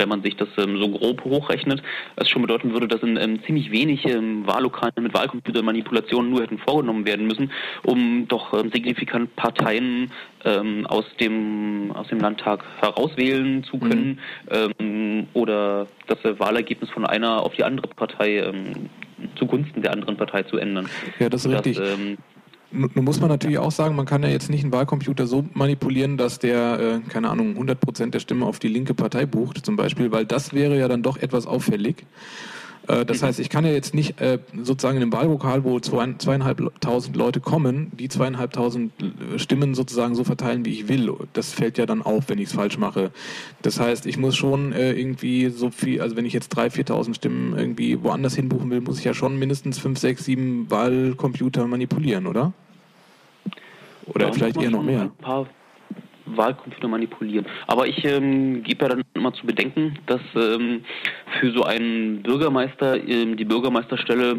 wenn 0.00 0.08
man 0.08 0.22
sich 0.22 0.36
das 0.36 0.48
ähm, 0.58 0.78
so 0.78 0.88
grob 0.88 1.22
hochrechnet, 1.24 1.82
es 2.16 2.28
schon 2.28 2.42
bedeuten 2.42 2.72
würde, 2.72 2.88
dass 2.88 3.02
in 3.02 3.16
ähm, 3.16 3.42
ziemlich 3.44 3.70
wenig 3.70 4.04
ähm, 4.06 4.46
Wahllokalen 4.46 5.02
mit 5.02 5.14
Wahlcomputermanipulationen 5.14 6.30
nur 6.30 6.42
hätten 6.42 6.58
vorgenommen 6.58 7.06
werden 7.06 7.26
müssen, 7.26 7.52
um 7.84 8.26
doch 8.26 8.52
signifikant 8.72 9.36
Parteien 9.36 10.10
ähm, 10.44 10.86
aus 10.86 11.04
dem 11.20 11.92
aus 11.94 12.08
dem 12.08 12.18
Landtag 12.18 12.64
herauswählen 12.80 13.62
zu 13.64 13.78
können 13.78 14.18
mhm. 14.78 15.26
oder 15.34 15.86
das 16.06 16.18
Wahlergebnis 16.38 16.90
von 16.90 17.04
einer 17.04 17.42
auf 17.42 17.54
die 17.54 17.64
andere 17.64 17.88
Partei 17.88 18.50
zugunsten 19.36 19.82
der 19.82 19.92
anderen 19.92 20.16
Partei 20.16 20.42
zu 20.44 20.56
ändern. 20.56 20.88
Ja, 21.18 21.28
das 21.28 21.44
ist 21.44 21.52
richtig. 21.52 21.76
Das, 21.76 21.98
nun 22.72 23.04
muss 23.04 23.20
man 23.20 23.28
natürlich 23.28 23.58
auch 23.58 23.72
sagen, 23.72 23.96
man 23.96 24.06
kann 24.06 24.22
ja 24.22 24.28
jetzt 24.28 24.50
nicht 24.50 24.62
einen 24.62 24.72
Wahlcomputer 24.72 25.26
so 25.26 25.44
manipulieren, 25.54 26.16
dass 26.16 26.38
der, 26.38 27.02
äh, 27.04 27.10
keine 27.10 27.30
Ahnung, 27.30 27.50
100 27.50 27.80
Prozent 27.80 28.14
der 28.14 28.20
Stimme 28.20 28.46
auf 28.46 28.58
die 28.58 28.68
linke 28.68 28.94
Partei 28.94 29.26
bucht, 29.26 29.64
zum 29.64 29.76
Beispiel, 29.76 30.12
weil 30.12 30.24
das 30.24 30.52
wäre 30.52 30.78
ja 30.78 30.88
dann 30.88 31.02
doch 31.02 31.16
etwas 31.16 31.46
auffällig. 31.46 32.06
Äh, 32.88 33.04
das 33.04 33.22
heißt, 33.22 33.40
ich 33.40 33.48
kann 33.48 33.64
ja 33.64 33.72
jetzt 33.72 33.94
nicht 33.94 34.20
äh, 34.20 34.38
sozusagen 34.62 34.96
in 34.96 35.02
einem 35.02 35.12
Wahllokal, 35.12 35.64
wo 35.64 35.80
zwei, 35.80 36.14
zweieinhalbtausend 36.18 37.16
Leute 37.16 37.40
kommen, 37.40 37.90
die 37.98 38.08
zweieinhalbtausend 38.08 38.92
äh, 39.00 39.38
Stimmen 39.38 39.74
sozusagen 39.74 40.14
so 40.14 40.24
verteilen, 40.24 40.64
wie 40.64 40.70
ich 40.70 40.88
will. 40.88 41.12
Das 41.32 41.52
fällt 41.52 41.78
ja 41.78 41.86
dann 41.86 42.02
auf, 42.02 42.28
wenn 42.28 42.38
ich 42.38 42.48
es 42.48 42.52
falsch 42.54 42.78
mache. 42.78 43.10
Das 43.62 43.80
heißt, 43.80 44.06
ich 44.06 44.16
muss 44.16 44.36
schon 44.36 44.72
äh, 44.72 44.92
irgendwie 44.92 45.50
so 45.50 45.70
viel, 45.70 46.00
also 46.00 46.16
wenn 46.16 46.26
ich 46.26 46.32
jetzt 46.32 46.50
drei, 46.50 46.70
viertausend 46.70 47.16
Stimmen 47.16 47.56
irgendwie 47.56 48.02
woanders 48.02 48.34
hinbuchen 48.34 48.70
will, 48.70 48.80
muss 48.80 48.98
ich 48.98 49.04
ja 49.04 49.14
schon 49.14 49.38
mindestens 49.38 49.78
fünf, 49.78 49.98
sechs, 49.98 50.24
sieben 50.24 50.70
Wahlcomputer 50.70 51.66
manipulieren, 51.66 52.26
oder? 52.26 52.52
Oder 54.06 54.26
ja, 54.26 54.32
vielleicht 54.32 54.56
eher 54.56 54.70
noch 54.70 54.82
mehr? 54.82 55.02
Ein 55.02 55.10
paar 55.12 55.46
Wahlcomputer 56.36 56.88
manipulieren. 56.88 57.46
Aber 57.66 57.86
ich 57.86 58.04
ähm, 58.04 58.62
gebe 58.62 58.82
ja 58.84 58.88
dann 58.90 59.02
immer 59.14 59.32
zu 59.32 59.46
bedenken, 59.46 59.98
dass 60.06 60.20
ähm, 60.34 60.84
für 61.40 61.50
so 61.52 61.64
einen 61.64 62.22
Bürgermeister 62.22 62.96
ähm, 63.08 63.36
die 63.36 63.44
Bürgermeisterstelle 63.44 64.38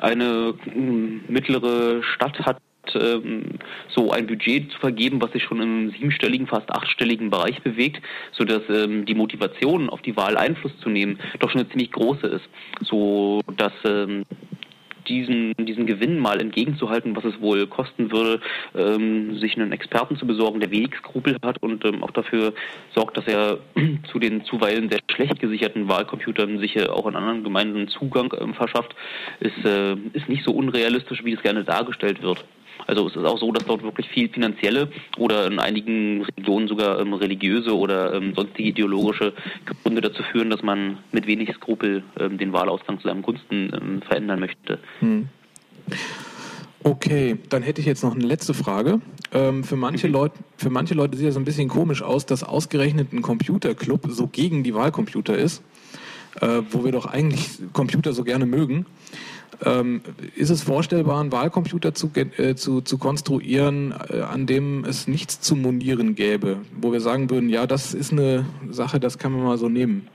eine 0.00 0.54
ähm, 0.66 1.24
mittlere 1.28 2.02
Stadt 2.02 2.38
hat, 2.40 2.58
ähm, 2.94 3.58
so 3.88 4.10
ein 4.10 4.26
Budget 4.26 4.70
zu 4.72 4.78
vergeben, 4.78 5.20
was 5.20 5.32
sich 5.32 5.42
schon 5.42 5.60
im 5.60 5.90
siebenstelligen, 5.90 6.46
fast 6.46 6.70
achtstelligen 6.70 7.30
Bereich 7.30 7.62
bewegt, 7.62 8.02
sodass 8.32 8.62
ähm, 8.68 9.04
die 9.04 9.14
Motivation, 9.14 9.88
auf 9.88 10.02
die 10.02 10.16
Wahl 10.16 10.36
Einfluss 10.36 10.76
zu 10.80 10.88
nehmen, 10.88 11.18
doch 11.38 11.50
schon 11.50 11.60
eine 11.60 11.70
ziemlich 11.70 11.92
große 11.92 12.26
ist. 12.26 12.48
So 12.82 13.40
dass 13.56 13.72
ähm, 13.84 14.24
diesen, 15.08 15.54
diesen 15.58 15.86
Gewinn 15.86 16.18
mal 16.18 16.40
entgegenzuhalten, 16.40 17.16
was 17.16 17.24
es 17.24 17.40
wohl 17.40 17.66
kosten 17.66 18.10
würde, 18.10 18.40
ähm, 18.74 19.38
sich 19.38 19.56
einen 19.56 19.72
Experten 19.72 20.16
zu 20.16 20.26
besorgen, 20.26 20.60
der 20.60 20.70
wenig 20.70 20.94
Skrupel 20.96 21.36
hat 21.44 21.62
und 21.62 21.84
ähm, 21.84 22.02
auch 22.02 22.10
dafür 22.10 22.52
sorgt, 22.94 23.16
dass 23.16 23.26
er 23.26 23.58
zu 24.10 24.18
den 24.18 24.44
zuweilen 24.44 24.90
sehr 24.90 25.00
schlecht 25.10 25.40
gesicherten 25.40 25.88
Wahlcomputern 25.88 26.58
sich 26.58 26.76
äh, 26.76 26.86
auch 26.86 27.06
in 27.06 27.16
anderen 27.16 27.44
Gemeinden 27.44 27.88
Zugang 27.88 28.32
ähm, 28.40 28.54
verschafft, 28.54 28.94
ist, 29.40 29.64
äh, 29.64 29.94
ist 30.12 30.28
nicht 30.28 30.44
so 30.44 30.52
unrealistisch, 30.52 31.24
wie 31.24 31.32
es 31.32 31.42
gerne 31.42 31.64
dargestellt 31.64 32.22
wird. 32.22 32.44
Also 32.86 33.06
es 33.06 33.16
ist 33.16 33.24
auch 33.24 33.38
so, 33.38 33.52
dass 33.52 33.64
dort 33.64 33.82
wirklich 33.82 34.08
viel 34.08 34.28
finanzielle 34.28 34.88
oder 35.18 35.46
in 35.46 35.58
einigen 35.58 36.22
Regionen 36.36 36.68
sogar 36.68 37.00
ähm, 37.00 37.14
religiöse 37.14 37.76
oder 37.76 38.14
ähm, 38.14 38.34
sonstige 38.34 38.68
ideologische 38.70 39.32
Gründe 39.82 40.00
dazu 40.00 40.22
führen, 40.22 40.50
dass 40.50 40.62
man 40.62 40.98
mit 41.12 41.26
wenig 41.26 41.52
Skrupel 41.54 42.02
ähm, 42.18 42.38
den 42.38 42.52
Wahlausgang 42.52 43.00
zu 43.00 43.08
seinem 43.08 43.22
Gunsten 43.22 43.72
ähm, 43.74 44.02
verändern 44.02 44.40
möchte. 44.40 44.78
Hm. 45.00 45.28
Okay, 46.86 47.38
dann 47.48 47.62
hätte 47.62 47.80
ich 47.80 47.86
jetzt 47.86 48.04
noch 48.04 48.14
eine 48.14 48.26
letzte 48.26 48.52
Frage. 48.52 49.00
Ähm, 49.32 49.64
für, 49.64 49.76
manche 49.76 50.06
mhm. 50.06 50.12
Leute, 50.12 50.34
für 50.58 50.68
manche 50.68 50.92
Leute 50.92 51.16
sieht 51.16 51.28
es 51.28 51.34
so 51.34 51.40
ein 51.40 51.46
bisschen 51.46 51.68
komisch 51.68 52.02
aus, 52.02 52.26
dass 52.26 52.44
ausgerechnet 52.44 53.12
ein 53.12 53.22
Computerclub 53.22 54.06
so 54.10 54.26
gegen 54.26 54.62
die 54.62 54.74
Wahlcomputer 54.74 55.36
ist, 55.36 55.62
äh, 56.42 56.60
wo 56.70 56.84
wir 56.84 56.92
doch 56.92 57.06
eigentlich 57.06 57.58
Computer 57.72 58.12
so 58.12 58.22
gerne 58.22 58.44
mögen. 58.44 58.84
Ähm, 59.64 60.00
ist 60.34 60.50
es 60.50 60.62
vorstellbar, 60.62 61.20
einen 61.20 61.32
Wahlcomputer 61.32 61.94
zu, 61.94 62.10
äh, 62.14 62.54
zu, 62.54 62.80
zu 62.80 62.98
konstruieren, 62.98 63.94
äh, 64.10 64.20
an 64.20 64.46
dem 64.46 64.84
es 64.84 65.06
nichts 65.06 65.40
zu 65.40 65.56
monieren 65.56 66.14
gäbe, 66.14 66.58
wo 66.80 66.92
wir 66.92 67.00
sagen 67.00 67.30
würden, 67.30 67.48
ja, 67.48 67.66
das 67.66 67.94
ist 67.94 68.12
eine 68.12 68.46
Sache, 68.70 69.00
das 69.00 69.18
kann 69.18 69.32
man 69.32 69.42
mal 69.42 69.58
so 69.58 69.68
nehmen? 69.68 70.08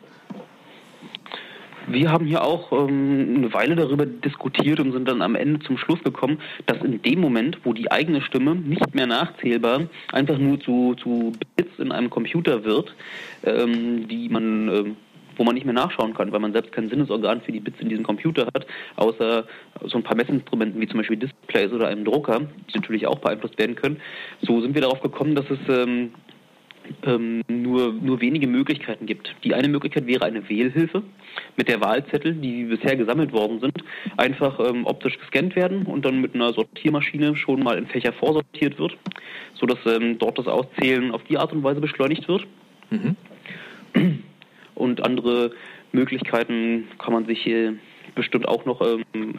Wir 1.91 2.11
haben 2.11 2.27
hier 2.27 2.43
auch 2.43 2.71
ähm, 2.71 3.33
eine 3.37 3.53
Weile 3.53 3.75
darüber 3.75 4.05
diskutiert 4.05 4.79
und 4.79 4.91
sind 4.91 5.07
dann 5.07 5.23
am 5.23 5.33
Ende 5.35 5.59
zum 5.61 5.77
Schluss 5.77 6.03
gekommen, 6.03 6.39
dass 6.67 6.83
in 6.83 7.01
dem 7.01 7.19
Moment, 7.19 7.59
wo 7.63 7.73
die 7.73 7.91
eigene 7.91 8.21
Stimme 8.21 8.53
nicht 8.55 8.93
mehr 8.93 9.07
nachzählbar 9.07 9.87
einfach 10.11 10.37
nur 10.37 10.59
zu, 10.59 10.95
zu 10.95 11.33
Bits 11.55 11.79
in 11.79 11.91
einem 11.91 12.11
Computer 12.11 12.63
wird, 12.63 12.93
ähm, 13.43 14.07
die 14.07 14.29
man 14.29 14.69
ähm, 14.69 14.95
wo 15.39 15.45
man 15.45 15.55
nicht 15.55 15.65
mehr 15.65 15.73
nachschauen 15.73 16.13
kann, 16.13 16.31
weil 16.31 16.41
man 16.41 16.51
selbst 16.51 16.73
kein 16.73 16.89
Sinnesorgan 16.89 17.41
für 17.41 17.53
die 17.53 17.61
Bits 17.61 17.79
in 17.79 17.89
diesem 17.89 18.03
Computer 18.03 18.47
hat, 18.53 18.67
außer 18.97 19.45
so 19.85 19.97
ein 19.97 20.03
paar 20.03 20.17
Messinstrumenten 20.17 20.79
wie 20.81 20.87
zum 20.87 20.97
Beispiel 20.97 21.17
Displays 21.17 21.71
oder 21.71 21.87
einem 21.87 22.03
Drucker, 22.03 22.41
die 22.41 22.77
natürlich 22.77 23.07
auch 23.07 23.19
beeinflusst 23.19 23.57
werden 23.57 23.75
können. 23.75 24.01
So 24.41 24.59
sind 24.61 24.75
wir 24.75 24.81
darauf 24.81 25.01
gekommen, 25.01 25.35
dass 25.35 25.45
es 25.49 25.59
ähm, 25.69 26.11
ähm, 27.03 27.41
nur, 27.47 27.93
nur 27.93 28.19
wenige 28.19 28.47
Möglichkeiten 28.47 29.05
gibt. 29.05 29.33
Die 29.45 29.53
eine 29.53 29.69
Möglichkeit 29.69 30.07
wäre 30.07 30.25
eine 30.25 30.47
Wählhilfe, 30.49 31.03
mit 31.55 31.69
der 31.69 31.79
Wahlzettel, 31.79 32.33
die 32.33 32.65
bisher 32.65 32.97
gesammelt 32.97 33.31
worden 33.31 33.61
sind, 33.61 33.77
einfach 34.17 34.59
ähm, 34.59 34.85
optisch 34.85 35.17
gescannt 35.19 35.55
werden 35.55 35.85
und 35.85 36.03
dann 36.03 36.19
mit 36.19 36.35
einer 36.35 36.51
Sortiermaschine 36.51 37.37
schon 37.37 37.63
mal 37.63 37.77
in 37.77 37.87
Fächer 37.87 38.11
vorsortiert 38.11 38.77
wird, 38.77 38.97
sodass 39.53 39.77
ähm, 39.85 40.17
dort 40.17 40.37
das 40.37 40.47
Auszählen 40.47 41.11
auf 41.11 41.23
die 41.23 41.37
Art 41.37 41.53
und 41.53 41.63
Weise 41.63 41.79
beschleunigt 41.79 42.27
wird. 42.27 42.45
Mhm 42.89 43.15
und 44.80 45.03
andere 45.03 45.51
Möglichkeiten 45.91 46.88
kann 46.97 47.13
man 47.13 47.25
sich 47.25 47.49
bestimmt 48.15 48.47
auch 48.47 48.65
noch, 48.65 48.82
ähm, 48.82 49.34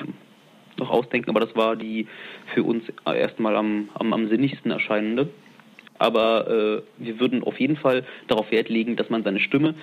noch 0.77 0.91
ausdenken, 0.91 1.31
aber 1.31 1.41
das 1.41 1.55
war 1.57 1.77
die 1.77 2.07
für 2.55 2.63
uns 2.63 2.85
erstmal 3.05 3.57
am, 3.57 3.89
am, 3.95 4.13
am 4.13 4.29
sinnigsten 4.29 4.71
erscheinende. 4.71 5.29
Aber 5.99 6.49
äh, 6.49 6.83
wir 7.05 7.21
würden 7.21 7.45
auf 7.45 7.61
jeden 7.61 7.77
Fall 7.77 8.07
darauf 8.29 8.51
Wert 8.51 8.71
legen, 8.71 8.97
dass 8.97 9.11
man 9.11 9.23
seine 9.23 9.41
Stimme 9.41 9.75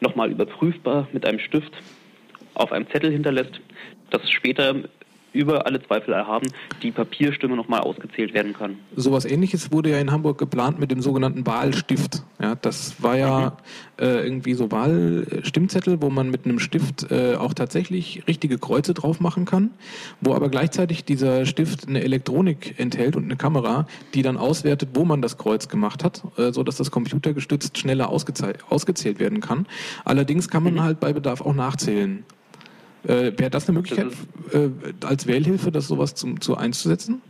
nochmal 0.00 0.30
überprüfbar 0.30 1.08
mit 1.12 1.26
einem 1.26 1.38
Stift 1.38 1.72
auf 2.54 2.70
einem 2.70 2.86
Zettel 2.90 3.10
hinterlässt, 3.10 3.60
dass 4.10 4.30
später 4.30 4.74
über 5.34 5.66
alle 5.66 5.82
Zweifel 5.82 6.14
erhaben, 6.14 6.46
die 6.82 6.92
Papierstimme 6.92 7.56
nochmal 7.56 7.80
ausgezählt 7.80 8.32
werden 8.32 8.54
kann. 8.54 8.78
Sowas 8.96 9.24
ähnliches 9.24 9.72
wurde 9.72 9.90
ja 9.90 9.98
in 9.98 10.10
Hamburg 10.10 10.38
geplant 10.38 10.78
mit 10.78 10.90
dem 10.90 11.02
sogenannten 11.02 11.46
Wahlstift. 11.46 12.22
Ja, 12.40 12.54
das 12.54 13.02
war 13.02 13.18
ja 13.18 13.56
mhm. 13.98 14.04
äh, 14.04 14.20
irgendwie 14.22 14.54
so 14.54 14.70
Wahlstimmzettel, 14.70 16.00
wo 16.00 16.10
man 16.10 16.30
mit 16.30 16.44
einem 16.44 16.58
Stift 16.58 17.10
äh, 17.10 17.34
auch 17.34 17.54
tatsächlich 17.54 18.26
richtige 18.28 18.58
Kreuze 18.58 18.94
drauf 18.94 19.20
machen 19.20 19.44
kann, 19.44 19.70
wo 20.20 20.34
aber 20.34 20.48
gleichzeitig 20.48 21.04
dieser 21.04 21.46
Stift 21.46 21.88
eine 21.88 22.02
Elektronik 22.02 22.78
enthält 22.78 23.16
und 23.16 23.24
eine 23.24 23.36
Kamera, 23.36 23.86
die 24.14 24.22
dann 24.22 24.36
auswertet, 24.36 24.90
wo 24.94 25.04
man 25.04 25.20
das 25.20 25.36
Kreuz 25.36 25.68
gemacht 25.68 26.04
hat, 26.04 26.22
äh, 26.38 26.52
so 26.52 26.62
dass 26.62 26.76
das 26.76 26.90
computergestützt 26.90 27.76
schneller 27.78 28.08
ausgezählt 28.08 29.18
werden 29.18 29.40
kann. 29.40 29.66
Allerdings 30.04 30.48
kann 30.48 30.62
man 30.62 30.74
mhm. 30.74 30.82
halt 30.82 31.00
bei 31.00 31.12
Bedarf 31.12 31.40
auch 31.40 31.54
nachzählen. 31.54 32.24
Äh, 33.04 33.32
Wäre 33.36 33.50
das 33.50 33.68
eine 33.68 33.78
Möglichkeit 33.78 34.06
das 34.06 34.54
äh, 34.54 34.70
als 35.04 35.26
Wählhilfe, 35.26 35.70
das 35.70 35.88
sowas 35.88 36.14
zum, 36.14 36.40
zu 36.40 36.56
einzusetzen? 36.56 37.22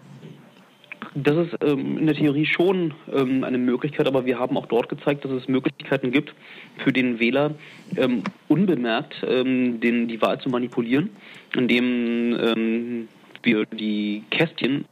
Das 1.17 1.47
ist 1.47 1.57
ähm, 1.63 1.99
in 1.99 2.07
der 2.07 2.17
Theorie 2.17 2.45
schon 2.45 2.93
ähm, 3.13 3.45
eine 3.45 3.59
Möglichkeit, 3.59 4.09
aber 4.09 4.25
wir 4.25 4.39
haben 4.39 4.57
auch 4.57 4.67
dort 4.67 4.89
gezeigt, 4.89 5.25
dass 5.25 5.31
es 5.31 5.47
Möglichkeiten 5.47 6.11
gibt, 6.11 6.35
für 6.83 6.93
den 6.93 7.21
Wähler 7.21 7.55
ähm, 7.97 8.25
unbemerkt 8.49 9.15
ähm, 9.27 9.81
den, 9.81 10.09
die 10.09 10.21
Wahl 10.21 10.41
zu 10.41 10.49
manipulieren, 10.49 11.11
indem 11.55 12.37
ähm, 12.37 13.09
wir 13.45 13.65
die 13.67 14.25
Kästchen 14.31 14.87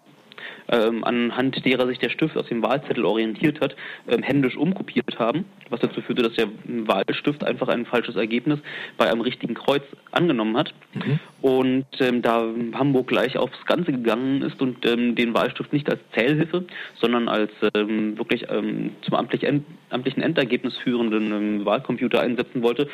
ähm, 0.68 1.04
anhand 1.04 1.64
derer 1.64 1.86
sich 1.86 1.98
der 1.98 2.10
Stift 2.10 2.36
aus 2.36 2.46
dem 2.46 2.62
Wahlzettel 2.62 3.04
orientiert 3.04 3.60
hat, 3.60 3.76
ähm, 4.08 4.22
händisch 4.22 4.56
umkopiert 4.56 5.18
haben, 5.18 5.44
was 5.70 5.80
dazu 5.80 6.00
führte, 6.00 6.22
dass 6.22 6.34
der 6.34 6.48
Wahlstift 6.64 7.44
einfach 7.44 7.68
ein 7.68 7.86
falsches 7.86 8.16
Ergebnis 8.16 8.58
bei 8.96 9.10
einem 9.10 9.20
richtigen 9.20 9.54
Kreuz 9.54 9.82
angenommen 10.10 10.56
hat. 10.56 10.72
Mhm. 10.94 11.18
Und 11.40 11.86
ähm, 12.00 12.22
da 12.22 12.44
Hamburg 12.74 13.08
gleich 13.08 13.36
aufs 13.36 13.64
Ganze 13.66 13.92
gegangen 13.92 14.42
ist 14.42 14.60
und 14.60 14.86
ähm, 14.86 15.14
den 15.14 15.34
Wahlstift 15.34 15.72
nicht 15.72 15.90
als 15.90 16.00
Zählhilfe, 16.14 16.64
sondern 17.00 17.28
als 17.28 17.50
ähm, 17.74 18.16
wirklich 18.18 18.46
ähm, 18.48 18.92
zum 19.02 19.14
amtlich 19.14 19.44
end, 19.44 19.64
amtlichen 19.90 20.22
Endergebnis 20.22 20.76
führenden 20.78 21.64
Wahlcomputer 21.64 22.20
einsetzen 22.20 22.62
wollte, 22.62 22.88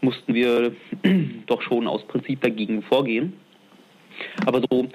mussten 0.00 0.34
wir 0.34 0.72
doch 1.46 1.62
schon 1.62 1.86
aus 1.86 2.06
Prinzip 2.06 2.40
dagegen 2.40 2.82
vorgehen. 2.82 3.34
Aber 4.46 4.62
so 4.70 4.88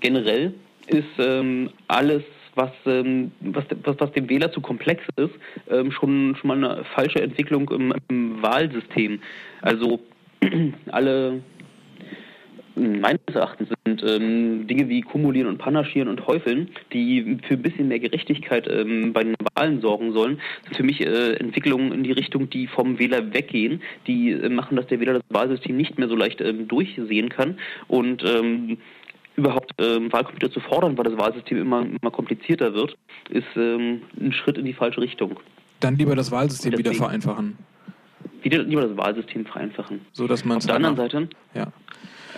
generell 0.00 0.54
ist 0.86 1.04
ähm, 1.18 1.70
alles, 1.88 2.22
was, 2.54 2.70
ähm, 2.86 3.32
was, 3.40 3.64
was, 3.84 3.96
was 3.98 4.12
dem 4.12 4.28
Wähler 4.28 4.50
zu 4.50 4.60
komplex 4.60 5.02
ist, 5.16 5.34
ähm, 5.70 5.92
schon, 5.92 6.36
schon 6.36 6.48
mal 6.48 6.64
eine 6.64 6.84
falsche 6.84 7.20
Entwicklung 7.20 7.70
im, 7.70 7.94
im 8.08 8.42
Wahlsystem. 8.42 9.20
Also 9.62 10.00
alle 10.90 11.40
meines 12.76 13.20
Erachtens 13.32 13.70
sind 13.84 14.02
ähm, 14.02 14.66
Dinge 14.66 14.88
wie 14.88 15.00
Kumulieren 15.00 15.48
und 15.48 15.58
Panaschieren 15.58 16.08
und 16.08 16.26
Häufeln, 16.26 16.68
die 16.92 17.38
für 17.48 17.54
ein 17.54 17.62
bisschen 17.62 17.88
mehr 17.88 17.98
Gerechtigkeit 17.98 18.68
ähm, 18.70 19.12
bei 19.12 19.24
den 19.24 19.34
Wahlen 19.54 19.80
sorgen 19.80 20.12
sollen, 20.12 20.40
sind 20.64 20.76
für 20.76 20.82
mich 20.82 21.00
äh, 21.00 21.34
Entwicklungen 21.34 21.92
in 21.92 22.04
die 22.04 22.12
Richtung, 22.12 22.50
die 22.50 22.66
vom 22.66 22.98
Wähler 22.98 23.32
weggehen, 23.32 23.80
die 24.06 24.32
äh, 24.32 24.48
machen, 24.50 24.76
dass 24.76 24.86
der 24.88 25.00
Wähler 25.00 25.14
das 25.14 25.22
Wahlsystem 25.30 25.76
nicht 25.76 25.98
mehr 25.98 26.08
so 26.08 26.16
leicht 26.16 26.40
ähm, 26.40 26.68
durchsehen 26.68 27.30
kann 27.30 27.58
und 27.88 28.22
ähm, 28.24 28.76
überhaupt 29.36 29.72
ähm, 29.78 30.12
Wahlcomputer 30.12 30.50
zu 30.50 30.60
fordern, 30.60 30.96
weil 30.96 31.04
das 31.04 31.18
Wahlsystem 31.18 31.58
immer, 31.58 31.82
immer 31.82 32.10
komplizierter 32.10 32.74
wird, 32.74 32.96
ist 33.30 33.46
ähm, 33.56 34.02
ein 34.18 34.32
Schritt 34.32 34.58
in 34.58 34.64
die 34.64 34.72
falsche 34.72 35.00
Richtung. 35.00 35.38
Dann 35.80 35.96
lieber 35.96 36.16
das 36.16 36.30
Wahlsystem 36.30 36.72
Deswegen, 36.72 36.90
wieder 36.90 36.98
vereinfachen. 36.98 37.58
Wieder, 38.42 38.62
lieber 38.62 38.82
das 38.82 38.96
Wahlsystem 38.96 39.44
vereinfachen. 39.44 40.00
So, 40.12 40.26
dass 40.26 40.44
man 40.44 40.58
Auf 40.58 40.66
der 40.66 40.76
anderen 40.76 40.96
Seite 40.96 41.28
ja 41.54 41.72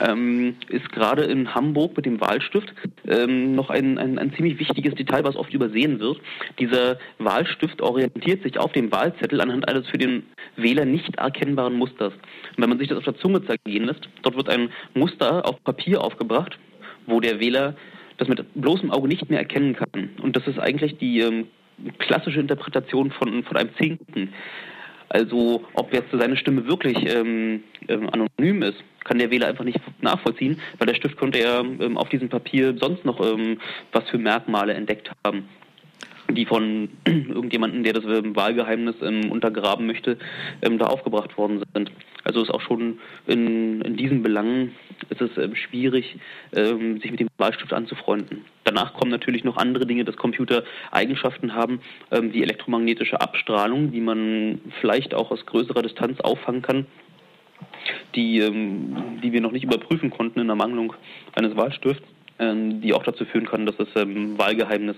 ähm, 0.01 0.57
ist 0.68 0.90
gerade 0.92 1.24
in 1.24 1.55
Hamburg 1.55 1.96
mit 1.96 2.07
dem 2.07 2.20
Wahlstift 2.20 2.72
ähm, 3.07 3.55
noch 3.55 3.70
ein, 3.70 3.99
ein, 3.99 4.18
ein 4.18 4.32
ziemlich 4.34 4.59
wichtiges 4.59 4.94
Detail, 4.94 5.24
was 5.24 5.36
oft 5.36 5.53
übersehen 5.53 6.01
wird. 6.01 6.20
Dieser 6.59 6.99
Wahlstift 7.18 7.80
orientiert 7.80 8.42
sich 8.42 8.59
auf 8.59 8.72
dem 8.72 8.90
Wahlzettel 8.92 9.40
anhand 9.40 9.68
eines 9.68 9.86
für 9.88 9.99
den 9.99 10.24
Wähler 10.57 10.84
nicht 10.84 11.16
erkennbaren 11.16 11.74
Musters. 11.74 12.12
Und 12.12 12.62
wenn 12.62 12.68
man 12.68 12.78
sich 12.78 12.88
das 12.88 12.99
auf 12.99 13.05
der 13.05 13.16
Zunge 13.16 13.44
zergehen 13.44 13.84
lässt, 13.84 14.09
dort 14.22 14.36
wird 14.36 14.49
ein 14.49 14.70
Muster 14.94 15.46
auf 15.46 15.62
Papier 15.64 16.03
aufgebracht, 16.03 16.59
wo 17.09 17.21
der 17.21 17.41
Wähler 17.41 17.75
das 18.19 18.29
mit 18.29 18.45
bloßem 18.55 18.91
Auge 18.91 19.09
nicht 19.09 19.29
mehr 19.31 19.39
erkennen 19.39 19.75
kann. 19.75 20.11
Und 20.23 20.37
das 20.37 20.47
ist 20.47 20.59
eigentlich 20.59 20.99
die 20.99 21.21
ähm, 21.21 21.47
klassische 21.99 22.41
Interpretation 22.41 23.11
von, 23.13 23.45
von 23.45 23.57
einem 23.57 23.71
Zinken. 23.77 24.33
Also 25.09 25.65
ob 25.75 25.93
jetzt 25.95 26.11
seine 26.13 26.37
Stimme 26.37 26.67
wirklich 26.67 26.97
ähm, 27.09 27.63
ähm, 27.89 28.11
anonym 28.11 28.63
ist, 28.63 28.83
kann 29.05 29.19
der 29.19 29.31
Wähler 29.31 29.47
einfach 29.47 29.65
nicht 29.65 29.81
nachvollziehen, 30.03 30.61
weil 30.79 30.87
der 30.87 30.95
Stift 30.95 31.17
könnte 31.17 31.39
er 31.39 31.61
ähm, 31.61 31.97
auf 31.97 32.11
diesem 32.11 32.29
Papier 32.29 32.77
sonst 32.79 33.05
noch 33.07 33.21
ähm, 33.21 33.59
was 33.93 34.09
für 34.11 34.19
Merkmale 34.19 34.75
entdeckt 34.75 35.11
haben 35.25 35.49
die 36.31 36.45
von 36.45 36.91
irgendjemandem, 37.07 37.83
der 37.83 37.95
das 37.95 38.05
Wahlgeheimnis 38.05 38.97
ähm, 39.03 39.31
untergraben 39.31 39.87
möchte, 39.87 40.18
ähm, 40.62 40.79
da 40.79 40.87
aufgebracht 40.87 41.37
worden 41.39 41.62
sind. 41.74 41.91
Also 42.24 42.43
ist 42.43 42.51
auch 42.51 42.61
schon 42.61 42.99
in, 43.26 43.81
in 43.81 43.97
diesen 43.97 44.22
Belangen 44.22 44.74
ist 45.09 45.20
es 45.20 45.31
ähm, 45.39 45.55
schwierig, 45.55 46.16
ähm, 46.55 47.01
sich 47.01 47.11
mit 47.11 47.20
dem 47.20 47.29
Wahlstift 47.39 47.72
anzufreunden. 47.72 48.45
Danach 48.64 48.95
kommen 48.95 49.11
natürlich 49.11 49.45
noch 49.45 49.57
andere 49.57 49.87
Dinge, 49.87 50.05
dass 50.05 50.16
Computer 50.16 50.64
Eigenschaften 50.91 51.55
haben, 51.55 51.81
ähm, 52.11 52.33
wie 52.35 52.43
elektromagnetische 52.43 53.20
Abstrahlung, 53.20 53.93
die 53.93 54.01
man 54.01 54.61
vielleicht 54.81 55.14
auch 55.14 55.31
aus 55.31 55.47
größerer 55.47 55.83
Distanz 55.83 56.20
auffangen 56.20 56.62
kann 56.62 56.87
die, 58.14 58.39
ähm, 58.39 59.18
die 59.22 59.33
wir 59.33 59.41
noch 59.41 59.51
nicht 59.51 59.64
überprüfen 59.64 60.11
konnten 60.11 60.39
in 60.39 60.47
der 60.47 60.55
Mangelung 60.55 60.93
eines 61.35 61.57
Wahlstifts, 61.57 62.07
die 62.41 62.95
auch 62.95 63.03
dazu 63.03 63.24
führen 63.24 63.47
kann, 63.47 63.66
dass 63.66 63.76
das 63.79 63.89
Wahlgeheimnis 63.97 64.97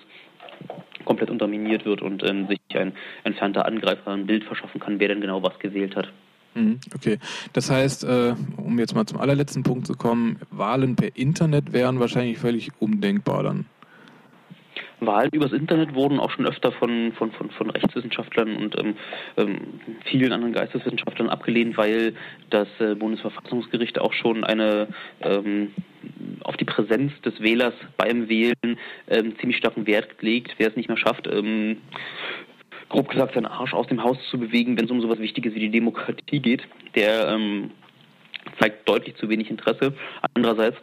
komplett 1.05 1.31
unterminiert 1.31 1.85
wird 1.85 2.03
und 2.03 2.23
ähm, 2.23 2.47
sich 2.47 2.61
ein 2.75 2.93
entfernter 3.25 3.67
Angreifer 3.67 4.13
ein 4.13 4.27
Bild 4.27 4.45
verschaffen 4.45 4.81
kann, 4.81 5.01
wer 5.01 5.09
denn 5.09 5.21
genau 5.21 5.43
was 5.43 5.59
gewählt 5.59 5.97
hat. 5.97 6.09
Mhm, 6.55 6.81
okay, 6.95 7.19
das 7.53 7.71
heißt, 7.71 8.05
äh, 8.05 8.35
um 8.57 8.79
jetzt 8.79 8.95
mal 8.95 9.07
zum 9.07 9.21
allerletzten 9.21 9.63
Punkt 9.63 9.87
zu 9.87 9.95
kommen, 9.95 10.39
Wahlen 10.51 10.97
per 10.97 11.17
Internet 11.17 11.73
wären 11.73 12.01
wahrscheinlich 12.01 12.39
völlig 12.39 12.71
undenkbar 12.81 13.43
dann. 13.43 13.67
Wahlen 15.01 15.31
übers 15.33 15.53
Internet 15.53 15.95
wurden 15.95 16.21
auch 16.21 16.31
schon 16.31 16.47
öfter 16.47 16.73
von, 16.73 17.13
von, 17.13 17.33
von, 17.33 17.51
von 17.51 17.71
Rechtswissenschaftlern 17.71 18.57
und 18.57 18.79
ähm, 18.79 18.97
ähm, 19.37 19.81
vielen 20.05 20.33
anderen 20.33 20.53
Geisteswissenschaftlern 20.53 21.29
abgelehnt, 21.29 21.77
weil 21.77 22.15
das 22.51 22.69
äh, 22.79 22.95
Bundesverfassungsgericht 22.95 23.99
auch 23.99 24.13
schon 24.13 24.45
eine 24.45 24.89
ähm, 25.23 25.73
auf 26.45 26.57
die 26.57 26.65
Präsenz 26.65 27.13
des 27.23 27.41
Wählers 27.41 27.75
beim 27.97 28.29
Wählen 28.29 28.79
ähm, 29.09 29.39
ziemlich 29.39 29.59
starken 29.59 29.87
Wert 29.87 30.11
legt. 30.21 30.55
Wer 30.59 30.69
es 30.69 30.77
nicht 30.77 30.89
mehr 30.89 30.99
schafft, 30.99 31.27
ähm, 31.27 31.79
grob 32.89 33.09
gesagt 33.09 33.35
seinen 33.35 33.47
Arsch 33.47 33.73
aus 33.73 33.87
dem 33.87 34.03
Haus 34.03 34.19
zu 34.31 34.39
bewegen, 34.39 34.77
wenn 34.77 34.85
es 34.85 34.91
um 34.91 35.01
so 35.01 35.07
etwas 35.07 35.21
Wichtiges 35.21 35.55
wie 35.55 35.61
die 35.61 35.71
Demokratie 35.71 36.41
geht, 36.41 36.63
der 36.95 37.39
zeigt 38.59 38.89
deutlich 38.89 39.15
zu 39.17 39.29
wenig 39.29 39.49
Interesse. 39.49 39.95
Andererseits 40.35 40.77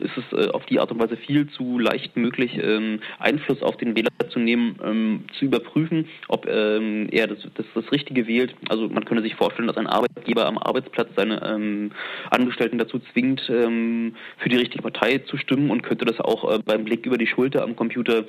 ist 0.00 0.16
es 0.16 0.38
äh, 0.38 0.50
auf 0.50 0.64
die 0.66 0.80
Art 0.80 0.90
und 0.90 1.00
Weise 1.00 1.16
viel 1.16 1.48
zu 1.50 1.78
leicht 1.78 2.16
möglich, 2.16 2.58
ähm, 2.62 3.00
Einfluss 3.18 3.62
auf 3.62 3.76
den 3.76 3.94
Wähler 3.96 4.10
zu 4.30 4.38
nehmen, 4.38 4.78
ähm, 4.84 5.24
zu 5.38 5.44
überprüfen, 5.44 6.06
ob 6.28 6.46
ähm, 6.46 7.08
er 7.10 7.26
das, 7.26 7.38
das, 7.54 7.66
das 7.74 7.92
Richtige 7.92 8.26
wählt. 8.26 8.54
Also 8.68 8.88
man 8.88 9.04
könnte 9.04 9.22
sich 9.22 9.34
vorstellen, 9.34 9.68
dass 9.68 9.76
ein 9.76 9.86
Arbeitgeber 9.86 10.46
am 10.46 10.58
Arbeitsplatz 10.58 11.08
seine 11.16 11.42
ähm, 11.44 11.92
Angestellten 12.30 12.78
dazu 12.78 13.00
zwingt, 13.12 13.42
ähm, 13.48 14.14
für 14.38 14.48
die 14.48 14.56
richtige 14.56 14.82
Partei 14.82 15.18
zu 15.18 15.36
stimmen 15.36 15.70
und 15.70 15.82
könnte 15.82 16.04
das 16.04 16.20
auch 16.20 16.50
äh, 16.50 16.58
beim 16.64 16.84
Blick 16.84 17.06
über 17.06 17.18
die 17.18 17.26
Schulter 17.26 17.62
am 17.62 17.76
Computer 17.76 18.24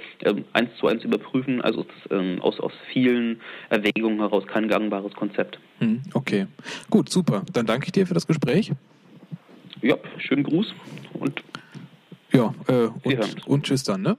eins 0.53 0.69
zu 0.79 0.87
eins 0.87 1.03
überprüfen. 1.03 1.61
Also 1.61 1.81
ist, 1.81 2.41
aus, 2.41 2.59
aus 2.59 2.73
vielen 2.91 3.41
Erwägungen 3.69 4.19
heraus 4.19 4.45
kein 4.47 4.67
gangbares 4.67 5.13
Konzept. 5.13 5.59
Hm, 5.79 6.01
okay, 6.13 6.47
gut, 6.89 7.09
super. 7.09 7.43
Dann 7.53 7.65
danke 7.65 7.85
ich 7.85 7.91
dir 7.91 8.07
für 8.07 8.13
das 8.13 8.27
Gespräch. 8.27 8.71
Ja, 9.81 9.97
schönen 10.17 10.43
Gruß 10.43 10.73
und 11.13 11.43
ja, 12.31 12.53
äh, 12.67 12.87
und, 13.03 13.47
und 13.47 13.63
tschüss 13.65 13.83
dann, 13.83 14.01
ne? 14.03 14.17